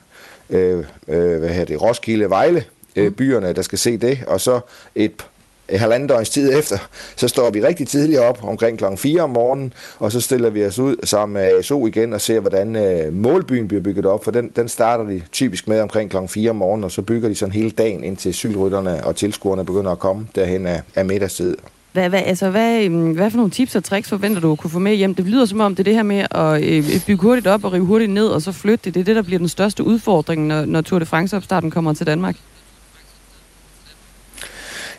øh, 0.50 0.84
øh, 1.08 1.40
hvad 1.40 1.50
hedder 1.50 1.66
det, 1.66 1.82
Roskilde, 1.82 2.30
Vejle, 2.30 2.64
øh, 2.96 3.12
byerne, 3.12 3.54
der 3.54 3.62
skal 3.62 3.80
se 3.80 3.98
det, 3.98 4.20
og 4.28 4.42
så 4.42 4.60
et 4.96 5.12
et 5.12 5.26
Øh, 5.70 5.80
halvandet 5.80 6.10
døgns 6.10 6.30
tid 6.30 6.60
efter, 6.60 6.78
så 7.16 7.28
står 7.28 7.50
vi 7.50 7.62
rigtig 7.62 7.88
tidligt 7.88 8.20
op, 8.20 8.44
omkring 8.44 8.78
klokken 8.78 8.98
4 8.98 9.22
om 9.22 9.30
morgenen, 9.30 9.74
og 10.00 10.12
så 10.12 10.22
stiller 10.22 10.50
vi 10.50 10.66
os 10.66 10.80
ud 10.80 10.96
sammen 11.04 11.34
med 11.34 11.42
ASO 11.42 11.88
igen 11.88 12.14
og 12.14 12.22
ser, 12.22 12.40
hvordan 12.40 12.76
øh, 12.76 13.14
målbyen 13.14 13.68
bliver 13.68 13.84
bygget 13.84 14.06
op, 14.06 14.24
for 14.24 14.32
den, 14.32 14.52
den 14.56 14.68
starter 14.68 15.04
de 15.04 15.22
typisk 15.32 15.68
med 15.68 15.82
omkring 15.82 16.10
klokken 16.10 16.30
4 16.30 16.50
om 16.50 16.56
morgenen, 16.56 16.84
og 16.84 16.92
så 16.92 17.02
bygger 17.02 17.30
de 17.30 17.36
sådan 17.36 17.54
hele 17.54 17.72
dagen, 17.72 18.04
indtil 18.04 18.34
cykelrytterne 18.34 19.06
og 19.06 19.16
tilskuerne 19.16 19.66
begynder 19.66 19.92
at 19.92 20.00
komme 20.00 20.28
derhen 20.36 20.68
af, 20.68 20.82
af 20.96 21.06
middagstid. 21.06 21.58
Hvad, 21.94 22.10
hvad, 22.10 22.22
altså, 22.26 22.50
hvad, 22.50 22.84
øhm, 22.84 23.12
hvad 23.12 23.32
for 23.32 23.38
nogle 23.38 23.52
tips 23.52 23.76
og 23.76 23.84
tricks 23.84 24.10
forventer 24.10 24.42
du 24.42 24.52
at 24.52 24.58
kunne 24.58 24.72
få 24.72 24.80
med 24.80 24.96
hjem? 24.96 25.16
Det 25.16 25.26
lyder 25.26 25.46
som 25.46 25.60
om, 25.60 25.76
det 25.76 25.80
er 25.80 25.84
det 25.84 25.96
her 25.96 26.04
med 26.04 26.26
at 26.32 26.64
øh, 26.64 27.06
bygge 27.08 27.22
hurtigt 27.22 27.48
op 27.48 27.64
og 27.64 27.74
rive 27.74 27.86
hurtigt 27.86 28.12
ned, 28.12 28.28
og 28.28 28.42
så 28.42 28.52
flytte 28.52 28.86
det. 28.86 28.94
Det 28.94 29.00
er 29.00 29.04
det, 29.04 29.16
der 29.16 29.22
bliver 29.22 29.40
den 29.40 29.48
største 29.48 29.84
udfordring, 29.84 30.48
når, 30.48 30.66
når 30.66 30.82
Tour 30.82 31.00
de 31.00 31.06
France-opstarten 31.06 31.72
kommer 31.72 31.94
til 31.94 32.08
Danmark. 32.08 32.36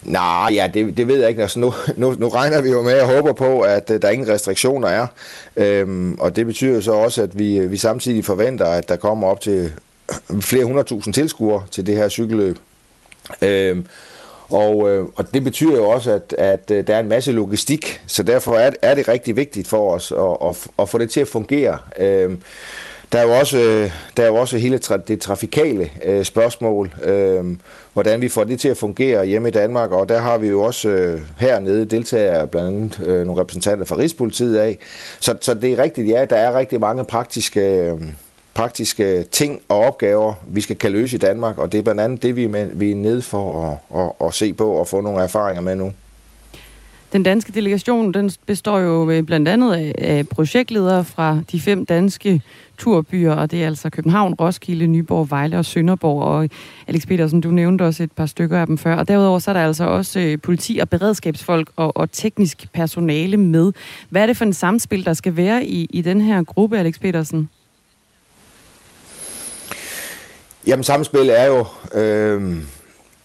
Nej, 0.05 0.48
ja, 0.52 0.70
det, 0.74 0.96
det 0.96 1.09
ved 1.09 1.20
jeg 1.20 1.28
ikke. 1.28 1.42
Altså, 1.42 1.59
nu, 1.59 1.74
nu, 1.96 2.14
nu 2.18 2.28
regner 2.28 2.61
vi 2.62 2.70
jo 2.70 2.82
med 2.82 3.00
og 3.00 3.09
håber 3.09 3.32
på, 3.32 3.61
at 3.61 3.90
øh, 3.90 4.02
der 4.02 4.11
ingen 4.11 4.28
restriktioner 4.28 4.88
er. 4.88 5.07
Øhm, 5.57 6.14
og 6.20 6.36
det 6.36 6.46
betyder 6.46 6.80
så 6.80 6.92
også, 6.92 7.22
at 7.22 7.38
vi, 7.38 7.57
øh, 7.57 7.70
vi 7.70 7.76
samtidig 7.76 8.24
forventer, 8.24 8.66
at 8.66 8.88
der 8.88 8.96
kommer 8.96 9.28
op 9.28 9.40
til 9.40 9.72
øh, 10.32 10.40
flere 10.40 10.64
hundredtusind 10.64 11.14
tilskuere 11.14 11.62
til 11.70 11.86
det 11.86 11.96
her 11.96 12.09
cykelløb. 12.09 12.59
Øhm, 13.42 13.86
Og, 14.48 14.90
øh, 14.90 15.07
og 15.16 15.34
det 15.34 15.44
betyder 15.44 15.76
jo 15.76 15.88
også, 15.88 16.11
at, 16.12 16.34
at 16.38 16.70
at 16.70 16.86
der 16.86 16.94
er 16.94 17.00
en 17.00 17.09
masse 17.09 17.32
logistik, 17.32 18.00
så 18.07 18.22
derfor 18.22 18.55
er, 18.55 18.70
er 18.82 18.94
det 18.94 19.09
rigtig 19.09 19.36
vigtigt 19.36 19.68
for 19.68 19.94
os 19.94 20.12
at, 20.12 20.48
at, 20.48 20.66
at 20.78 20.88
få 20.88 20.98
det 20.98 21.11
til 21.11 21.20
at 21.20 21.28
fungere. 21.28 21.78
Øhm, 21.98 22.42
der 23.15 23.21
er 23.21 23.25
jo 23.25 23.39
også, 23.39 23.59
øh, 23.59 23.91
der 24.17 24.23
er 24.23 24.27
jo 24.27 24.35
også 24.35 24.59
hele 24.59 24.81
tra- 24.85 25.03
det 25.09 25.21
trafikale 25.21 25.91
øh, 26.05 26.25
spørgsmål, 26.25 26.95
øh, 27.03 27.45
hvordan 27.93 28.21
vi 28.21 28.29
får 28.29 28.45
det 28.45 28.61
til 28.61 28.69
at 28.69 28.77
fungere 28.77 29.27
hjemme 29.27 29.49
i 29.49 29.51
Danmark, 29.51 29.91
og 29.91 30.09
der 30.09 30.21
har 30.21 30.39
vi 30.39 30.49
jo 30.49 30.62
også 30.62 30.89
øh, 30.89 31.21
hernede 31.37 31.85
deltager 31.85 32.47
blandt 32.47 32.69
andet 32.69 33.09
øh, 33.09 33.27
nogle 33.27 33.41
repræsentanter 33.41 33.85
fra 33.85 33.97
Rigspolitiet 33.97 34.57
af. 34.57 34.79
Så, 35.21 35.37
så 35.41 35.55
det 35.55 35.73
er 35.73 35.83
rigtigt, 35.83 36.09
ja, 36.09 36.25
der 36.25 36.37
er 36.37 36.59
rigtig 36.59 36.81
mange 36.81 37.05
praktiske, 37.05 37.61
øh, 37.61 38.01
praktiske 38.55 39.23
ting 39.23 39.61
og 39.69 39.79
opgaver, 39.79 40.35
vi 40.47 40.61
skal 40.61 40.77
kan 40.77 40.93
løse 40.93 41.17
i 41.17 41.19
Danmark, 41.19 41.59
og 41.59 41.73
det 41.73 41.79
er 41.79 41.83
blandt 41.83 42.01
andet 42.01 42.23
det, 42.23 42.37
vi 42.37 42.45
er, 42.45 42.49
med, 42.49 42.71
vi 42.73 42.91
er 42.91 42.97
nede 42.97 43.23
for 43.23 43.79
at, 43.93 44.01
at, 44.01 44.27
at 44.27 44.35
se 44.35 44.53
på 44.53 44.71
og 44.71 44.89
få 44.89 45.01
nogle 45.01 45.23
erfaringer 45.23 45.62
med 45.62 45.77
nu. 45.77 45.93
Den 47.15 47.23
danske 47.23 47.53
delegation 47.53 48.15
den 48.15 48.31
består 48.47 48.79
jo 48.79 49.11
øh, 49.11 49.23
blandt 49.23 49.49
andet 49.49 49.95
af 49.99 50.29
projektledere 50.29 51.05
fra 51.05 51.41
de 51.53 51.61
fem 51.61 51.87
danske 51.87 52.43
turbyer, 52.79 53.33
og 53.33 53.51
det 53.51 53.62
er 53.62 53.67
altså 53.67 53.91
København, 53.91 54.35
Roskilde, 54.35 54.87
Nyborg, 54.87 55.31
Vejle 55.31 55.59
og 55.59 55.65
Sønderborg. 55.65 56.23
Og 56.23 56.49
Alex 56.87 57.07
Petersen, 57.07 57.41
du 57.41 57.51
nævnte 57.51 57.83
også 57.83 58.03
et 58.03 58.12
par 58.12 58.27
stykker 58.27 58.61
af 58.61 58.67
dem 58.67 58.79
før. 58.79 58.97
Og 58.97 59.09
derudover 59.09 59.39
så 59.39 59.51
er 59.51 59.53
der 59.53 59.67
altså 59.67 59.85
også 59.85 60.21
øh, 60.21 60.39
politi- 60.43 60.79
og 60.79 60.89
beredskabsfolk 60.89 61.71
og, 61.77 61.97
og 61.97 62.12
teknisk 62.12 62.73
personale 62.73 63.37
med. 63.37 63.73
Hvad 64.11 64.23
er 64.23 64.27
det 64.27 64.37
for 64.37 64.45
en 64.45 64.53
samspil, 64.53 65.05
der 65.05 65.12
skal 65.12 65.37
være 65.37 65.67
i, 65.67 65.87
i 65.91 66.03
den 66.03 66.21
her 66.21 66.43
gruppe, 66.43 66.79
Alex 66.79 67.01
Petersen? 67.01 67.49
Jamen, 70.67 70.85
samspil 70.85 71.31
er 71.31 71.45
jo 71.45 71.67
øh, 72.01 72.57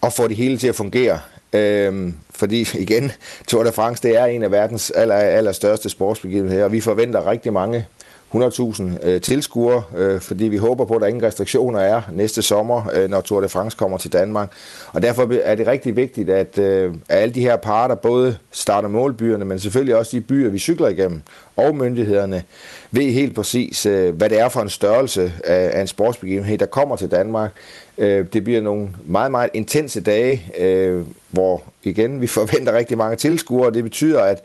at 0.02 0.12
få 0.12 0.28
det 0.28 0.36
hele 0.36 0.58
til 0.58 0.68
at 0.68 0.74
fungere. 0.74 1.18
Øh, 1.52 2.12
fordi 2.34 2.68
igen, 2.74 3.12
Tour 3.48 3.64
de 3.64 3.72
France, 3.72 4.02
det 4.02 4.16
er 4.16 4.24
en 4.24 4.42
af 4.42 4.50
verdens 4.50 4.90
aller, 4.90 5.14
aller 5.14 5.52
største 5.52 5.88
sportsbegivenheder, 5.88 6.64
og 6.64 6.72
vi 6.72 6.80
forventer 6.80 7.30
rigtig 7.30 7.52
mange 7.52 7.86
100.000 8.34 9.08
øh, 9.08 9.20
tilskuere, 9.20 9.82
øh, 9.96 10.20
fordi 10.20 10.44
vi 10.44 10.56
håber 10.56 10.84
på, 10.84 10.94
at 10.94 11.00
der 11.00 11.06
ingen 11.06 11.22
restriktioner 11.22 11.80
er 11.80 12.02
næste 12.12 12.42
sommer, 12.42 12.90
øh, 12.94 13.10
når 13.10 13.20
Tour 13.20 13.40
de 13.40 13.48
France 13.48 13.76
kommer 13.76 13.98
til 13.98 14.12
Danmark. 14.12 14.52
Og 14.92 15.02
derfor 15.02 15.32
er 15.42 15.54
det 15.54 15.66
rigtig 15.66 15.96
vigtigt, 15.96 16.30
at, 16.30 16.58
øh, 16.58 16.94
at 17.08 17.18
alle 17.18 17.34
de 17.34 17.40
her 17.40 17.56
parter, 17.56 17.94
både 17.94 18.36
starter 18.50 18.88
målbyerne, 18.88 19.44
men 19.44 19.58
selvfølgelig 19.58 19.96
også 19.96 20.16
de 20.16 20.20
byer, 20.20 20.50
vi 20.50 20.58
cykler 20.58 20.88
igennem, 20.88 21.22
og 21.56 21.76
myndighederne, 21.76 22.42
ved 22.90 23.12
helt 23.12 23.34
præcis, 23.34 23.86
øh, 23.86 24.14
hvad 24.14 24.28
det 24.30 24.40
er 24.40 24.48
for 24.48 24.60
en 24.60 24.68
størrelse 24.68 25.32
af, 25.44 25.70
af 25.74 25.80
en 25.80 25.86
sportsbegivenhed, 25.86 26.58
der 26.58 26.66
kommer 26.66 26.96
til 26.96 27.10
Danmark. 27.10 27.50
Øh, 27.98 28.26
det 28.32 28.44
bliver 28.44 28.60
nogle 28.60 28.88
meget, 29.06 29.30
meget 29.30 29.50
intense 29.54 30.00
dage, 30.00 30.52
øh, 30.58 31.04
hvor 31.30 31.62
igen, 31.82 32.20
vi 32.20 32.26
forventer 32.26 32.72
rigtig 32.72 32.98
mange 32.98 33.16
tilskuere, 33.16 33.70
det 33.70 33.84
betyder, 33.84 34.22
at 34.22 34.42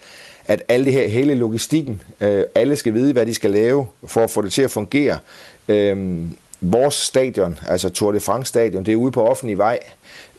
at 0.47 0.63
alle 0.67 0.85
det 0.85 0.93
her, 0.93 1.07
hele 1.07 1.35
logistikken, 1.35 2.01
øh, 2.21 2.43
alle 2.55 2.75
skal 2.75 2.93
vide, 2.93 3.13
hvad 3.13 3.25
de 3.25 3.33
skal 3.33 3.51
lave 3.51 3.87
for 4.07 4.21
at 4.21 4.29
få 4.29 4.41
det 4.41 4.53
til 4.53 4.61
at 4.61 4.71
fungere. 4.71 5.19
Øh, 5.67 6.21
vores 6.61 6.93
stadion, 6.95 7.59
altså 7.67 7.89
Tour 7.89 8.11
de 8.11 8.19
France 8.19 8.49
stadion, 8.49 8.85
det 8.85 8.91
er 8.91 8.95
ude 8.95 9.11
på 9.11 9.27
offentlig 9.27 9.57
vej, 9.57 9.79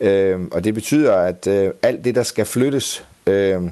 øh, 0.01 0.41
og 0.51 0.65
det 0.65 0.75
betyder, 0.75 1.15
at 1.17 1.47
øh, 1.47 1.71
alt 1.83 2.05
det, 2.05 2.15
der 2.15 2.23
skal 2.23 2.45
flyttes, 2.45 3.05
øh, 3.27 3.63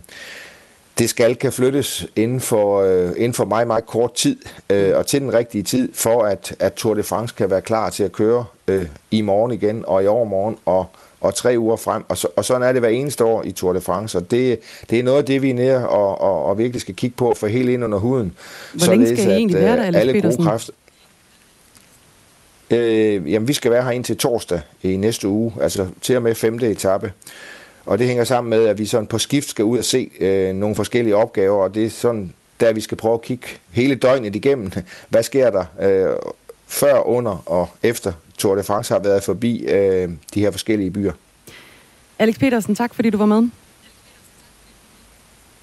det 0.98 1.10
skal 1.10 1.36
kan 1.36 1.52
flyttes 1.52 2.06
inden 2.16 2.40
for, 2.40 2.82
øh, 2.82 3.12
inden 3.16 3.34
for 3.34 3.44
meget, 3.44 3.66
meget 3.66 3.86
kort 3.86 4.14
tid, 4.14 4.36
øh, 4.70 4.96
og 4.96 5.06
til 5.06 5.20
den 5.20 5.32
rigtige 5.32 5.62
tid, 5.62 5.92
for 5.94 6.22
at, 6.22 6.56
at 6.58 6.72
Tour 6.72 6.94
de 6.94 7.02
France 7.02 7.34
kan 7.38 7.50
være 7.50 7.62
klar 7.62 7.90
til 7.90 8.04
at 8.04 8.12
køre 8.12 8.44
øh, 8.68 8.86
i 9.10 9.20
morgen 9.20 9.52
igen, 9.52 9.84
og 9.86 10.04
i 10.04 10.06
overmorgen, 10.06 10.56
og 10.66 10.86
og 11.24 11.34
tre 11.34 11.54
uger 11.58 11.76
frem. 11.76 12.04
Og, 12.08 12.18
så, 12.18 12.28
og 12.36 12.44
sådan 12.44 12.62
er 12.62 12.72
det 12.72 12.80
hver 12.80 12.88
eneste 12.88 13.24
år 13.24 13.42
i 13.42 13.52
Tour 13.52 13.72
de 13.72 13.80
France. 13.80 14.18
Og 14.18 14.30
det, 14.30 14.58
det 14.90 14.98
er 14.98 15.02
noget 15.02 15.18
af 15.18 15.24
det, 15.24 15.42
vi 15.42 15.50
er 15.50 15.54
nede 15.54 15.88
og, 15.88 16.20
og, 16.20 16.44
og 16.44 16.58
virkelig 16.58 16.80
skal 16.80 16.94
kigge 16.94 17.16
på 17.16 17.34
for 17.36 17.46
helt 17.46 17.68
ind 17.68 17.84
under 17.84 17.98
huden. 17.98 18.32
Hvor 18.72 18.86
længe 18.86 19.06
skal 19.16 19.30
I 19.30 19.32
egentlig 19.32 19.60
være 19.60 19.76
der, 19.76 19.88
øh, 19.88 19.94
alle 19.94 20.22
gode 20.22 20.44
kræfter, 20.44 20.72
øh, 22.70 23.32
jamen, 23.32 23.48
vi 23.48 23.52
skal 23.52 23.70
være 23.70 23.84
her 23.84 23.90
indtil 23.90 24.16
torsdag 24.16 24.60
i 24.82 24.96
næste 24.96 25.28
uge, 25.28 25.52
altså 25.60 25.86
til 26.00 26.16
og 26.16 26.22
med 26.22 26.34
femte 26.34 26.70
etape. 26.70 27.12
Og 27.86 27.98
det 27.98 28.06
hænger 28.06 28.24
sammen 28.24 28.50
med, 28.50 28.66
at 28.66 28.78
vi 28.78 28.86
sådan 28.86 29.06
på 29.06 29.18
skift 29.18 29.48
skal 29.48 29.64
ud 29.64 29.78
og 29.78 29.84
se 29.84 30.10
øh, 30.20 30.54
nogle 30.54 30.76
forskellige 30.76 31.16
opgaver, 31.16 31.62
og 31.64 31.74
det 31.74 31.84
er 31.84 31.90
sådan, 31.90 32.34
der 32.60 32.72
vi 32.72 32.80
skal 32.80 32.96
prøve 32.96 33.14
at 33.14 33.22
kigge 33.22 33.46
hele 33.72 33.94
døgnet 33.94 34.36
igennem. 34.36 34.72
Hvad 35.08 35.22
sker 35.22 35.50
der 35.50 35.64
øh, 35.80 36.16
før, 36.66 37.06
under 37.06 37.42
og 37.46 37.68
efter 37.82 38.12
Tour 38.38 38.54
de 38.54 38.62
France 38.62 38.94
har 38.94 39.00
været 39.00 39.22
forbi 39.22 39.58
øh, 39.58 40.10
de 40.34 40.40
her 40.40 40.50
forskellige 40.50 40.90
byer. 40.90 41.12
Alex 42.18 42.38
Petersen, 42.38 42.74
tak 42.74 42.94
fordi 42.94 43.10
du 43.10 43.18
var 43.18 43.26
med. 43.26 43.48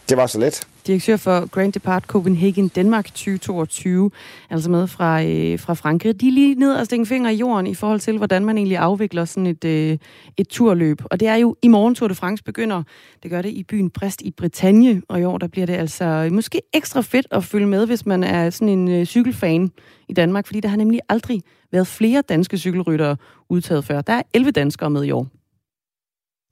Det 0.09 0.17
var 0.17 0.27
så 0.27 0.39
let. 0.39 0.67
Direktør 0.87 1.17
for 1.17 1.49
Grand 1.49 1.73
Depart 1.73 2.03
Copenhagen 2.03 2.67
Danmark 2.67 3.05
2022, 3.05 4.11
altså 4.49 4.69
med 4.69 4.87
fra, 4.87 5.23
øh, 5.23 5.59
fra 5.59 5.73
Frankrig. 5.73 6.21
De 6.21 6.27
er 6.27 6.31
lige 6.31 6.55
ned 6.55 6.73
og 6.73 6.85
stikke 6.85 7.05
finger 7.05 7.29
i 7.29 7.35
jorden 7.35 7.67
i 7.67 7.75
forhold 7.75 7.99
til, 7.99 8.17
hvordan 8.17 8.45
man 8.45 8.57
egentlig 8.57 8.77
afvikler 8.77 9.25
sådan 9.25 9.47
et, 9.47 9.65
øh, 9.65 9.97
et 10.37 10.47
turløb. 10.47 11.01
Og 11.05 11.19
det 11.19 11.27
er 11.27 11.35
jo 11.35 11.55
i 11.61 11.67
morgen 11.67 11.95
Tour 11.95 12.07
de 12.07 12.15
France 12.15 12.43
begynder. 12.43 12.83
Det 13.23 13.31
gør 13.31 13.41
det 13.41 13.49
i 13.49 13.63
byen 13.63 13.89
Brest 13.89 14.21
i 14.21 14.31
Bretagne, 14.31 15.01
og 15.07 15.19
i 15.19 15.23
år 15.23 15.37
der 15.37 15.47
bliver 15.47 15.65
det 15.65 15.73
altså 15.73 16.05
øh, 16.05 16.31
måske 16.31 16.61
ekstra 16.73 17.01
fedt 17.01 17.27
at 17.31 17.43
følge 17.43 17.67
med, 17.67 17.85
hvis 17.85 18.05
man 18.05 18.23
er 18.23 18.49
sådan 18.49 18.69
en 18.69 18.87
øh, 18.87 19.05
cykelfan 19.05 19.71
i 20.07 20.13
Danmark, 20.13 20.45
fordi 20.45 20.59
der 20.59 20.69
har 20.69 20.77
nemlig 20.77 20.99
aldrig 21.09 21.41
været 21.71 21.87
flere 21.87 22.21
danske 22.21 22.57
cykelryttere 22.57 23.17
udtaget 23.49 23.85
før. 23.85 24.01
Der 24.01 24.13
er 24.13 24.21
11 24.33 24.51
danskere 24.51 24.89
med 24.89 25.03
i 25.03 25.11
år. 25.11 25.40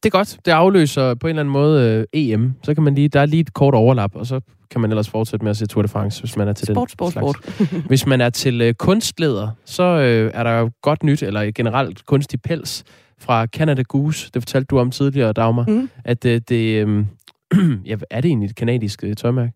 Det 0.03 0.09
er 0.09 0.17
godt. 0.17 0.39
Det 0.45 0.51
afløser 0.51 1.13
på 1.15 1.27
en 1.27 1.29
eller 1.29 1.39
anden 1.39 1.53
måde 1.53 2.05
øh, 2.13 2.21
EM. 2.21 2.53
Så 2.63 2.73
kan 2.73 2.83
man 2.83 2.95
lige, 2.95 3.07
der 3.07 3.19
er 3.19 3.25
lige 3.25 3.41
et 3.41 3.53
kort 3.53 3.73
overlap, 3.73 4.15
og 4.15 4.25
så 4.25 4.39
kan 4.71 4.81
man 4.81 4.91
ellers 4.91 5.09
fortsætte 5.09 5.43
med 5.43 5.49
at 5.49 5.57
se 5.57 5.65
Tour 5.65 5.81
de 5.81 5.87
France, 5.87 6.21
hvis 6.21 6.37
man 6.37 6.47
er 6.47 6.53
til 6.53 6.67
sport, 6.67 6.87
den 6.87 6.91
sport, 6.91 7.11
slags. 7.13 7.55
sport. 7.55 7.83
hvis 7.89 8.05
man 8.05 8.21
er 8.21 8.29
til 8.29 8.61
øh, 8.61 8.73
kunstleder, 8.73 9.49
så 9.65 9.83
øh, 9.83 10.31
er 10.33 10.43
der 10.43 10.51
jo 10.51 10.71
godt 10.81 11.03
nyt, 11.03 11.23
eller 11.23 11.51
generelt 11.55 12.05
kunstig 12.05 12.41
pels 12.41 12.83
fra 13.19 13.45
Canada 13.45 13.81
Goose. 13.81 14.29
Det 14.33 14.41
fortalte 14.41 14.65
du 14.65 14.79
om 14.79 14.91
tidligere, 14.91 15.33
Dagmar. 15.33 15.65
Mm. 15.67 15.89
At 16.05 16.25
øh, 16.25 16.41
det... 16.49 16.87
Øh, 16.87 17.05
ja, 17.85 17.95
er 18.09 18.21
det 18.21 18.29
egentlig 18.29 18.49
et 18.49 18.55
kanadisk 18.55 19.03
øh, 19.03 19.15
tøjmærke? 19.15 19.53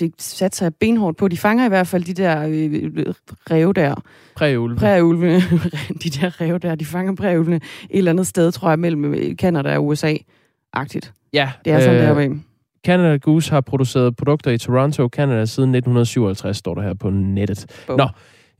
Det 0.00 0.12
satte 0.18 0.56
sig 0.56 0.74
benhårdt 0.74 1.16
på. 1.16 1.28
De 1.28 1.36
fanger 1.36 1.64
i 1.66 1.68
hvert 1.68 1.86
fald 1.86 2.04
de 2.04 2.14
der 2.14 2.46
øh, 2.48 3.14
rev 3.50 3.74
der. 3.74 3.94
Præulve. 4.36 4.76
Præulve. 4.76 5.34
de 6.02 6.10
der 6.10 6.40
rev 6.40 6.58
der, 6.58 6.74
de 6.74 6.84
fanger 6.84 7.14
præulvene 7.14 7.56
et 7.56 7.62
eller 7.90 8.10
andet 8.10 8.26
sted, 8.26 8.52
tror 8.52 8.68
jeg, 8.68 8.78
mellem 8.78 9.36
Canada 9.36 9.76
og 9.76 9.86
USA-agtigt. 9.86 11.12
Ja. 11.32 11.50
Det 11.64 11.72
er 11.72 11.80
sådan, 11.80 11.96
øh, 11.96 12.02
deroppe. 12.02 12.40
Canada 12.84 13.16
Goose 13.16 13.50
har 13.50 13.60
produceret 13.60 14.16
produkter 14.16 14.50
i 14.50 14.58
Toronto, 14.58 15.08
Canada 15.08 15.44
siden 15.44 15.74
1957, 15.74 16.56
står 16.56 16.74
der 16.74 16.82
her 16.82 16.94
på 16.94 17.10
nettet. 17.10 17.66
Bo. 17.86 17.96
Nå, 17.96 18.08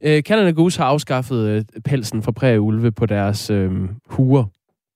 øh, 0.04 0.22
Canada 0.22 0.50
Goose 0.50 0.78
har 0.78 0.86
afskaffet 0.86 1.48
øh, 1.48 1.64
pelsen 1.84 2.22
fra 2.22 2.32
præulve 2.32 2.92
på 2.92 3.06
deres 3.06 3.50
øh, 3.50 3.72
huer 4.06 4.44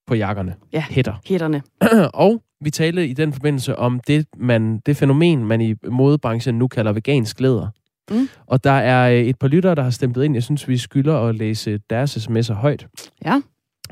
på 0.07 0.15
jakkerne. 0.15 0.55
Ja, 0.73 0.85
hætter. 0.91 1.15
hætterne. 1.27 1.63
og 2.15 2.43
vi 2.61 2.71
talte 2.71 3.09
i 3.09 3.13
den 3.13 3.33
forbindelse 3.33 3.77
om 3.77 4.01
det, 4.01 4.27
man, 4.37 4.79
det 4.87 4.97
fænomen, 4.97 5.45
man 5.45 5.61
i 5.61 5.75
modebranchen 5.89 6.59
nu 6.59 6.69
kalder 6.69 6.93
vegansk 6.93 7.41
læder. 7.41 7.69
Mm. 8.11 8.29
Og 8.47 8.65
der 8.65 8.71
er 8.71 9.11
øh, 9.11 9.21
et 9.21 9.39
par 9.39 9.49
lyttere, 9.49 9.75
der 9.75 9.83
har 9.83 9.91
stemplet 9.91 10.25
ind. 10.25 10.35
Jeg 10.35 10.43
synes, 10.43 10.69
vi 10.69 10.79
skylder 10.79 11.17
at 11.21 11.35
læse 11.35 11.79
deres 11.91 12.17
sms'er 12.17 12.53
højt. 12.55 12.87
Ja. 13.25 13.41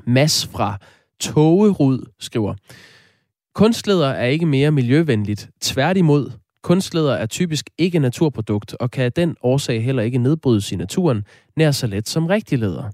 Mads 0.05 0.47
fra 0.47 0.79
Togerud 1.21 2.11
skriver, 2.21 2.55
Kunstlæder 3.55 4.09
er 4.09 4.27
ikke 4.27 4.47
mere 4.47 4.71
miljøvenligt. 4.71 5.51
Tværtimod, 5.61 6.31
kunstlæder 6.63 7.15
er 7.15 7.27
typisk 7.27 7.71
ikke 7.79 7.99
naturprodukt, 7.99 8.75
og 8.81 8.91
kan 8.91 9.05
af 9.05 9.13
den 9.13 9.37
årsag 9.43 9.85
heller 9.85 10.03
ikke 10.03 10.19
nedbrydes 10.19 10.73
i 10.73 10.77
naturen, 10.77 11.25
nær 11.57 11.71
så 11.71 11.87
let 11.87 12.09
som 12.09 12.27
rigtig 12.27 12.59
læder. 12.59 12.91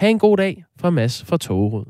Ha' 0.00 0.08
en 0.08 0.18
god 0.18 0.36
dag 0.36 0.64
fra 0.80 0.90
Mads 0.90 1.24
fra 1.24 1.36
Togerud. 1.36 1.84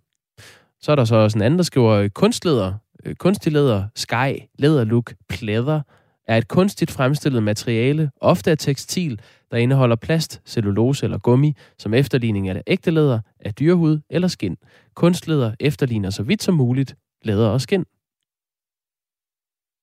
Så 0.80 0.93
er 0.93 0.97
der 0.97 1.05
så 1.05 1.16
også 1.16 1.39
en 1.39 1.43
anden, 1.43 1.59
der 1.59 1.64
skriver, 1.64 2.09
kunstleder 2.09 2.74
kunstig 3.18 3.53
læder, 3.53 3.84
sky, 3.94 4.42
læderlook, 4.59 5.14
plæder, 5.28 5.80
er 6.26 6.36
et 6.36 6.48
kunstigt 6.48 6.90
fremstillet 6.90 7.42
materiale, 7.42 8.11
ofte 8.20 8.50
af 8.50 8.59
tekstil, 8.59 9.20
der 9.50 9.57
indeholder 9.57 9.96
plast, 9.96 10.42
cellulose 10.46 11.05
eller 11.07 11.18
gummi, 11.18 11.57
som 11.78 11.94
efterligning 11.94 12.48
af 12.48 12.62
ægte 12.66 12.90
læder, 12.90 13.20
af 13.40 13.55
dyrehud 13.55 14.00
eller 14.11 14.28
skin. 14.28 14.57
Kunstlæder 14.94 15.55
efterligner 15.61 16.11
så 16.11 16.22
vidt 16.22 16.42
som 16.42 16.55
muligt 16.55 16.96
læder 17.22 17.48
og 17.48 17.61
skin. 17.61 17.84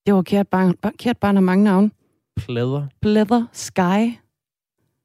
Det 0.05 0.13
var 0.13 0.21
kært 0.21 0.47
barn, 0.47 0.75
kært 0.99 1.17
barn 1.17 1.35
har 1.35 1.41
mange 1.41 1.63
navne. 1.63 1.91
Plæder. 2.37 2.87
Plæder, 3.01 3.45
sky. 3.51 4.17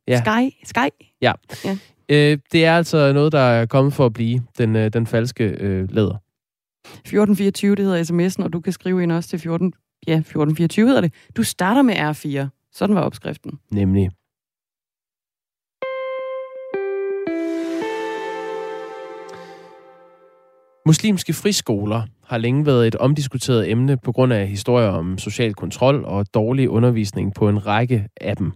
Ja. 0.08 0.20
Sky, 0.20 0.54
sky. 0.64 1.06
Ja. 1.20 1.32
ja. 1.64 1.78
Øh, 2.08 2.38
det 2.52 2.64
er 2.64 2.76
altså 2.76 3.12
noget, 3.12 3.32
der 3.32 3.38
er 3.38 3.66
kommet 3.66 3.92
for 3.92 4.06
at 4.06 4.12
blive, 4.12 4.42
den, 4.58 4.76
øh, 4.76 4.92
den 4.92 5.06
falske 5.06 5.44
øh, 5.44 5.90
læder. 5.90 6.23
1424, 6.85 7.74
det 7.74 7.85
hedder 7.85 8.05
sms'en, 8.05 8.45
og 8.45 8.53
du 8.53 8.61
kan 8.61 8.72
skrive 8.72 9.03
ind 9.03 9.12
også 9.12 9.28
til 9.28 9.39
14, 9.39 9.72
ja, 10.07 10.12
1424 10.12 10.87
hedder 10.87 11.01
det. 11.01 11.12
Du 11.37 11.43
starter 11.43 11.82
med 11.82 11.95
R4. 11.95 12.68
Sådan 12.72 12.97
var 12.97 13.03
opskriften. 13.03 13.59
Nemlig. 13.70 14.11
Muslimske 20.87 21.32
friskoler 21.32 22.03
har 22.24 22.39
længe 22.39 22.66
været 22.66 22.87
et 22.87 22.95
omdiskuteret 22.95 23.70
emne 23.70 23.97
på 23.97 24.12
grund 24.12 24.32
af 24.32 24.49
historier 24.49 24.89
om 24.89 25.18
social 25.18 25.55
kontrol 25.55 26.05
og 26.05 26.35
dårlig 26.35 26.70
undervisning 26.70 27.35
på 27.35 27.49
en 27.49 27.66
række 27.66 28.09
af 28.20 28.37
dem. 28.37 28.53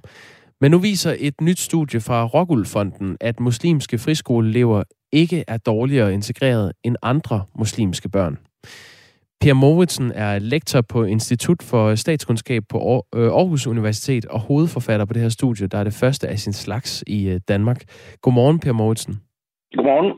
Men 0.60 0.70
nu 0.70 0.78
viser 0.78 1.14
et 1.18 1.40
nyt 1.40 1.58
studie 1.58 2.00
fra 2.00 2.26
Rockwool-fonden, 2.26 3.16
at 3.20 3.40
muslimske 3.40 3.98
friskoleelever 3.98 4.82
ikke 5.12 5.44
er 5.48 5.56
dårligere 5.56 6.14
integreret 6.14 6.72
end 6.84 6.96
andre 7.02 7.44
muslimske 7.58 8.08
børn. 8.08 8.38
Per 9.40 9.54
Moritsen 9.54 10.12
er 10.14 10.38
lektor 10.38 10.80
på 10.92 11.04
Institut 11.04 11.62
for 11.70 11.94
Statskundskab 11.94 12.62
på 12.70 12.78
øh, 13.14 13.22
Aarhus 13.40 13.66
Universitet 13.66 14.26
og 14.26 14.40
hovedforfatter 14.40 15.06
på 15.06 15.12
det 15.12 15.22
her 15.22 15.28
studie, 15.28 15.66
der 15.66 15.78
er 15.78 15.84
det 15.84 15.98
første 16.02 16.28
af 16.28 16.38
sin 16.38 16.52
slags 16.52 17.04
i 17.06 17.28
øh, 17.28 17.40
Danmark. 17.48 17.80
Godmorgen, 18.22 18.60
Per 18.60 18.72
Moritsen. 18.72 19.14
Godmorgen. 19.74 20.12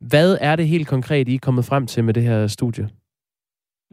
Hvad 0.00 0.38
er 0.40 0.56
det 0.56 0.66
helt 0.68 0.88
konkret, 0.88 1.28
I 1.28 1.34
er 1.34 1.38
kommet 1.42 1.64
frem 1.64 1.86
til 1.86 2.04
med 2.04 2.14
det 2.14 2.22
her 2.22 2.46
studie? 2.46 2.88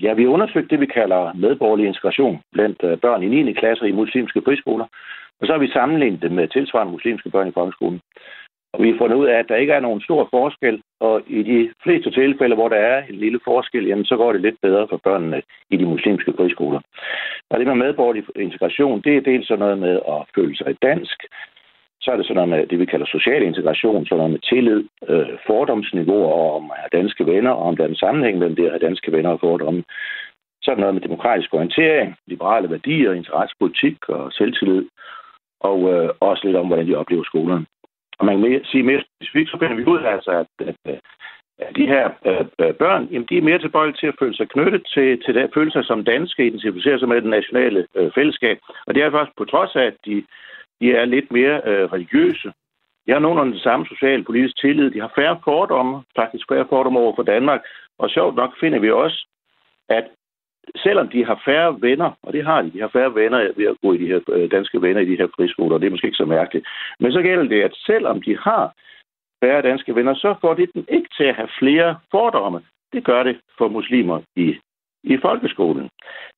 Ja, 0.01 0.13
vi 0.13 0.23
har 0.23 0.29
undersøgt 0.29 0.71
det, 0.71 0.79
vi 0.79 0.85
kalder 0.85 1.33
medborgerlig 1.33 1.85
integration 1.87 2.39
blandt 2.51 2.79
øh, 2.83 2.97
børn 2.97 3.23
i 3.23 3.27
9. 3.43 3.53
klasse 3.53 3.87
i 3.87 3.91
muslimske 3.91 4.41
friskoler. 4.45 4.85
Og 5.41 5.47
så 5.47 5.53
har 5.53 5.59
vi 5.59 5.71
sammenlignet 5.71 6.21
det 6.21 6.31
med 6.31 6.47
tilsvarende 6.47 6.93
muslimske 6.93 7.29
børn 7.29 7.47
i 7.47 7.57
folkeskolen. 7.59 8.01
Og 8.73 8.83
vi 8.83 8.91
har 8.91 8.97
fundet 8.97 9.17
ud 9.17 9.25
af, 9.25 9.37
at 9.39 9.49
der 9.49 9.55
ikke 9.55 9.73
er 9.73 9.79
nogen 9.79 10.01
stor 10.01 10.27
forskel, 10.31 10.81
og 10.99 11.21
i 11.27 11.43
de 11.43 11.73
fleste 11.83 12.11
tilfælde, 12.11 12.55
hvor 12.55 12.69
der 12.69 12.75
er 12.75 13.03
en 13.09 13.15
lille 13.15 13.39
forskel, 13.43 13.85
jamen, 13.85 14.05
så 14.05 14.15
går 14.17 14.31
det 14.31 14.41
lidt 14.41 14.61
bedre 14.61 14.87
for 14.89 14.99
børnene 15.03 15.41
i 15.69 15.77
de 15.77 15.85
muslimske 15.85 16.33
friskoler. 16.37 16.81
Og 17.49 17.59
det 17.59 17.67
med 17.67 17.75
medborgerlig 17.75 18.23
integration, 18.35 19.01
det 19.01 19.17
er 19.17 19.21
dels 19.21 19.47
sådan 19.47 19.59
noget 19.59 19.77
med 19.77 19.95
at 20.13 20.21
føle 20.35 20.55
sig 20.57 20.75
dansk, 20.81 21.19
så 22.01 22.11
er 22.11 22.17
det 22.17 22.25
sådan 22.25 22.35
noget 22.35 22.49
med 22.49 22.67
det, 22.67 22.79
vi 22.79 22.85
kalder 22.85 23.05
social 23.05 23.43
integration, 23.43 24.05
sådan 24.05 24.17
noget 24.17 24.31
med 24.31 24.39
tillid, 24.39 24.83
øh, 25.07 25.37
fordomsniveauer, 25.47 26.33
og 26.33 26.55
om 26.55 26.71
at 26.71 26.77
have 26.81 27.01
danske 27.01 27.25
venner, 27.25 27.51
og 27.51 27.63
om 27.63 27.75
der 27.75 27.83
er 27.83 27.87
en 27.87 28.03
sammenhæng 28.05 28.37
mellem 28.37 28.55
det 28.55 28.65
at 28.65 28.71
have 28.71 28.87
danske 28.87 29.11
venner 29.11 29.29
og 29.29 29.39
fordomme. 29.39 29.83
Så 30.61 30.71
er 30.71 30.75
det 30.75 30.81
noget 30.81 30.95
med 30.95 31.01
demokratisk 31.01 31.53
orientering, 31.53 32.15
liberale 32.27 32.69
værdier, 32.69 33.13
interessepolitik 33.13 34.09
og 34.09 34.31
selvtillid, 34.33 34.85
og 35.69 35.77
øh, 35.93 36.09
også 36.19 36.41
lidt 36.45 36.57
om, 36.57 36.67
hvordan 36.67 36.87
de 36.87 36.95
oplever 36.95 37.23
skolerne. 37.23 37.65
Og 38.19 38.25
man 38.25 38.41
kan 38.41 38.61
sige 38.63 38.83
mere 38.83 39.03
specifikt, 39.07 39.49
så 39.49 39.57
finder 39.59 39.75
vi 39.75 39.85
ud 39.85 39.99
af, 39.99 40.11
altså, 40.11 40.31
at, 40.31 40.67
at, 40.67 40.75
øh, 40.87 40.97
at 41.59 41.75
de 41.75 41.85
her 41.87 42.05
øh, 42.25 42.45
øh, 42.61 42.73
børn, 42.73 43.07
jamen, 43.11 43.27
de 43.29 43.37
er 43.37 43.41
mere 43.49 43.59
tilbøjelige 43.59 43.97
til 43.97 44.07
at 44.07 44.19
føle 44.19 44.35
sig 44.35 44.49
knyttet 44.49 44.83
til, 44.93 45.23
til 45.23 45.35
den 45.35 45.49
følelse 45.53 45.83
som 45.83 46.05
danske, 46.05 46.45
identificerer 46.47 46.99
sig 46.99 47.07
med 47.07 47.21
den 47.21 47.29
nationale 47.29 47.87
øh, 47.95 48.11
fællesskab. 48.15 48.57
Og 48.87 48.95
det 48.95 49.03
er 49.03 49.11
faktisk 49.11 49.37
på 49.37 49.45
trods 49.45 49.75
af, 49.75 49.83
at 49.83 49.97
de, 50.05 50.23
de 50.81 50.93
er 50.93 51.05
lidt 51.05 51.31
mere 51.31 51.61
øh, 51.65 51.85
religiøse. 51.93 52.53
De 53.05 53.11
har 53.11 53.19
nogenlunde 53.19 53.51
den 53.53 53.61
samme 53.61 53.85
sociale 53.85 54.23
politiske 54.23 54.61
tillid. 54.61 54.91
De 54.91 54.99
har 54.99 55.11
færre 55.15 55.39
fordomme, 55.43 56.03
faktisk 56.15 56.45
færre 56.49 56.67
fordomme 56.69 56.99
over 56.99 57.15
for 57.15 57.23
Danmark. 57.23 57.61
Og 57.99 58.09
sjovt 58.09 58.35
nok 58.35 58.59
finder 58.59 58.79
vi 58.79 58.91
også, 58.91 59.27
at 59.89 60.05
selvom 60.75 61.07
de 61.07 61.25
har 61.25 61.41
færre 61.45 61.81
venner, 61.81 62.11
og 62.23 62.33
det 62.33 62.45
har 62.45 62.61
de, 62.61 62.71
de 62.71 62.79
har 62.79 62.87
færre 62.87 63.15
venner 63.15 63.51
ved 63.55 63.65
at 63.65 63.77
gå 63.81 63.93
i 63.93 63.97
de 63.97 64.07
her 64.07 64.19
øh, 64.29 64.51
danske 64.51 64.81
venner 64.81 65.01
i 65.01 65.05
de 65.05 65.17
her 65.17 65.27
friskoler, 65.35 65.73
og 65.75 65.81
det 65.81 65.87
er 65.87 65.91
måske 65.91 66.07
ikke 66.07 66.23
så 66.23 66.25
mærkeligt. 66.25 66.67
Men 66.99 67.11
så 67.11 67.21
gælder 67.21 67.43
det, 67.43 67.61
at 67.61 67.75
selvom 67.75 68.21
de 68.21 68.37
har 68.37 68.73
færre 69.43 69.61
danske 69.61 69.95
venner, 69.95 70.13
så 70.13 70.35
får 70.41 70.53
det 70.53 70.69
dem 70.73 70.85
ikke 70.89 71.09
til 71.17 71.23
at 71.23 71.35
have 71.35 71.49
flere 71.59 71.95
fordomme. 72.11 72.61
Det 72.93 73.03
gør 73.03 73.23
det 73.23 73.39
for 73.57 73.67
muslimer 73.67 74.21
i, 74.35 74.55
i 75.03 75.17
folkeskolen. 75.17 75.89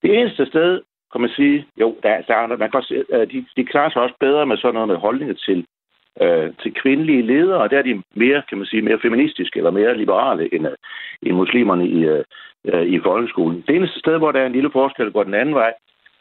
Det 0.02 0.20
eneste 0.20 0.46
sted, 0.46 0.82
kan 1.12 1.22
man 1.22 1.30
sige, 1.30 1.66
jo, 1.82 1.96
der, 2.04 2.22
der, 2.22 2.48
man 2.48 2.72
kan 2.72 2.78
også, 2.78 3.04
øh, 3.10 3.32
de, 3.32 3.46
de 3.56 3.66
klarer 3.66 3.90
sig 3.90 4.02
også 4.02 4.16
bedre 4.20 4.46
med 4.46 4.58
sådan 4.58 4.74
noget 4.74 4.88
med 4.88 4.96
holdninger 4.96 5.36
til 5.36 5.66
øh, 6.22 6.54
til 6.62 6.74
kvindelige 6.74 7.22
ledere, 7.22 7.62
og 7.62 7.70
der 7.72 7.78
er 7.78 7.82
de 7.82 8.02
mere, 8.16 8.44
kan 8.50 8.58
man 8.58 8.68
sige, 8.68 8.82
mere 8.82 9.00
feministiske 9.00 9.58
eller 9.58 9.72
mere 9.72 9.98
liberale 9.98 10.54
end, 10.54 10.68
øh, 10.68 10.76
end 11.22 11.36
muslimerne 11.36 11.88
i, 11.88 12.06
øh, 12.06 12.24
øh, 12.66 12.86
i 12.86 13.00
folkeskolen. 13.00 13.64
Det 13.68 13.76
eneste 13.76 14.00
sted, 14.00 14.18
hvor 14.18 14.32
der 14.32 14.40
er 14.40 14.46
en 14.46 14.58
lille 14.58 14.72
forskel, 14.72 15.12
går 15.12 15.24
den 15.24 15.34
anden 15.34 15.56
vej, 15.56 15.74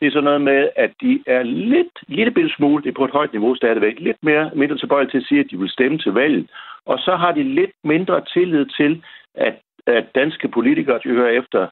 det 0.03 0.09
er 0.09 0.13
sådan 0.13 0.25
noget 0.25 0.41
med, 0.41 0.69
at 0.77 0.93
de 1.01 1.23
er 1.27 1.43
lidt, 1.43 1.97
lille 2.09 2.33
bitte 2.33 2.51
smule, 2.57 2.83
det 2.83 2.89
er 2.89 3.01
på 3.01 3.05
et 3.05 3.11
højt 3.11 3.33
niveau 3.33 3.55
stadigvæk, 3.55 4.01
lidt 4.01 4.17
mere 4.23 4.51
mindre 4.55 4.79
tilbøjelige 4.79 5.11
til 5.11 5.19
at 5.19 5.29
sige, 5.29 5.41
at 5.41 5.51
de 5.51 5.59
vil 5.59 5.69
stemme 5.69 5.99
til 5.99 6.13
valget. 6.13 6.51
Og 6.87 6.99
så 6.99 7.17
har 7.17 7.33
de 7.33 7.43
lidt 7.43 7.71
mindre 7.85 8.25
tillid 8.25 8.67
til, 8.67 9.05
at, 9.35 9.55
at 9.87 10.07
danske 10.15 10.49
politikere, 10.49 11.01
de 11.05 11.09
hører 11.09 11.39
efter, 11.41 11.69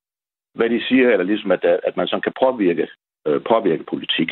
hvad 0.54 0.70
de 0.70 0.84
siger, 0.88 1.10
eller 1.10 1.24
ligesom, 1.24 1.50
at, 1.52 1.64
at 1.64 1.96
man 1.96 2.06
sådan 2.06 2.22
kan 2.22 2.32
påvirke, 2.40 2.88
øh, 3.26 3.40
påvirke 3.48 3.84
politik. 3.84 4.30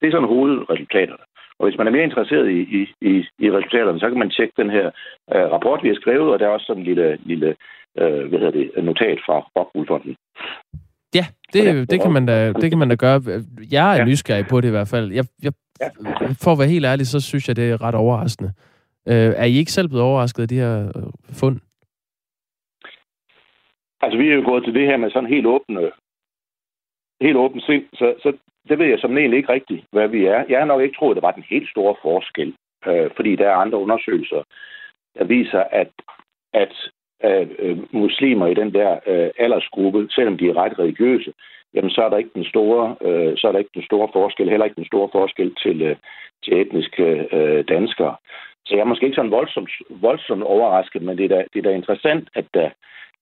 Det 0.00 0.06
er 0.06 0.10
sådan 0.10 0.28
hovedresultaterne. 0.28 1.24
Og 1.58 1.66
hvis 1.66 1.78
man 1.78 1.86
er 1.86 1.90
mere 1.90 2.04
interesseret 2.04 2.50
i, 2.50 2.60
i, 2.78 2.80
i, 3.00 3.12
i 3.38 3.50
resultaterne, 3.50 4.00
så 4.00 4.08
kan 4.08 4.18
man 4.18 4.30
tjekke 4.30 4.54
den 4.56 4.70
her 4.70 4.86
uh, 5.34 5.52
rapport, 5.54 5.82
vi 5.82 5.88
har 5.88 5.94
skrevet, 5.94 6.32
og 6.32 6.38
der 6.38 6.46
er 6.46 6.50
også 6.50 6.66
sådan 6.66 6.82
en 6.82 6.86
lille, 6.86 7.18
lille 7.24 7.56
uh, 8.00 8.22
hvad 8.28 8.38
hedder 8.38 8.50
det, 8.50 8.84
notat 8.84 9.18
fra 9.26 9.36
Rockwoolfonden. 9.56 10.16
Ja, 11.14 11.26
det, 11.52 11.90
det, 11.90 12.02
kan 12.02 12.12
man 12.12 12.26
da, 12.26 12.52
det 12.52 12.70
kan 12.70 12.78
man 12.78 12.88
da 12.88 12.94
gøre. 12.94 13.22
Jeg 13.70 13.94
er 13.94 13.98
ja. 13.98 14.04
nysgerrig 14.04 14.46
på 14.50 14.60
det 14.60 14.68
i 14.68 14.70
hvert 14.70 14.88
fald. 14.88 15.12
Jeg, 15.12 15.24
jeg, 15.42 15.52
ja. 15.80 15.88
For 16.44 16.52
at 16.52 16.58
være 16.58 16.74
helt 16.74 16.86
ærlig, 16.86 17.06
så 17.06 17.20
synes 17.20 17.48
jeg, 17.48 17.56
det 17.56 17.70
er 17.70 17.82
ret 17.82 17.94
overraskende. 17.94 18.52
Uh, 19.06 19.32
er 19.42 19.44
I 19.44 19.56
ikke 19.58 19.72
selv 19.72 19.88
blevet 19.88 20.04
overrasket 20.04 20.42
af 20.42 20.48
de 20.48 20.60
her 20.64 20.84
uh, 20.96 21.12
fund? 21.40 21.60
Altså, 24.00 24.18
vi 24.18 24.28
er 24.28 24.34
jo 24.34 24.42
gået 24.50 24.64
til 24.64 24.74
det 24.74 24.86
her 24.86 24.96
med 24.96 25.10
sådan 25.10 25.28
helt 25.28 25.46
åbne 25.46 25.90
helt 27.20 27.36
åbent 27.36 27.64
sind, 27.64 27.84
så, 27.92 28.14
så 28.22 28.32
det 28.68 28.78
ved 28.78 28.86
jeg 28.86 28.98
som 28.98 29.18
egentlig 29.18 29.38
ikke 29.38 29.52
rigtigt, 29.52 29.84
hvad 29.92 30.08
vi 30.08 30.24
er. 30.24 30.44
Jeg 30.48 30.58
har 30.58 30.64
nok 30.64 30.82
ikke 30.82 30.96
troet, 30.96 31.16
at 31.16 31.22
der 31.22 31.28
var 31.28 31.34
den 31.38 31.44
helt 31.50 31.70
store 31.70 31.94
forskel, 32.02 32.54
øh, 32.86 33.10
fordi 33.16 33.36
der 33.36 33.48
er 33.48 33.54
andre 33.54 33.78
undersøgelser, 33.78 34.42
der 35.18 35.24
viser, 35.24 35.64
at, 35.70 35.90
at 36.52 36.74
øh, 37.24 37.48
øh, 37.58 37.78
muslimer 37.94 38.46
i 38.46 38.54
den 38.54 38.74
der 38.74 38.98
øh, 39.06 39.30
aldersgruppe, 39.38 40.08
selvom 40.10 40.38
de 40.38 40.48
er 40.48 40.56
ret 40.56 40.78
religiøse, 40.78 41.32
jamen 41.74 41.90
så 41.90 42.02
er 42.02 42.08
der 42.08 42.16
ikke 42.16 42.34
den 42.34 42.44
store, 42.44 42.96
øh, 43.00 43.36
så 43.36 43.48
er 43.48 43.52
der 43.52 43.58
ikke 43.58 43.74
den 43.74 43.84
store 43.84 44.08
forskel, 44.12 44.50
heller 44.50 44.64
ikke 44.64 44.80
den 44.82 44.86
store 44.86 45.08
forskel 45.12 45.54
til, 45.62 45.82
øh, 45.82 45.96
til 46.44 46.60
etniske 46.60 47.28
øh, 47.32 47.64
danskere. 47.68 48.16
Så 48.66 48.74
jeg 48.74 48.80
er 48.80 48.90
måske 48.92 49.06
ikke 49.06 49.16
sådan 49.16 49.30
voldsomt, 49.30 49.70
voldsomt 49.90 50.42
overrasket, 50.42 51.02
men 51.02 51.18
det 51.18 51.24
er 51.24 51.28
da, 51.28 51.44
det 51.52 51.58
er 51.58 51.62
da 51.62 51.74
interessant, 51.74 52.28
at, 52.34 52.44
der, 52.54 52.70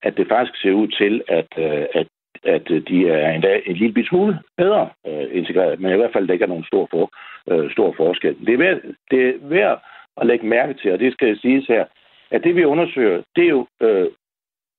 at 0.02 0.16
det 0.16 0.28
faktisk 0.28 0.62
ser 0.62 0.72
ud 0.72 0.88
til, 0.88 1.22
at, 1.28 1.48
øh, 1.58 1.86
at 1.94 2.06
at 2.44 2.70
øh, 2.70 2.82
de 2.88 3.08
er 3.08 3.30
endda 3.30 3.60
en 3.66 3.76
lille 3.76 4.06
smule 4.06 4.38
bedre 4.56 4.88
øh, 5.06 5.26
integreret, 5.32 5.80
men 5.80 5.92
i 5.92 5.96
hvert 5.96 6.12
fald 6.12 6.26
der 6.26 6.32
ikke 6.32 6.42
er 6.42 6.54
nogen 6.54 6.64
stor, 6.64 6.88
for, 6.90 7.10
øh, 7.50 7.72
stor 7.72 7.94
forskel. 7.96 8.36
Det 8.46 8.54
er, 8.54 8.58
værd, 8.58 8.80
det 9.10 9.28
er 9.28 9.32
værd 9.42 9.82
at 10.16 10.26
lægge 10.26 10.46
mærke 10.46 10.74
til, 10.74 10.92
og 10.92 10.98
det 10.98 11.12
skal 11.12 11.38
siges 11.40 11.66
her, 11.66 11.84
at 12.30 12.44
det 12.44 12.56
vi 12.56 12.64
undersøger, 12.64 13.22
det 13.36 13.44
er 13.44 13.48
jo 13.48 13.66
øh, 13.80 14.08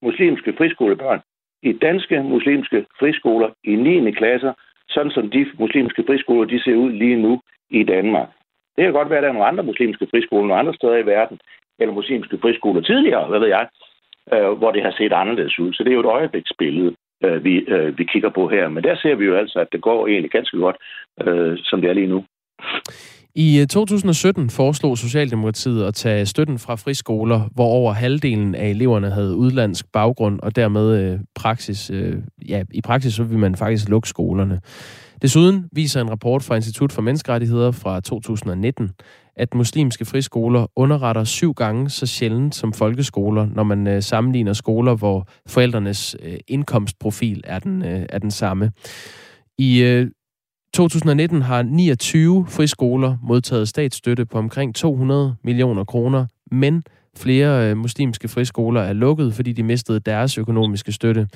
muslimske 0.02 0.54
friskolebørn 0.58 1.22
i 1.64 1.72
danske 1.74 2.24
muslimske 2.24 2.86
friskoler 3.00 3.50
i 3.64 3.76
9. 3.76 4.12
klasser, 4.12 4.54
sådan 4.90 5.12
som 5.12 5.30
de 5.30 5.46
muslimske 5.60 6.04
friskoler 6.08 6.46
de 6.46 6.64
ser 6.64 6.76
ud 6.76 6.92
lige 6.92 7.16
nu 7.16 7.42
i 7.70 7.84
Danmark. 7.84 8.30
Det 8.76 8.84
kan 8.84 8.94
godt 8.94 9.10
være, 9.10 9.18
at 9.18 9.24
der 9.24 9.30
er 9.30 9.34
nogle 9.34 9.48
andre 9.48 9.64
muslimske 9.64 10.08
friskoler 10.12 10.48
nogle 10.48 10.60
andre 10.60 10.74
steder 10.74 10.98
i 10.98 11.06
verden, 11.06 11.40
eller 11.80 11.94
muslimske 11.94 12.38
friskoler 12.42 12.82
tidligere, 12.82 13.28
hvad 13.28 13.40
ved 13.40 13.48
jeg, 13.48 13.68
øh, 14.34 14.52
hvor 14.52 14.72
det 14.72 14.84
har 14.84 14.92
set 14.98 15.14
anderledes 15.14 15.60
ud. 15.60 15.74
Så 15.74 15.84
det 15.84 15.90
er 15.90 15.94
jo 15.94 16.00
et 16.00 16.16
øjebliksbillede 16.18 16.96
øh, 17.24 17.44
vi, 17.44 17.56
øh, 17.58 17.98
vi 17.98 18.04
kigger 18.04 18.30
på 18.30 18.48
her. 18.48 18.70
Men 18.70 18.84
der 18.84 18.96
ser 18.96 19.16
vi 19.16 19.26
jo 19.26 19.36
altså, 19.36 19.60
at 19.60 19.68
det 19.72 19.82
går 19.82 20.08
egentlig 20.08 20.32
ganske 20.32 20.58
godt, 20.58 20.78
øh, 21.22 21.58
som 21.64 21.82
det 21.82 21.90
er 21.90 21.94
lige 21.94 22.08
nu. 22.08 22.24
I 23.36 23.60
øh, 23.62 23.68
2017 23.68 24.50
foreslog 24.50 24.98
Socialdemokratiet 24.98 25.86
at 25.86 25.94
tage 25.94 26.26
støtten 26.26 26.60
fra 26.60 26.76
friskoler, 26.76 27.50
hvor 27.56 27.66
over 27.66 27.94
halvdelen 27.94 28.56
af 28.56 28.70
eleverne 28.70 29.10
havde 29.10 29.36
udlandsk 29.36 29.86
baggrund, 29.94 30.40
og 30.40 30.56
dermed 30.56 30.88
øh, 31.02 31.20
praksis, 31.36 31.90
øh, 31.90 32.16
ja, 32.50 32.64
i 32.74 32.82
praksis 32.82 33.14
så 33.14 33.24
vil 33.24 33.38
man 33.38 33.56
faktisk 33.56 33.90
lukke 33.90 34.10
skolerne. 34.10 34.60
Desuden 35.22 35.70
viser 35.72 36.02
en 36.02 36.12
rapport 36.12 36.44
fra 36.44 36.56
Institut 36.56 36.92
for 36.92 37.02
Menneskerettigheder 37.02 37.72
fra 37.72 38.00
2019, 38.00 38.92
at 39.38 39.54
muslimske 39.54 40.06
friskoler 40.06 40.68
underretter 40.76 41.24
syv 41.24 41.54
gange 41.54 41.90
så 41.90 42.06
sjældent 42.06 42.56
som 42.56 42.74
folkeskoler, 42.74 43.48
når 43.56 43.64
man 43.64 43.88
øh, 43.88 44.04
sammenligner 44.04 44.54
skoler, 44.54 44.96
hvor 44.96 45.28
forældrenes 45.48 46.16
øh, 46.24 46.38
indkomstprofil 46.48 47.42
er 47.44 47.60
den, 47.60 47.82
øh, 47.82 48.06
er 48.10 48.20
den 48.20 48.32
samme. 48.32 48.72
I 49.58 49.84
øh, 49.84 50.08
2019 50.74 51.42
har 51.42 51.62
29 51.62 52.46
friskoler 52.50 53.18
modtaget 53.24 53.68
statsstøtte 53.68 54.26
på 54.26 54.38
omkring 54.38 54.76
200 54.76 55.36
millioner 55.44 55.84
kroner, 55.84 56.26
men 56.52 56.84
Flere 57.18 57.70
øh, 57.70 57.78
muslimske 57.78 58.28
friskoler 58.28 58.82
er 58.82 58.94
lukket, 58.94 59.34
fordi 59.34 59.54
de 59.54 59.64
mistede 59.64 60.00
deres 60.00 60.38
økonomiske 60.38 60.92
støtte. 60.92 61.28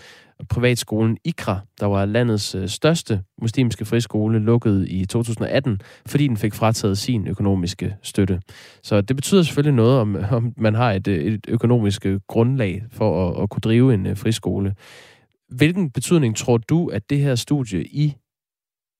Privatskolen 0.49 1.17
Ikra, 1.25 1.59
der 1.79 1.85
var 1.85 2.05
landets 2.05 2.55
øh, 2.55 2.67
største 2.67 3.23
muslimske 3.41 3.85
friskole, 3.85 4.39
lukkede 4.39 4.89
i 4.89 5.05
2018, 5.05 5.81
fordi 6.05 6.27
den 6.27 6.37
fik 6.37 6.53
frataget 6.53 6.97
sin 6.97 7.27
økonomiske 7.27 7.95
støtte. 8.01 8.41
Så 8.83 9.01
det 9.01 9.15
betyder 9.15 9.43
selvfølgelig 9.43 9.75
noget, 9.75 9.99
om, 9.99 10.17
om 10.31 10.53
man 10.57 10.75
har 10.75 10.91
et, 10.91 11.07
øh, 11.07 11.33
et 11.33 11.45
økonomisk 11.47 12.05
øh, 12.05 12.19
grundlag 12.27 12.83
for 12.91 13.29
at, 13.29 13.43
at 13.43 13.49
kunne 13.49 13.61
drive 13.61 13.93
en 13.93 14.05
øh, 14.05 14.17
friskole. 14.17 14.75
Hvilken 15.49 15.91
betydning 15.91 16.35
tror 16.35 16.57
du, 16.57 16.87
at 16.87 17.09
det 17.09 17.19
her 17.19 17.35
studie, 17.35 17.85
I 17.85 18.13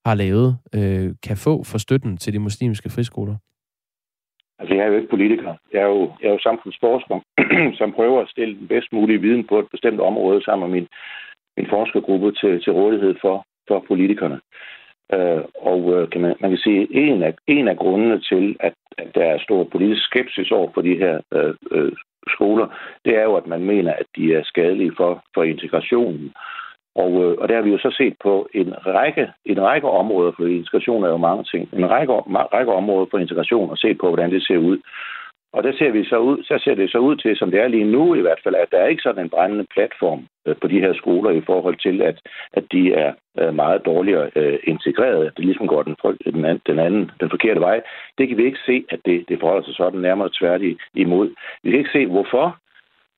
har 0.05 0.13
lavet, 0.15 0.57
øh, 0.73 1.15
kan 1.23 1.37
få 1.37 1.63
for 1.63 1.77
støtten 1.77 2.17
til 2.17 2.33
de 2.33 2.39
muslimske 2.39 2.89
friskoler? 2.89 3.35
Altså, 4.59 4.75
jeg 4.75 4.83
er 4.83 4.87
jo 4.87 4.95
ikke 4.95 5.09
politiker. 5.09 5.53
Jeg 5.73 5.81
er 5.81 5.87
jo, 5.87 6.13
jeg 6.21 6.27
er 6.27 6.33
jo 6.33 6.39
samfundsforsker, 6.39 7.19
som 7.79 7.93
prøver 7.93 8.21
at 8.21 8.29
stille 8.29 8.55
den 8.55 8.67
bedst 8.67 8.93
mulige 8.93 9.21
viden 9.21 9.47
på 9.47 9.59
et 9.59 9.67
bestemt 9.71 9.99
område 9.99 10.43
sammen 10.43 10.69
med 10.69 10.79
min, 10.79 10.87
min 11.57 11.67
forskergruppe 11.69 12.31
til, 12.31 12.63
til 12.63 12.73
rådighed 12.73 13.15
for, 13.21 13.45
for 13.67 13.85
politikerne. 13.87 14.39
Øh, 15.13 15.43
og 15.61 15.81
øh, 15.93 16.09
kan 16.09 16.21
man, 16.21 16.35
man 16.41 16.51
kan 16.51 16.59
sige, 16.59 16.87
en 16.91 17.23
af, 17.23 17.33
en 17.47 17.67
af 17.67 17.77
grundene 17.77 18.19
til, 18.19 18.55
at, 18.59 18.73
at 18.97 19.07
der 19.15 19.25
er 19.25 19.39
stor 19.39 19.63
politisk 19.63 20.03
skepsis 20.03 20.51
over 20.51 20.71
for 20.73 20.81
de 20.81 20.95
her 20.97 21.21
øh, 21.33 21.53
øh, 21.71 21.91
skoler, 22.27 22.67
det 23.05 23.17
er 23.17 23.23
jo, 23.23 23.35
at 23.35 23.47
man 23.47 23.63
mener, 23.63 23.93
at 23.93 24.05
de 24.15 24.33
er 24.33 24.43
skadelige 24.43 24.93
for, 24.97 25.23
for 25.33 25.43
integrationen. 25.43 26.33
Og, 26.95 27.11
øh, 27.23 27.37
og 27.37 27.49
der 27.49 27.55
har 27.55 27.61
vi 27.61 27.71
jo 27.71 27.77
så 27.77 27.95
set 27.97 28.15
på 28.23 28.49
en 28.53 28.73
række, 28.85 29.31
en 29.45 29.61
række 29.61 29.87
områder, 29.87 30.31
for 30.31 30.45
integration 30.45 31.03
er 31.03 31.09
jo 31.09 31.17
mange 31.17 31.43
ting, 31.43 31.69
en 31.73 31.89
række, 31.89 32.13
række 32.55 32.71
områder 32.73 33.05
for 33.11 33.17
integration 33.17 33.69
og 33.69 33.77
set 33.77 33.97
på, 33.97 34.07
hvordan 34.07 34.31
det 34.31 34.47
ser 34.47 34.57
ud. 34.57 34.77
Og 35.53 35.63
der 35.63 35.71
ser, 35.73 35.91
vi 35.91 36.05
så, 36.05 36.17
ud, 36.17 36.43
så 36.43 36.61
ser 36.63 36.75
det 36.75 36.91
så 36.91 36.97
ud 36.97 37.15
til, 37.15 37.37
som 37.37 37.51
det 37.51 37.59
er 37.59 37.67
lige 37.67 37.91
nu 37.91 38.15
i 38.15 38.21
hvert 38.21 38.39
fald, 38.43 38.55
at 38.55 38.71
der 38.71 38.77
er 38.77 38.87
ikke 38.87 39.01
sådan 39.01 39.23
en 39.23 39.29
brændende 39.29 39.65
platform 39.73 40.27
øh, 40.45 40.55
på 40.61 40.67
de 40.67 40.79
her 40.79 40.93
skoler 40.93 41.31
i 41.31 41.41
forhold 41.41 41.77
til, 41.77 42.01
at, 42.01 42.17
at 42.53 42.63
de 42.71 42.93
er 42.93 43.13
øh, 43.39 43.55
meget 43.55 43.85
dårligere 43.85 44.29
øh, 44.35 44.59
integreret, 44.63 45.25
at 45.25 45.33
det 45.37 45.45
ligesom 45.45 45.67
går 45.67 45.83
den, 45.83 45.95
den, 46.25 46.45
anden, 46.45 46.61
den 46.67 46.79
anden, 46.79 47.11
den 47.19 47.29
forkerte 47.29 47.61
vej. 47.61 47.81
Det 48.17 48.27
kan 48.27 48.37
vi 48.37 48.45
ikke 48.45 48.65
se, 48.65 48.85
at 48.89 48.99
det, 49.05 49.29
det 49.29 49.39
forholder 49.39 49.63
sig 49.63 49.75
sådan 49.75 49.99
nærmere 49.99 50.29
tvært 50.39 50.61
imod. 50.93 51.29
Vi 51.63 51.69
kan 51.69 51.79
ikke 51.79 51.97
se, 51.97 52.05
hvorfor 52.05 52.57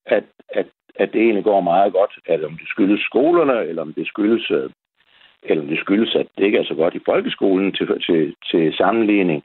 at, 0.06 0.24
at, 0.50 0.66
at 1.02 1.10
det 1.14 1.22
egentlig 1.22 1.44
går 1.44 1.62
meget 1.62 1.94
godt, 1.94 2.14
at 2.26 2.44
om 2.44 2.58
det 2.58 2.68
skyldes 2.68 3.02
skolerne, 3.02 3.58
eller 3.70 3.82
om 3.82 3.94
det 3.94 4.08
skyldes 4.08 4.52
øh, 4.52 4.70
eller 5.44 5.64
om 5.64 5.70
det 5.70 5.80
skyldes, 5.80 6.16
at 6.16 6.28
det 6.38 6.46
ikke 6.46 6.58
er 6.58 6.64
så 6.64 6.76
godt 6.76 6.96
i 6.96 7.06
folkeskolen 7.06 7.72
til, 7.74 7.88
til, 8.08 8.36
til 8.52 8.74
sammenligning, 8.74 9.44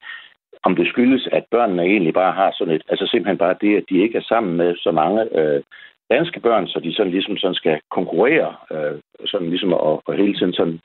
om 0.63 0.77
det 0.77 0.87
skyldes, 0.89 1.29
at 1.33 1.45
børnene 1.51 1.83
egentlig 1.83 2.15
bare 2.15 2.33
har 2.33 2.51
sådan 2.59 2.75
et, 2.75 2.83
altså 2.89 3.07
simpelthen 3.07 3.39
bare 3.39 3.57
det, 3.61 3.77
at 3.77 3.85
de 3.91 4.03
ikke 4.03 4.19
er 4.19 4.23
sammen 4.33 4.57
med 4.57 4.77
så 4.77 4.91
mange 4.91 5.39
øh, 5.39 5.63
danske 6.11 6.41
børn, 6.41 6.67
så 6.67 6.81
de 6.81 6.95
sådan 6.95 7.13
ligesom 7.13 7.37
sådan 7.37 7.55
skal 7.55 7.81
konkurrere, 7.91 8.55
øh, 8.71 9.01
sådan 9.27 9.51
ligesom 9.51 9.73
og, 9.73 10.03
og 10.07 10.15
hele 10.15 10.35
tiden 10.35 10.53
sådan 10.53 10.81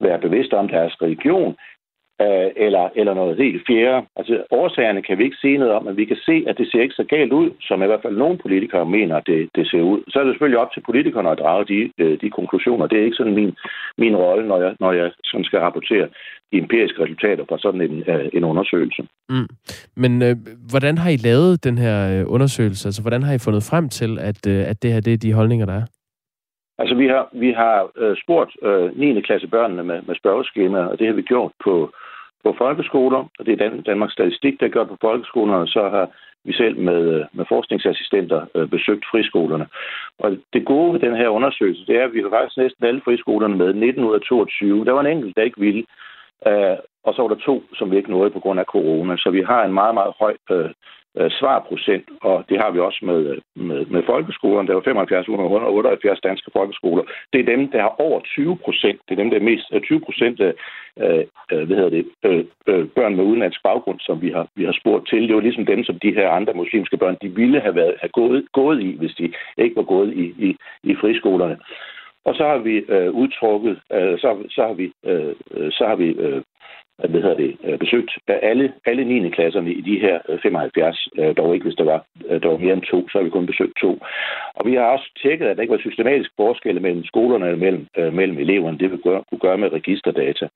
være 0.00 0.18
bevidste 0.18 0.54
om 0.54 0.68
deres 0.68 1.02
religion, 1.02 1.56
øh, 2.26 2.50
eller, 2.66 2.84
eller 3.00 3.14
noget 3.14 3.36
helt 3.36 3.62
fjerde. 3.66 4.06
Altså, 4.16 4.34
årsagerne 4.50 5.02
kan 5.02 5.18
vi 5.18 5.24
ikke 5.24 5.42
sige 5.44 5.58
noget 5.58 5.74
om, 5.74 5.84
men 5.84 5.96
vi 5.96 6.04
kan 6.04 6.20
se, 6.28 6.44
at 6.48 6.58
det 6.58 6.66
ser 6.70 6.82
ikke 6.82 7.00
så 7.00 7.04
galt 7.04 7.32
ud, 7.32 7.50
som 7.60 7.82
i 7.82 7.86
hvert 7.86 8.02
fald 8.02 8.16
nogle 8.16 8.38
politikere 8.38 8.86
mener, 8.86 9.20
det, 9.20 9.48
det 9.56 9.70
ser 9.70 9.82
ud. 9.92 10.00
Så 10.08 10.18
er 10.18 10.24
det 10.24 10.32
selvfølgelig 10.32 10.58
op 10.58 10.72
til 10.72 10.82
politikerne 10.88 11.30
at 11.30 11.38
drage 11.38 11.64
de, 11.72 11.80
øh, 11.98 12.20
de 12.20 12.30
konklusioner. 12.30 12.86
Det 12.86 12.98
er 12.98 13.04
ikke 13.04 13.20
sådan 13.20 13.34
min, 13.34 13.52
min 13.98 14.16
rolle, 14.16 14.48
når 14.48 14.58
jeg, 14.62 14.72
når 14.80 14.92
jeg 14.92 15.10
sådan 15.24 15.44
skal 15.44 15.58
rapportere 15.58 16.08
empiriske 16.52 17.02
resultater 17.02 17.44
fra 17.48 17.58
sådan 17.58 17.80
en, 17.80 17.96
øh, 18.12 18.28
en 18.32 18.44
undersøgelse. 18.44 19.02
Mm. 19.28 19.48
Men 19.96 20.22
øh, 20.22 20.36
hvordan 20.70 20.98
har 20.98 21.10
I 21.10 21.16
lavet 21.16 21.64
den 21.64 21.78
her 21.78 21.96
øh, 22.12 22.32
undersøgelse? 22.34 22.88
Altså, 22.88 23.02
hvordan 23.02 23.22
har 23.22 23.34
I 23.34 23.38
fundet 23.38 23.68
frem 23.70 23.88
til, 23.88 24.18
at, 24.18 24.46
øh, 24.46 24.70
at 24.70 24.82
det 24.82 24.92
her 24.92 25.00
det 25.00 25.12
er 25.12 25.18
de 25.18 25.32
holdninger, 25.32 25.66
der 25.66 25.74
er? 25.74 25.86
Altså, 26.78 26.94
vi 26.94 27.06
har, 27.06 27.28
vi 27.32 27.50
har 27.52 27.90
øh, 27.96 28.16
spurgt 28.22 28.52
øh, 28.62 28.98
9. 28.98 29.20
klasse 29.20 29.48
børnene 29.48 29.84
med, 29.84 30.02
med 30.02 30.14
spørgeskemaer, 30.16 30.86
og 30.86 30.98
det 30.98 31.06
har 31.06 31.14
vi 31.14 31.22
gjort 31.22 31.52
på, 31.64 31.92
på 32.44 32.54
folkeskoler, 32.58 33.18
og 33.38 33.46
det 33.46 33.52
er 33.52 33.56
Dan- 33.56 33.82
Danmarks 33.82 34.12
Statistik, 34.12 34.60
der 34.60 34.68
gør 34.68 34.84
på 34.84 34.96
folkeskolerne, 35.00 35.62
og 35.62 35.68
så 35.68 35.88
har 35.88 36.10
vi 36.44 36.52
selv 36.52 36.78
med, 36.78 37.00
øh, 37.14 37.24
med 37.32 37.44
forskningsassistenter 37.48 38.46
øh, 38.54 38.68
besøgt 38.68 39.04
friskolerne. 39.10 39.66
Og 40.18 40.36
det 40.52 40.64
gode 40.64 40.92
ved 40.92 41.00
den 41.00 41.16
her 41.16 41.28
undersøgelse, 41.28 41.86
det 41.86 41.96
er, 41.96 42.04
at 42.04 42.14
vi 42.14 42.22
har 42.22 42.30
faktisk 42.30 42.56
næsten 42.56 42.84
alle 42.86 43.00
friskolerne 43.04 43.56
med 43.56 43.74
19 43.74 44.04
ud 44.04 44.14
af 44.14 44.20
22. 44.20 44.84
Der 44.84 44.92
var 44.92 45.00
en 45.00 45.16
enkelt, 45.16 45.36
der 45.36 45.42
ikke 45.42 45.60
ville. 45.60 45.84
Øh, 46.46 46.76
og 47.04 47.14
så 47.14 47.22
var 47.22 47.28
der 47.28 47.46
to, 47.46 47.62
som 47.74 47.90
vi 47.90 47.96
ikke 47.96 48.10
nåede 48.10 48.30
på 48.30 48.40
grund 48.40 48.60
af 48.60 48.64
corona. 48.64 49.16
Så 49.16 49.30
vi 49.30 49.42
har 49.42 49.64
en 49.64 49.72
meget, 49.72 49.94
meget 49.94 50.12
høj 50.18 50.36
øh, 50.50 50.70
øh, 51.18 51.30
svarprocent, 51.30 52.08
og 52.22 52.44
det 52.48 52.56
har 52.62 52.70
vi 52.70 52.78
også 52.78 53.00
med, 53.02 53.38
med, 53.68 53.86
med 53.86 54.02
folkeskolerne. 54.02 54.68
Der 54.68 54.76
er 54.76 54.80
75 54.80 55.28
ud 55.28 55.34
178 55.34 56.20
danske 56.20 56.50
folkeskoler. 56.56 57.04
Det 57.32 57.40
er 57.40 57.54
dem, 57.54 57.68
der 57.72 57.80
har 57.80 57.94
over 57.98 58.20
20 58.20 58.56
procent. 58.64 59.00
Det 59.08 59.12
er 59.12 59.22
dem, 59.22 59.30
der 59.30 59.38
er 59.38 59.50
mest 59.50 59.66
øh, 59.72 59.80
20 59.80 60.00
procent 60.00 60.40
af 60.40 60.52
øh, 61.02 61.24
hvad 61.66 61.76
hedder 61.76 61.90
det, 61.90 62.06
øh, 62.24 62.44
øh, 62.66 62.88
børn 62.88 63.16
med 63.16 63.24
udenlandsk 63.24 63.62
baggrund, 63.62 64.00
som 64.00 64.22
vi 64.22 64.30
har, 64.30 64.46
vi 64.54 64.64
har 64.64 64.76
spurgt 64.80 65.08
til. 65.08 65.28
Det 65.28 65.34
var 65.34 65.40
ligesom 65.40 65.66
dem, 65.66 65.84
som 65.84 65.98
de 65.98 66.14
her 66.14 66.30
andre 66.30 66.54
muslimske 66.54 66.96
børn, 66.96 67.16
de 67.22 67.28
ville 67.28 67.60
have, 67.60 67.74
været, 67.74 67.94
have 68.00 68.10
gået, 68.20 68.46
gået 68.52 68.82
i, 68.82 68.96
hvis 68.98 69.14
de 69.14 69.32
ikke 69.58 69.76
var 69.76 69.82
gået 69.82 70.12
i, 70.14 70.24
i, 70.48 70.56
i 70.82 70.94
friskolerne. 70.94 71.58
Og 72.24 72.34
så 72.34 72.44
har 72.44 72.58
vi 72.58 72.76
øh, 72.88 73.10
udtrukket, 73.10 73.80
øh, 73.92 74.18
så, 74.18 74.36
så 74.50 74.62
har 74.66 74.72
vi, 74.72 74.92
øh, 75.04 75.34
øh 75.54 75.72
så 75.72 75.86
har 75.86 75.96
vi 75.96 76.08
øh, 76.08 76.42
Øh, 77.04 77.10
hvad 77.10 77.20
hedder 77.22 77.36
det, 77.36 77.56
øh, 77.64 77.78
besøgt 77.78 78.10
alle, 78.28 78.72
alle 78.86 79.04
9. 79.04 79.30
klasserne 79.30 79.72
i 79.72 79.80
de 79.80 79.98
her 79.98 80.18
øh, 80.28 80.38
75, 80.42 81.08
dog 81.36 81.54
ikke 81.54 81.64
hvis 81.64 81.76
der 81.76 81.84
var, 81.84 82.04
der 82.42 82.48
var 82.48 82.56
mere 82.56 82.72
end 82.72 82.82
to, 82.82 83.08
så 83.08 83.18
har 83.18 83.24
vi 83.24 83.30
kun 83.30 83.46
besøgt 83.46 83.76
to. 83.80 83.98
Og 84.54 84.66
vi 84.66 84.74
har 84.74 84.82
også 84.82 85.08
tjekket, 85.22 85.46
at 85.46 85.56
der 85.56 85.62
ikke 85.62 85.72
var 85.72 85.86
systematisk 85.86 86.30
forskel 86.36 86.82
mellem 86.82 87.04
skolerne 87.04 87.50
og 87.50 87.58
mellem, 87.58 87.86
mellem 88.12 88.38
eleverne. 88.38 88.78
Det 88.78 88.92
vi 88.92 88.96
gør, 88.96 89.20
kunne 89.28 89.44
gøre 89.46 89.58
med 89.58 89.72
registerdata. 89.72 90.48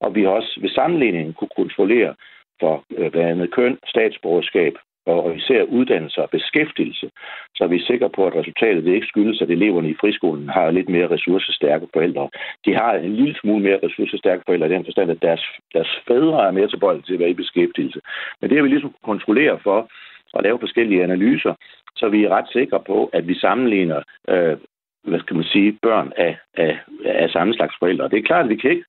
Og 0.00 0.14
vi 0.14 0.22
har 0.22 0.30
også 0.30 0.58
ved 0.60 0.70
sammenligningen 0.70 1.34
kunne 1.34 1.56
kontrollere 1.56 2.14
for 2.60 2.84
blandt 2.88 3.30
andet 3.30 3.50
køn, 3.50 3.78
statsborgerskab, 3.86 4.74
og 5.06 5.36
især 5.36 5.62
uddannelse 5.62 6.22
og 6.22 6.30
beskæftigelse, 6.30 7.10
så 7.56 7.64
er 7.64 7.68
vi 7.68 7.78
sikre 7.78 8.10
på, 8.10 8.26
at 8.26 8.34
resultatet 8.34 8.84
det 8.84 8.94
ikke 8.94 9.06
skyldes, 9.06 9.42
at 9.42 9.50
eleverne 9.50 9.90
i 9.90 9.96
friskolen 10.00 10.48
har 10.48 10.70
lidt 10.70 10.88
mere 10.88 11.10
ressourcestærke 11.10 11.86
forældre. 11.92 12.28
De 12.64 12.74
har 12.74 12.92
en 12.94 13.16
lille 13.16 13.36
smule 13.40 13.62
mere 13.62 13.80
ressourcestærke 13.82 14.42
forældre 14.46 14.66
i 14.66 14.72
den 14.72 14.84
forstand, 14.84 15.10
at 15.10 15.22
deres, 15.22 15.44
deres 15.74 15.90
fædre 16.08 16.46
er 16.46 16.50
mere 16.50 16.68
tilbøjelige 16.68 17.06
til 17.06 17.14
at 17.14 17.20
være 17.20 17.30
i 17.30 17.42
beskæftigelse. 17.42 18.00
Men 18.40 18.50
det 18.50 18.58
har 18.58 18.62
vi 18.62 18.68
ligesom 18.68 18.94
kontrollere 19.04 19.58
for 19.62 19.88
at 20.34 20.42
lave 20.42 20.58
forskellige 20.58 21.02
analyser, 21.02 21.54
så 21.96 22.08
vi 22.08 22.24
er 22.24 22.28
ret 22.28 22.48
sikre 22.52 22.80
på, 22.86 23.10
at 23.12 23.28
vi 23.28 23.34
sammenligner 23.34 24.02
øh, 24.28 24.56
hvad 25.04 25.20
skal 25.20 25.36
man 25.36 25.44
sige, 25.44 25.78
børn 25.82 26.12
af, 26.16 26.38
af, 26.54 26.78
af 27.04 27.30
samme 27.30 27.54
slags 27.54 27.74
forældre. 27.78 28.08
Det 28.08 28.18
er 28.18 28.22
klart, 28.22 28.44
at 28.44 28.50
vi 28.50 28.56
kan 28.56 28.70
ikke, 28.70 28.84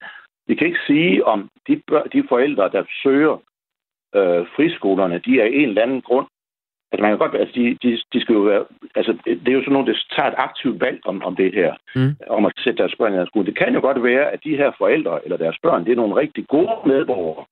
vi 0.47 0.55
kan 0.55 0.68
ikke 0.68 0.86
sige, 0.88 1.26
om 1.26 1.49
de, 1.68 1.82
børn, 1.88 2.09
de 2.14 2.24
forældre, 2.30 2.70
der 2.70 2.84
søger 3.03 3.38
øh, 4.16 4.45
friskolerne, 4.55 5.22
de 5.26 5.41
er 5.41 5.45
en 5.45 5.70
eller 5.70 5.82
anden 5.82 6.01
grund. 6.01 6.28
Altså, 6.91 7.01
man 7.03 7.11
kan 7.11 7.18
godt, 7.18 7.36
altså, 7.41 7.53
de, 7.59 7.78
de, 7.84 7.89
de 8.14 8.22
skal 8.22 8.34
jo 8.34 8.41
være, 8.41 8.66
altså, 8.95 9.11
det 9.26 9.47
er 9.47 9.57
jo 9.57 9.61
sådan 9.61 9.74
nogle, 9.74 9.91
der 9.91 9.97
tager 10.16 10.30
et 10.30 10.43
aktivt 10.47 10.82
valg 10.82 10.99
om, 11.05 11.24
om 11.24 11.36
det 11.36 11.53
her, 11.53 11.74
mm. 11.95 12.16
om 12.30 12.45
at 12.45 12.53
sætte 12.64 12.78
deres 12.78 12.95
børn 12.97 13.14
i 13.14 13.16
deres 13.16 13.30
skole. 13.30 13.45
Det 13.45 13.57
kan 13.57 13.74
jo 13.74 13.82
godt 13.82 14.03
være, 14.03 14.32
at 14.32 14.43
de 14.43 14.57
her 14.57 14.72
forældre 14.78 15.24
eller 15.24 15.38
deres 15.38 15.57
børn, 15.64 15.86
det 15.86 15.91
er 15.91 16.01
nogle 16.01 16.16
rigtig 16.16 16.47
gode 16.47 16.78
medborgere, 16.86 17.45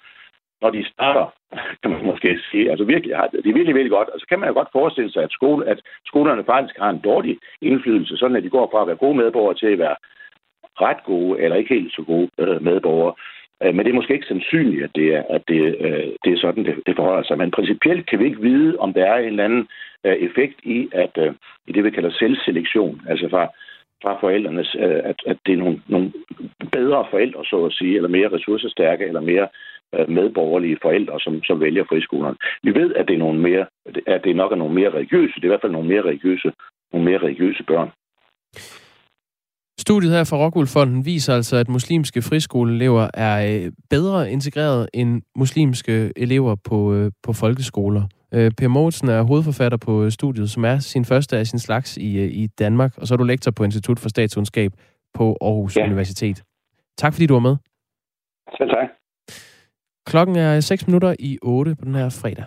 når 0.61 0.69
de 0.69 0.89
starter, 0.93 1.25
kan 1.81 1.91
man 1.91 2.05
måske 2.05 2.39
sige. 2.51 2.69
Altså 2.71 2.85
virkelig, 2.85 3.15
det 3.31 3.49
er 3.49 3.53
virkelig, 3.59 3.75
virkelig 3.75 3.97
godt. 3.97 4.09
Altså 4.13 4.27
kan 4.27 4.39
man 4.39 4.49
jo 4.49 4.53
godt 4.53 4.71
forestille 4.71 5.11
sig, 5.11 5.23
at, 5.23 5.31
skole, 5.31 5.67
at 5.67 5.79
skolerne 6.05 6.43
faktisk 6.43 6.79
har 6.79 6.89
en 6.89 6.99
dårlig 6.99 7.37
indflydelse, 7.61 8.17
sådan 8.17 8.35
at 8.35 8.43
de 8.43 8.49
går 8.49 8.69
fra 8.71 8.81
at 8.81 8.87
være 8.87 9.03
gode 9.05 9.17
medborgere 9.17 9.55
til 9.55 9.67
at 9.67 9.79
være 9.79 9.95
ret 10.81 11.03
gode 11.03 11.39
eller 11.39 11.55
ikke 11.55 11.73
helt 11.73 11.93
så 11.93 12.03
gode 12.03 12.29
øh, 12.37 12.61
medborgere. 12.63 13.13
Øh, 13.63 13.75
men 13.75 13.85
det 13.85 13.91
er 13.91 13.95
måske 13.95 14.13
ikke 14.13 14.27
sandsynligt, 14.27 14.83
at 14.83 14.91
det 14.95 15.15
er, 15.15 15.23
at 15.29 15.41
det, 15.47 15.75
øh, 15.79 16.07
det 16.23 16.33
er 16.33 16.37
sådan, 16.37 16.65
det, 16.65 16.75
det 16.85 16.95
forholder 16.95 17.23
sig. 17.23 17.37
Men 17.37 17.51
principielt 17.51 18.09
kan 18.09 18.19
vi 18.19 18.25
ikke 18.25 18.41
vide, 18.41 18.77
om 18.79 18.93
der 18.93 19.05
er 19.05 19.17
en 19.17 19.25
eller 19.25 19.45
anden 19.45 19.67
øh, 20.05 20.15
effekt 20.15 20.59
i, 20.63 20.89
at 20.91 21.17
i 21.67 21.71
det, 21.71 21.83
vi 21.83 21.91
kalder 21.91 22.11
selvselektion, 22.11 23.01
altså 23.07 23.29
fra, 23.29 23.43
fra 24.03 24.17
forældrenes, 24.19 24.75
at, 24.79 25.15
at 25.25 25.37
det 25.45 25.53
er 25.53 25.57
nogle, 25.57 25.81
nogle 25.87 26.11
bedre 26.71 27.05
forældre, 27.11 27.45
så 27.45 27.65
at 27.65 27.73
sige, 27.73 27.95
eller 27.95 28.09
mere 28.09 28.31
ressourcestærke, 28.31 29.05
eller 29.05 29.21
mere 29.21 29.47
medborgerlige 30.07 30.77
forældre, 30.81 31.19
som, 31.19 31.43
som 31.43 31.59
vælger 31.59 31.83
friskolerne. 31.89 32.37
Vi 32.63 32.75
ved, 32.75 32.95
at 32.95 33.07
det, 33.07 33.13
er 33.13 33.17
nogle 33.17 33.39
mere, 33.39 33.65
at 34.07 34.23
det 34.23 34.35
nok 34.35 34.51
er 34.51 34.55
nogle 34.55 34.73
mere 34.73 34.89
religiøse, 34.89 35.33
det 35.35 35.43
er 35.43 35.47
i 35.47 35.53
hvert 35.53 35.61
fald 35.61 35.71
nogle 35.71 35.89
mere 35.89 36.01
religiøse, 36.01 36.51
nogle 36.93 37.05
mere 37.09 37.17
religiøse 37.17 37.63
børn. 37.63 37.89
Studiet 39.85 40.11
her 40.11 40.23
fra 40.23 40.37
Rockwool 40.37 41.05
viser 41.05 41.35
altså, 41.35 41.55
at 41.55 41.69
muslimske 41.69 42.21
friskoleelever 42.21 43.07
er 43.13 43.35
øh, 43.45 43.71
bedre 43.89 44.31
integreret 44.31 44.89
end 44.93 45.21
muslimske 45.35 46.11
elever 46.15 46.55
på, 46.55 46.93
øh, 46.93 47.11
på 47.23 47.33
folkeskoler. 47.33 48.03
Øh, 48.33 48.51
per 48.57 48.67
Mogensen 48.67 49.09
er 49.09 49.21
hovedforfatter 49.21 49.77
på 49.77 50.09
studiet, 50.09 50.49
som 50.49 50.65
er 50.65 50.79
sin 50.79 51.05
første 51.05 51.37
af 51.37 51.47
sin 51.47 51.59
slags 51.59 51.97
i, 51.97 52.25
i 52.43 52.47
Danmark, 52.47 52.97
og 52.97 53.07
så 53.07 53.13
er 53.13 53.17
du 53.17 53.23
lektor 53.23 53.51
på 53.51 53.63
Institut 53.63 53.99
for 53.99 54.09
Statskundskab 54.09 54.71
på 55.13 55.37
Aarhus 55.41 55.77
ja. 55.77 55.85
Universitet. 55.85 56.43
Tak 56.97 57.13
fordi 57.13 57.25
du 57.25 57.33
var 57.33 57.39
med. 57.39 57.55
Selv 58.57 58.69
tak. 58.69 58.89
Klokken 60.05 60.35
er 60.35 60.59
6 60.59 60.87
minutter 60.87 61.15
i 61.19 61.37
8 61.41 61.75
på 61.75 61.85
den 61.85 61.95
her 61.95 62.09
fredag. 62.09 62.45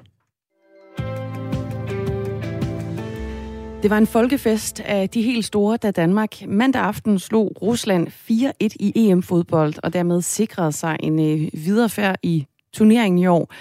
Det 3.85 3.91
var 3.91 3.99
en 3.99 4.07
folkefest 4.07 4.81
af 4.81 5.09
de 5.09 5.23
helt 5.23 5.45
store, 5.45 5.77
da 5.77 5.91
Danmark 5.91 6.47
mandag 6.47 6.83
aften 6.83 7.19
slog 7.19 7.53
Rusland 7.63 8.09
4-1 8.09 8.77
i 8.81 8.93
EM-fodbold, 8.97 9.75
og 9.83 9.93
dermed 9.93 10.23
sikrede 10.23 10.73
sig 10.73 10.97
en 11.01 11.21
øh, 11.21 11.49
viderefærd 11.53 12.17
i 12.23 12.47
turneringen 12.73 13.19
i 13.19 13.27
år. 13.27 13.53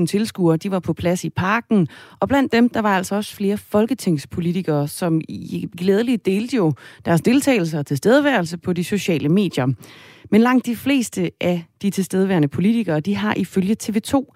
25.000 0.00 0.06
tilskuere, 0.06 0.56
de 0.56 0.70
var 0.70 0.80
på 0.80 0.92
plads 0.92 1.24
i 1.24 1.30
parken, 1.30 1.88
og 2.20 2.28
blandt 2.28 2.52
dem, 2.52 2.68
der 2.68 2.80
var 2.80 2.96
altså 2.96 3.14
også 3.14 3.34
flere 3.36 3.56
folketingspolitikere, 3.56 4.88
som 4.88 5.20
i 5.28 5.68
glædeligt 5.78 6.26
delte 6.26 6.56
jo 6.56 6.72
deres 7.04 7.20
deltagelse 7.20 7.78
og 7.78 7.86
tilstedeværelse 7.86 8.58
på 8.58 8.72
de 8.72 8.84
sociale 8.84 9.28
medier. 9.28 9.66
Men 10.30 10.40
langt 10.40 10.66
de 10.66 10.76
fleste 10.76 11.30
af 11.40 11.64
de 11.82 11.90
tilstedeværende 11.90 12.48
politikere, 12.48 13.00
de 13.00 13.16
har 13.16 13.34
ifølge 13.34 13.76
TV2 13.82 14.32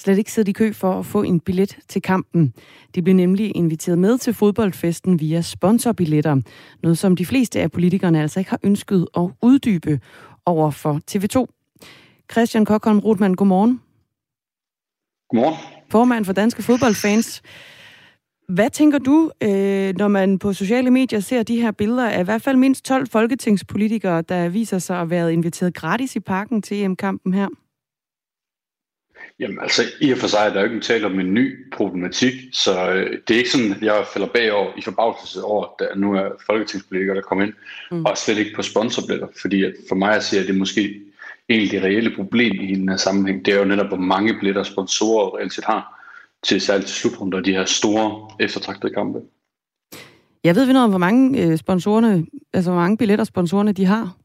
slet 0.00 0.18
ikke 0.18 0.32
siddet 0.32 0.48
i 0.48 0.52
kø 0.52 0.72
for 0.72 0.98
at 0.98 1.06
få 1.06 1.22
en 1.22 1.40
billet 1.40 1.78
til 1.88 2.02
kampen. 2.02 2.54
De 2.94 3.02
blev 3.02 3.14
nemlig 3.14 3.56
inviteret 3.56 3.98
med 3.98 4.18
til 4.18 4.34
fodboldfesten 4.34 5.20
via 5.20 5.42
sponsorbilletter. 5.42 6.36
Noget 6.82 6.98
som 6.98 7.16
de 7.16 7.26
fleste 7.26 7.60
af 7.60 7.72
politikerne 7.72 8.22
altså 8.22 8.40
ikke 8.40 8.50
har 8.50 8.60
ønsket 8.62 9.06
at 9.16 9.30
uddybe 9.42 10.00
over 10.46 10.70
for 10.70 11.00
TV2. 11.10 11.46
Christian 12.32 12.64
Kokholm 12.64 12.98
Rotman, 12.98 13.34
godmorgen. 13.34 13.80
Godmorgen. 15.28 15.56
Formand 15.90 16.24
for 16.24 16.32
Danske 16.32 16.62
Fodboldfans. 16.62 17.42
Hvad 18.48 18.70
tænker 18.70 18.98
du, 18.98 19.30
øh, 19.42 19.94
når 19.98 20.08
man 20.08 20.38
på 20.38 20.52
sociale 20.52 20.90
medier 20.90 21.20
ser 21.20 21.42
de 21.42 21.60
her 21.60 21.70
billeder 21.70 22.08
af 22.08 22.20
i 22.20 22.24
hvert 22.24 22.42
fald 22.42 22.56
mindst 22.56 22.84
12 22.84 23.06
folketingspolitikere, 23.06 24.22
der 24.22 24.48
viser 24.48 24.78
sig 24.78 25.00
at 25.00 25.10
været 25.10 25.32
inviteret 25.32 25.74
gratis 25.74 26.16
i 26.16 26.20
parken 26.20 26.62
til 26.62 26.84
EM-kampen 26.84 27.34
her? 27.34 27.48
Jamen 29.40 29.58
altså, 29.60 29.82
i 30.00 30.12
og 30.12 30.18
for 30.18 30.26
sig 30.26 30.38
er 30.38 30.52
der 30.52 30.60
jo 30.60 30.66
ikke 30.66 30.80
tale 30.80 31.06
om 31.06 31.20
en 31.20 31.34
ny 31.34 31.72
problematik, 31.72 32.32
så 32.52 32.90
øh, 32.90 33.18
det 33.28 33.34
er 33.34 33.38
ikke 33.38 33.50
sådan, 33.50 33.72
at 33.72 33.82
jeg 33.82 34.06
falder 34.12 34.28
bagover 34.28 34.72
i 34.78 34.82
forbavselse 34.82 35.42
over, 35.42 35.64
at 35.64 35.70
der 35.78 35.96
nu 35.96 36.14
er 36.14 36.28
folketingspolitikere, 36.46 37.16
der 37.16 37.22
kommer 37.22 37.44
ind, 37.44 37.54
mm. 37.90 38.04
og 38.04 38.18
slet 38.18 38.38
ikke 38.38 38.56
på 38.56 38.62
sponsorbilletter, 38.62 39.28
fordi 39.40 39.64
at 39.64 39.74
for 39.88 39.94
mig 39.94 40.16
at 40.16 40.24
sige, 40.24 40.40
at 40.40 40.48
det 40.48 40.54
måske 40.54 41.00
egentlig 41.48 41.70
det 41.72 41.82
reelle 41.82 42.16
problem 42.16 42.60
i 42.60 42.74
den 42.74 42.88
her 42.88 42.96
sammenhæng, 42.96 43.44
det 43.44 43.54
er 43.54 43.58
jo 43.58 43.64
netop, 43.64 43.88
hvor 43.88 43.96
mange 43.96 44.34
billetter 44.34 44.62
sponsorer 44.62 45.36
reelt 45.36 45.52
set 45.52 45.64
har 45.64 46.00
til 46.42 46.60
særligt 46.60 46.88
til 46.88 46.96
slutrunder 46.96 47.40
de 47.40 47.52
her 47.52 47.64
store 47.64 48.30
eftertragtede 48.40 48.94
kampe. 48.94 49.18
Jeg 50.44 50.54
ved 50.54 50.66
vi 50.66 50.72
noget 50.72 50.84
om, 50.84 50.90
hvor 50.90 50.98
mange 50.98 51.46
øh, 51.46 51.58
sponsorerne, 51.58 52.26
altså 52.52 52.70
hvor 52.70 52.80
mange 52.80 52.96
billetter 52.96 53.24
sponsorerne 53.24 53.72
de 53.72 53.84
har? 53.84 54.16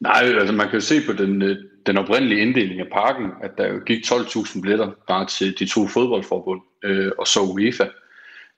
Nej, 0.00 0.22
altså 0.22 0.54
man 0.54 0.66
kan 0.66 0.74
jo 0.74 0.80
se 0.80 1.06
på 1.06 1.12
den, 1.12 1.42
øh, 1.42 1.56
den 1.88 1.98
oprindelige 1.98 2.40
inddeling 2.40 2.80
af 2.80 2.86
parken, 2.92 3.26
at 3.42 3.50
der 3.58 3.72
jo 3.72 3.80
gik 3.86 4.04
12.000 4.04 4.60
billetter 4.60 4.90
bare 5.08 5.26
til 5.26 5.58
de 5.58 5.66
to 5.66 5.86
fodboldforbund 5.86 6.60
øh, 6.84 7.12
og 7.18 7.26
så 7.26 7.40
UEFA, 7.40 7.86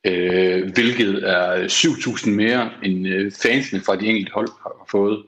øh, 0.07 0.73
hvilket 0.75 1.31
er 1.31 1.69
7.000 1.69 2.31
mere 2.31 2.71
end 2.83 3.09
øh, 3.09 3.33
fansene 3.43 3.81
fra 3.81 3.97
de 3.97 4.07
enkelte 4.07 4.33
hold 4.35 4.49
har 4.63 4.87
fået. 4.91 5.23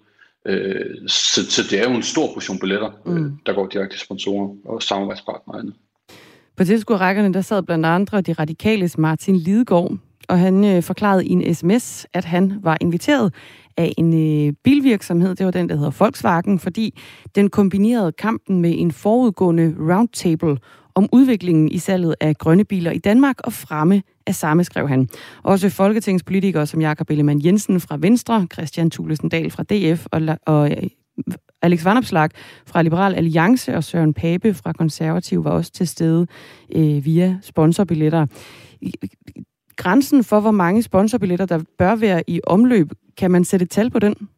Øh, 0.46 1.08
så, 1.08 1.50
så 1.50 1.62
det 1.70 1.80
er 1.80 1.90
jo 1.90 1.96
en 1.96 2.02
stor 2.02 2.34
portion 2.34 2.58
billetter, 2.58 2.90
øh, 3.06 3.12
mm. 3.12 3.38
der 3.46 3.52
går 3.52 3.66
direkte 3.66 3.96
til 3.96 4.00
sponsorer 4.00 4.56
og 4.64 4.82
samarbejdspartnere. 4.82 5.72
På 6.56 6.64
tilskuerrækkerne 6.64 7.34
der 7.34 7.40
sad 7.40 7.62
blandt 7.62 7.86
andre 7.86 8.20
de 8.20 8.32
radikales 8.32 8.98
Martin 8.98 9.36
Lidegaard, 9.36 9.98
og 10.32 10.38
han 10.38 10.64
øh, 10.64 10.82
forklarede 10.82 11.26
i 11.26 11.30
en 11.30 11.54
sms, 11.54 12.06
at 12.12 12.24
han 12.24 12.58
var 12.62 12.76
inviteret 12.80 13.34
af 13.76 13.92
en 13.98 14.14
øh, 14.14 14.52
bilvirksomhed, 14.64 15.34
det 15.34 15.46
var 15.46 15.52
den, 15.52 15.68
der 15.68 15.76
hedder 15.76 15.90
Volkswagen, 15.98 16.58
fordi 16.58 16.98
den 17.34 17.50
kombinerede 17.50 18.12
kampen 18.12 18.60
med 18.60 18.74
en 18.78 18.92
forudgående 18.92 19.74
roundtable 19.78 20.56
om 20.94 21.08
udviklingen 21.12 21.68
i 21.68 21.78
salget 21.78 22.14
af 22.20 22.36
grønne 22.36 22.64
biler 22.64 22.90
i 22.90 22.98
Danmark 22.98 23.36
og 23.44 23.52
fremme 23.52 24.02
af 24.26 24.34
samme, 24.34 24.64
skrev 24.64 24.88
han. 24.88 25.08
Også 25.42 25.68
folketingspolitikere 25.68 26.66
som 26.66 26.80
Jakob 26.80 27.10
Ellemann 27.10 27.44
Jensen 27.44 27.80
fra 27.80 27.96
Venstre, 28.00 28.46
Christian 28.52 28.90
Thulesen 28.90 29.28
Dahl 29.28 29.50
fra 29.50 29.62
DF 29.62 30.06
og, 30.12 30.38
og 30.46 30.70
øh, 30.70 30.88
Alex 31.62 31.84
Vanopslag 31.84 32.30
fra 32.66 32.82
Liberal 32.82 33.14
Alliance 33.14 33.76
og 33.76 33.84
Søren 33.84 34.14
Pape 34.14 34.54
fra 34.54 34.72
Konservativ 34.72 35.44
var 35.44 35.50
også 35.50 35.72
til 35.72 35.88
stede 35.88 36.26
øh, 36.74 37.04
via 37.04 37.38
sponsorbilletter. 37.42 38.26
Grænsen 39.76 40.24
for, 40.24 40.40
hvor 40.40 40.50
mange 40.50 40.82
sponsorbilletter, 40.82 41.46
der 41.46 41.60
bør 41.78 41.94
være 41.94 42.22
i 42.26 42.40
omløb, 42.46 42.90
kan 43.16 43.30
man 43.30 43.44
sætte 43.44 43.64
et 43.64 43.70
tal 43.70 43.90
på 43.90 43.98
den? 43.98 44.28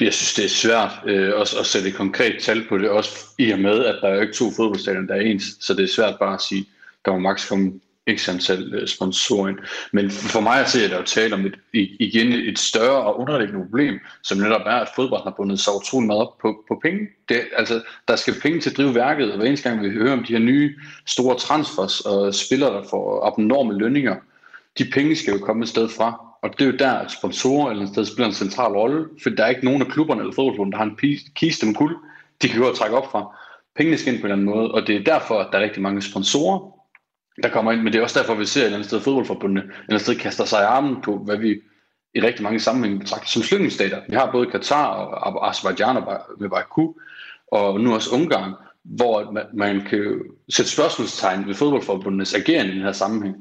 Jeg 0.00 0.14
synes, 0.14 0.34
det 0.34 0.44
er 0.44 0.48
svært 0.48 0.90
øh, 1.06 1.34
også 1.34 1.58
at 1.58 1.66
sætte 1.66 1.88
et 1.88 1.94
konkret 1.94 2.42
tal 2.42 2.68
på 2.68 2.78
det, 2.78 2.90
også 2.90 3.26
i 3.38 3.50
og 3.50 3.58
med, 3.58 3.84
at 3.84 3.98
der 4.02 4.08
er 4.08 4.14
jo 4.14 4.20
ikke 4.20 4.32
to 4.32 4.50
fodboldstadioner, 4.50 5.06
der 5.06 5.14
er 5.14 5.20
ens, 5.20 5.44
så 5.60 5.74
det 5.74 5.82
er 5.84 5.88
svært 5.88 6.18
bare 6.18 6.34
at 6.34 6.42
sige, 6.42 6.66
der 7.04 7.12
må 7.12 7.18
maks 7.18 7.48
komme 7.48 7.80
x 8.10 8.28
antal 8.28 8.74
øh, 8.74 8.88
sponsorer. 8.88 9.54
Men 9.92 10.10
for 10.10 10.40
mig 10.40 10.60
at 10.60 10.70
se, 10.70 10.84
at 10.84 10.90
der 10.90 10.98
er 10.98 11.04
tale 11.04 11.34
om 11.34 11.46
et, 11.46 11.54
igen 12.00 12.32
et 12.32 12.58
større 12.58 13.02
og 13.02 13.20
underliggende 13.20 13.64
problem, 13.64 14.00
som 14.22 14.38
netop 14.38 14.60
er, 14.66 14.76
at 14.76 14.88
fodbold 14.96 15.22
har 15.22 15.34
bundet 15.36 15.60
sig 15.60 15.72
utrolig 15.76 16.06
meget 16.06 16.20
op 16.20 16.38
på, 16.38 16.64
på 16.68 16.78
penge. 16.82 17.08
Det, 17.28 17.40
altså, 17.56 17.82
der 18.08 18.16
skal 18.16 18.34
penge 18.42 18.60
til 18.60 18.70
at 18.70 18.76
drive 18.76 18.94
værket, 18.94 19.32
og 19.32 19.36
hver 19.36 19.46
eneste 19.46 19.68
gang 19.68 19.82
vi 19.82 19.90
hører 19.90 20.12
om 20.12 20.24
de 20.24 20.32
her 20.32 20.38
nye 20.38 20.74
store 21.06 21.38
transfers 21.38 22.00
og 22.00 22.34
spillere, 22.34 22.74
der 22.74 22.82
får 22.90 23.26
abnorme 23.26 23.78
lønninger, 23.78 24.16
de 24.78 24.84
penge 24.84 25.16
skal 25.16 25.32
jo 25.32 25.38
komme 25.38 25.62
et 25.62 25.68
sted 25.68 25.88
fra. 25.88 26.26
Og 26.42 26.50
det 26.52 26.60
er 26.60 26.70
jo 26.70 26.76
der, 26.76 26.92
at 26.92 27.10
sponsorer 27.10 27.70
eller 27.70 27.82
et 27.82 27.88
sted 27.88 28.04
spiller 28.04 28.26
en 28.26 28.34
central 28.34 28.72
rolle, 28.72 29.04
for 29.22 29.30
der 29.30 29.44
er 29.44 29.48
ikke 29.48 29.64
nogen 29.64 29.82
af 29.82 29.88
klubberne 29.88 30.20
eller 30.20 30.34
fodboldklubben, 30.34 30.72
der 30.72 30.78
har 30.78 30.84
en 30.84 30.98
kiste 31.34 31.66
med 31.66 31.74
guld, 31.74 31.96
de 32.42 32.48
kan 32.48 32.60
gå 32.60 32.68
og 32.68 32.76
trække 32.76 32.96
op 32.96 33.10
fra. 33.10 33.36
Pengene 33.76 33.98
skal 33.98 34.12
ind 34.12 34.20
på 34.20 34.26
en 34.26 34.32
eller 34.32 34.42
anden 34.42 34.56
måde, 34.56 34.70
og 34.70 34.86
det 34.86 34.96
er 34.96 35.04
derfor, 35.04 35.38
at 35.38 35.48
der 35.52 35.58
er 35.58 35.62
rigtig 35.62 35.82
mange 35.82 36.02
sponsorer, 36.02 36.73
der 37.42 37.48
kommer 37.48 37.72
ind. 37.72 37.82
Men 37.82 37.92
det 37.92 37.98
er 37.98 38.02
også 38.02 38.18
derfor, 38.18 38.34
vi 38.34 38.46
ser 38.46 38.60
et 38.60 38.64
eller 38.64 38.76
andet 38.76 38.88
sted 38.88 39.00
fodboldforbundene 39.00 39.60
et 39.60 39.64
eller 39.64 39.84
andet 39.88 40.02
sted 40.02 40.16
kaster 40.16 40.44
sig 40.44 40.60
i 40.60 40.64
armen 40.64 41.02
på, 41.02 41.18
hvad 41.18 41.36
vi 41.36 41.60
i 42.14 42.20
rigtig 42.20 42.42
mange 42.42 42.60
sammenhænge 42.60 42.98
betragter 42.98 43.28
som 43.28 43.42
slyngelstater. 43.42 44.00
Vi 44.08 44.14
har 44.14 44.32
både 44.32 44.50
Katar 44.50 44.86
og 44.86 45.48
Azerbaijan 45.48 46.04
med 46.40 46.48
Baku, 46.48 46.92
og 47.52 47.80
nu 47.80 47.94
også 47.94 48.14
Ungarn, 48.14 48.52
hvor 48.84 49.30
man, 49.30 49.44
man 49.54 49.80
kan 49.90 50.20
sætte 50.48 50.70
spørgsmålstegn 50.70 51.46
ved 51.46 51.54
fodboldforbundenes 51.54 52.34
agerende 52.34 52.72
i 52.72 52.74
den 52.74 52.84
her 52.84 52.92
sammenhæng. 52.92 53.36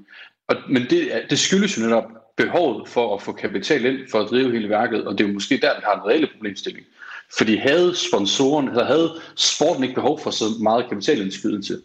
Og, 0.47 0.55
men 0.69 0.81
det, 0.89 1.11
det 1.29 1.39
skyldes 1.39 1.77
jo 1.77 1.83
netop 1.83 2.05
behovet 2.37 2.89
for 2.89 3.15
at 3.15 3.21
få 3.21 3.31
kapital 3.31 3.85
ind 3.85 3.97
for 4.11 4.19
at 4.19 4.29
drive 4.29 4.51
hele 4.51 4.69
værket, 4.69 5.07
og 5.07 5.17
det 5.17 5.23
er 5.23 5.27
jo 5.27 5.33
måske 5.33 5.57
der, 5.57 5.75
vi 5.75 5.81
har 5.83 5.95
en 5.95 6.09
reelle 6.09 6.27
problemstilling. 6.33 6.85
Fordi 7.37 7.55
havde 7.55 7.95
sponsoren, 7.95 8.67
eller 8.67 8.85
havde 8.85 9.11
sporten 9.35 9.83
ikke 9.83 9.95
behov 9.95 10.19
for 10.19 10.31
så 10.31 10.45
meget 10.61 10.89
kapitalindskydelse, 10.89 11.81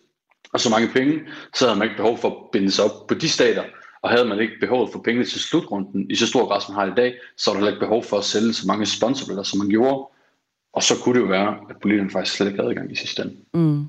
og 0.52 0.60
så 0.60 0.70
mange 0.70 0.88
penge, 0.88 1.20
så 1.54 1.66
havde 1.66 1.78
man 1.78 1.88
ikke 1.88 1.96
behov 1.96 2.18
for 2.18 2.28
at 2.28 2.36
binde 2.52 2.70
sig 2.70 2.84
op 2.84 3.06
på 3.06 3.14
de 3.14 3.28
stater, 3.28 3.62
og 4.02 4.10
havde 4.10 4.24
man 4.24 4.40
ikke 4.40 4.54
behov 4.60 4.92
for 4.92 4.98
penge 4.98 5.24
til 5.24 5.40
slutrunden 5.40 6.10
i 6.10 6.14
så 6.14 6.26
stor 6.26 6.48
grad, 6.48 6.60
som 6.60 6.74
man 6.74 6.84
har 6.84 6.92
i 6.92 6.96
dag, 6.96 7.14
så 7.36 7.52
var 7.52 7.60
der 7.60 7.66
ikke 7.66 7.80
behov 7.80 8.04
for 8.04 8.18
at 8.18 8.24
sælge 8.24 8.52
så 8.52 8.66
mange 8.66 8.86
sponsorbilletter, 8.86 9.42
som 9.42 9.58
man 9.58 9.68
gjorde. 9.68 10.08
Og 10.72 10.82
så 10.82 10.94
kunne 11.02 11.14
det 11.14 11.26
jo 11.26 11.30
være, 11.30 11.56
at 11.70 11.76
politikerne 11.82 12.10
faktisk 12.10 12.36
slet 12.36 12.46
ikke 12.46 12.58
havde 12.58 12.70
adgang 12.70 12.92
i 12.92 12.94
sidste 12.94 13.22
ende. 13.22 13.34
Mm. 13.54 13.84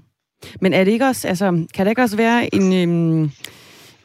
Men 0.61 0.73
er 0.73 0.83
det 0.83 0.91
ikke 0.91 1.05
også, 1.05 1.27
altså, 1.27 1.65
kan 1.73 1.85
det 1.85 1.91
ikke 1.91 2.01
også 2.01 2.17
være 2.17 2.55
en, 2.55 2.73
øhm, 2.73 3.31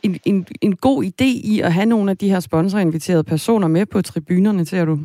en, 0.02 0.18
en, 0.24 0.46
en 0.60 0.76
god 0.76 1.04
idé 1.04 1.24
i 1.24 1.60
at 1.60 1.72
have 1.72 1.86
nogle 1.86 2.10
af 2.10 2.16
de 2.16 2.28
her 2.28 2.40
sponsorinviterede 2.40 3.24
personer 3.24 3.68
med 3.68 3.86
på 3.86 4.02
tribunerne, 4.02 4.66
ser 4.66 4.84
du? 4.84 4.98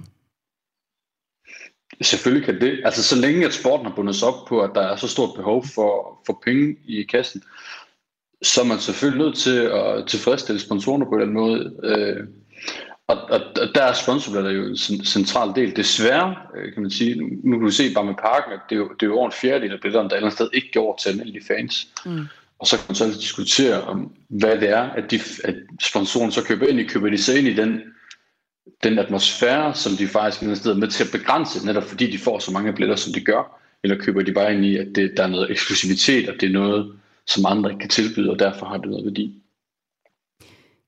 Selvfølgelig 2.01 2.45
kan 2.45 2.61
det. 2.61 2.81
Altså 2.85 3.03
så 3.03 3.15
længe 3.15 3.45
at 3.45 3.53
sporten 3.53 3.85
har 3.85 3.95
bundet 3.95 4.15
sig 4.15 4.27
op 4.27 4.45
på, 4.47 4.61
at 4.61 4.71
der 4.75 4.81
er 4.81 4.95
så 4.95 5.07
stort 5.07 5.35
behov 5.35 5.65
for, 5.65 6.21
for 6.25 6.41
penge 6.45 6.75
i 6.85 7.03
kassen, 7.03 7.43
så 8.41 8.61
er 8.61 8.65
man 8.65 8.79
selvfølgelig 8.79 9.25
nødt 9.25 9.37
til 9.37 9.57
at 9.59 10.07
tilfredsstille 10.07 10.61
sponsorerne 10.61 11.05
på 11.05 11.19
den 11.19 11.33
måde. 11.33 11.73
Øh, 11.83 12.27
og, 13.07 13.17
og, 13.17 13.41
og 13.61 13.67
der 13.75 13.83
er 13.83 13.93
sponsorbilletter 13.93 14.51
jo 14.51 14.65
en 14.65 15.05
central 15.05 15.55
del. 15.55 15.75
Desværre, 15.75 16.35
øh, 16.57 16.73
kan 16.73 16.81
man 16.81 16.91
sige, 16.91 17.15
nu, 17.43 17.57
kan 17.57 17.65
du 17.65 17.71
se 17.71 17.93
bare 17.93 18.05
med 18.05 18.15
parken, 18.15 18.53
at 18.53 18.59
det 18.69 18.75
er 18.75 18.79
jo, 18.79 18.89
det 18.93 19.03
er 19.03 19.07
jo 19.07 19.17
over 19.17 19.25
en 19.25 19.39
fjerdedel 19.41 19.71
af 19.71 19.79
billetterne, 19.81 20.09
der 20.09 20.15
andet 20.15 20.33
sted 20.33 20.49
ikke 20.53 20.71
går 20.73 20.99
til 21.01 21.09
almindelige 21.09 21.45
fans. 21.47 21.87
Mm. 22.05 22.25
Og 22.59 22.67
så 22.67 22.77
kan 22.77 22.85
man 22.87 22.95
så 22.95 23.05
diskutere 23.07 23.81
om, 23.81 24.11
hvad 24.27 24.57
det 24.57 24.69
er, 24.69 24.89
at, 24.89 25.11
de, 25.11 25.19
at 25.43 25.55
sponsoren 25.81 26.31
så 26.31 26.43
køber 26.43 26.67
ind 26.67 26.79
i, 26.79 26.83
køber 26.83 27.09
de 27.09 27.17
sig 27.17 27.37
ind 27.37 27.47
i 27.47 27.53
den 27.53 27.81
den 28.84 28.99
atmosfære, 28.99 29.76
som 29.76 29.91
de 29.97 30.07
faktisk 30.07 30.43
er 30.43 30.74
med 30.74 30.88
til 30.88 31.03
at 31.03 31.11
begrænse, 31.11 31.65
netop 31.65 31.84
fordi 31.84 32.11
de 32.11 32.17
får 32.17 32.39
så 32.39 32.51
mange 32.51 32.74
billetter, 32.74 32.95
som 32.95 33.13
de 33.13 33.22
gør, 33.22 33.59
eller 33.84 33.97
køber 33.97 34.22
de 34.22 34.34
bare 34.34 34.53
ind 34.53 34.65
i, 34.65 34.78
at 34.78 34.88
det, 34.95 35.13
der 35.17 35.24
er 35.24 35.28
noget 35.28 35.51
eksklusivitet, 35.51 36.30
og 36.30 36.36
det 36.41 36.49
er 36.49 36.53
noget, 36.53 36.99
som 37.28 37.45
andre 37.45 37.70
ikke 37.70 37.80
kan 37.80 37.89
tilbyde, 37.89 38.30
og 38.30 38.39
derfor 38.39 38.65
har 38.65 38.78
det 38.78 38.89
noget 38.89 39.05
værdi. 39.05 39.41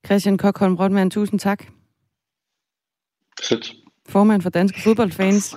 Christian 0.06 0.38
Kokholm 0.38 0.76
Rotman, 0.76 1.10
tusind 1.10 1.40
tak. 1.40 1.66
Sæt. 3.44 3.74
Formand 4.10 4.42
for 4.42 4.50
Danske 4.50 4.82
Fodboldfans. 4.82 5.56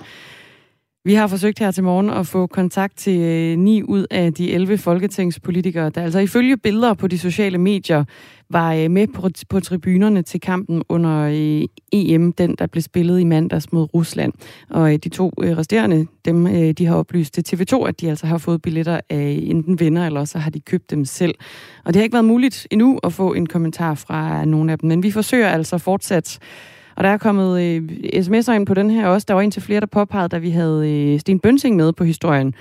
Vi 1.05 1.13
har 1.13 1.27
forsøgt 1.27 1.59
her 1.59 1.71
til 1.71 1.83
morgen 1.83 2.09
at 2.09 2.27
få 2.27 2.47
kontakt 2.47 2.97
til 2.97 3.19
øh, 3.19 3.57
9 3.57 3.83
ud 3.83 4.05
af 4.11 4.33
de 4.33 4.51
11 4.53 4.77
folketingspolitikere, 4.77 5.89
der 5.89 6.01
altså 6.01 6.19
ifølge 6.19 6.57
billeder 6.57 6.93
på 6.93 7.07
de 7.07 7.17
sociale 7.17 7.57
medier 7.57 8.03
var 8.49 8.73
øh, 8.73 8.91
med 8.91 9.07
på, 9.07 9.29
på 9.49 9.59
tribunerne 9.59 10.21
til 10.21 10.39
kampen 10.39 10.83
under 10.89 11.21
øh, 11.21 11.61
EM, 11.91 12.33
den 12.33 12.55
der 12.59 12.67
blev 12.67 12.81
spillet 12.81 13.19
i 13.19 13.23
mandags 13.23 13.71
mod 13.71 13.93
Rusland. 13.93 14.33
Og 14.69 15.03
de 15.03 15.09
to 15.09 15.33
resterende, 15.37 16.07
dem 16.25 16.45
de 16.75 16.85
har 16.85 16.95
oplyst 16.95 17.33
til 17.33 17.55
TV2, 17.55 17.87
at 17.87 18.01
de 18.01 18.09
altså 18.09 18.27
har 18.27 18.37
fået 18.37 18.61
billetter 18.61 18.99
af 19.09 19.39
enten 19.43 19.79
venner, 19.79 20.05
eller 20.05 20.25
så 20.25 20.39
har 20.39 20.49
de 20.51 20.59
købt 20.59 20.91
dem 20.91 21.05
selv. 21.05 21.35
Og 21.85 21.93
det 21.93 21.99
har 21.99 22.03
ikke 22.03 22.13
været 22.13 22.25
muligt 22.25 22.67
endnu 22.71 22.99
at 23.03 23.13
få 23.13 23.33
en 23.33 23.45
kommentar 23.45 23.93
fra 23.93 24.45
nogen 24.45 24.69
af 24.69 24.79
dem, 24.79 24.87
men 24.87 25.03
vi 25.03 25.11
forsøger 25.11 25.47
altså 25.47 25.77
fortsat 25.77 26.39
og 26.95 27.03
der 27.03 27.09
er 27.09 27.17
kommet 27.17 27.61
øh, 27.61 27.83
sms'er 28.25 28.51
ind 28.51 28.65
på 28.65 28.73
den 28.73 28.89
her 28.89 29.07
også. 29.07 29.25
Der 29.27 29.33
var 29.33 29.41
en 29.41 29.51
til 29.51 29.61
flere, 29.61 29.79
der 29.79 29.85
påpegede, 29.85 30.27
da 30.27 30.37
vi 30.37 30.49
havde 30.49 30.91
øh, 30.91 31.19
Sten 31.19 31.39
Bønsing 31.39 31.75
med 31.75 31.93
på 31.93 32.03
historien, 32.03 32.55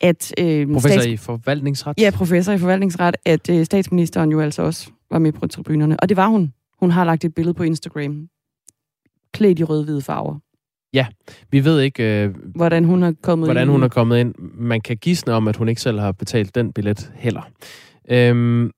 at... 0.00 0.34
Øh, 0.40 0.66
professor 0.72 1.00
stats... 1.00 1.06
i 1.06 1.16
forvaltningsret? 1.16 1.94
Ja, 1.98 2.10
professor 2.14 2.52
i 2.52 2.58
forvaltningsret, 2.58 3.16
at 3.26 3.50
øh, 3.50 3.64
statsministeren 3.64 4.30
jo 4.30 4.40
altså 4.40 4.62
også 4.62 4.90
var 5.10 5.18
med 5.18 5.32
på 5.32 5.46
tribunerne. 5.46 6.00
Og 6.00 6.08
det 6.08 6.16
var 6.16 6.26
hun. 6.28 6.52
Hun 6.80 6.90
har 6.90 7.04
lagt 7.04 7.24
et 7.24 7.34
billede 7.34 7.54
på 7.54 7.62
Instagram, 7.62 8.28
klædt 9.32 9.58
i 9.58 9.64
rød-hvide 9.64 10.02
farver. 10.02 10.38
Ja, 10.92 11.06
vi 11.50 11.64
ved 11.64 11.80
ikke, 11.80 12.24
øh, 12.24 12.34
hvordan 12.54 12.84
hun 12.84 13.02
er 13.02 13.12
kommet 13.22 13.46
hvordan 13.46 13.62
ind. 13.62 13.70
hun 13.70 13.82
er 13.82 13.88
kommet 13.88 14.18
ind. 14.18 14.34
Man 14.54 14.80
kan 14.80 14.96
gisne 14.96 15.32
om, 15.32 15.48
at 15.48 15.56
hun 15.56 15.68
ikke 15.68 15.80
selv 15.80 16.00
har 16.00 16.12
betalt 16.12 16.54
den 16.54 16.72
billet 16.72 17.12
heller. 17.14 17.50
Øhm, 18.10 18.70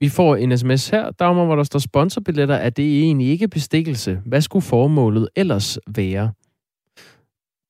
vi 0.00 0.08
får 0.08 0.36
en 0.36 0.58
sms 0.58 0.88
her, 0.88 1.10
Dagmar, 1.10 1.44
hvor 1.44 1.56
der 1.56 1.62
står 1.62 1.78
sponsorbilletter. 1.78 2.54
Er 2.54 2.70
det 2.70 3.02
egentlig 3.02 3.28
ikke 3.28 3.48
bestikkelse? 3.48 4.20
Hvad 4.26 4.40
skulle 4.40 4.62
formålet 4.62 5.28
ellers 5.36 5.78
være? 5.96 6.32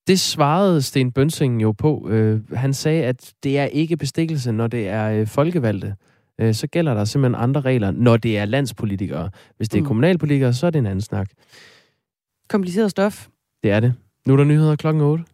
Det 0.07 0.21
svarede 0.21 0.83
Sten 0.83 1.13
Bønsing 1.13 1.63
jo 1.63 1.73
på. 1.73 2.09
Øh, 2.11 2.41
han 2.53 2.75
sagde, 2.75 3.05
at 3.05 3.33
det 3.43 3.59
er 3.59 3.65
ikke 3.65 3.97
bestikkelse, 3.97 4.53
når 4.53 4.67
det 4.67 4.89
er 4.89 5.11
øh, 5.11 5.27
folkevalgte. 5.27 5.95
Øh, 6.41 6.55
så 6.55 6.67
gælder 6.67 6.95
der 6.95 7.05
simpelthen 7.05 7.43
andre 7.43 7.61
regler, 7.61 7.91
når 7.91 8.17
det 8.17 8.39
er 8.39 8.45
landspolitikere. 8.45 9.31
Hvis 9.57 9.69
det 9.69 9.79
er 9.79 9.83
Mm. 9.83 9.87
kommunalpolitikere, 9.87 10.53
så 10.53 10.67
er 10.67 10.71
det 10.71 10.79
en 10.79 10.87
anden 10.87 11.01
snak. 11.03 11.29
Kompliceret 12.49 12.91
stof. 12.91 13.27
Det 13.63 13.71
er 13.71 13.81
det. 13.81 13.95
Nu 14.27 14.33
er 14.33 14.37
der 14.37 14.45
nyheder 14.45 14.77
klokken 14.77 15.03
8. 15.03 15.25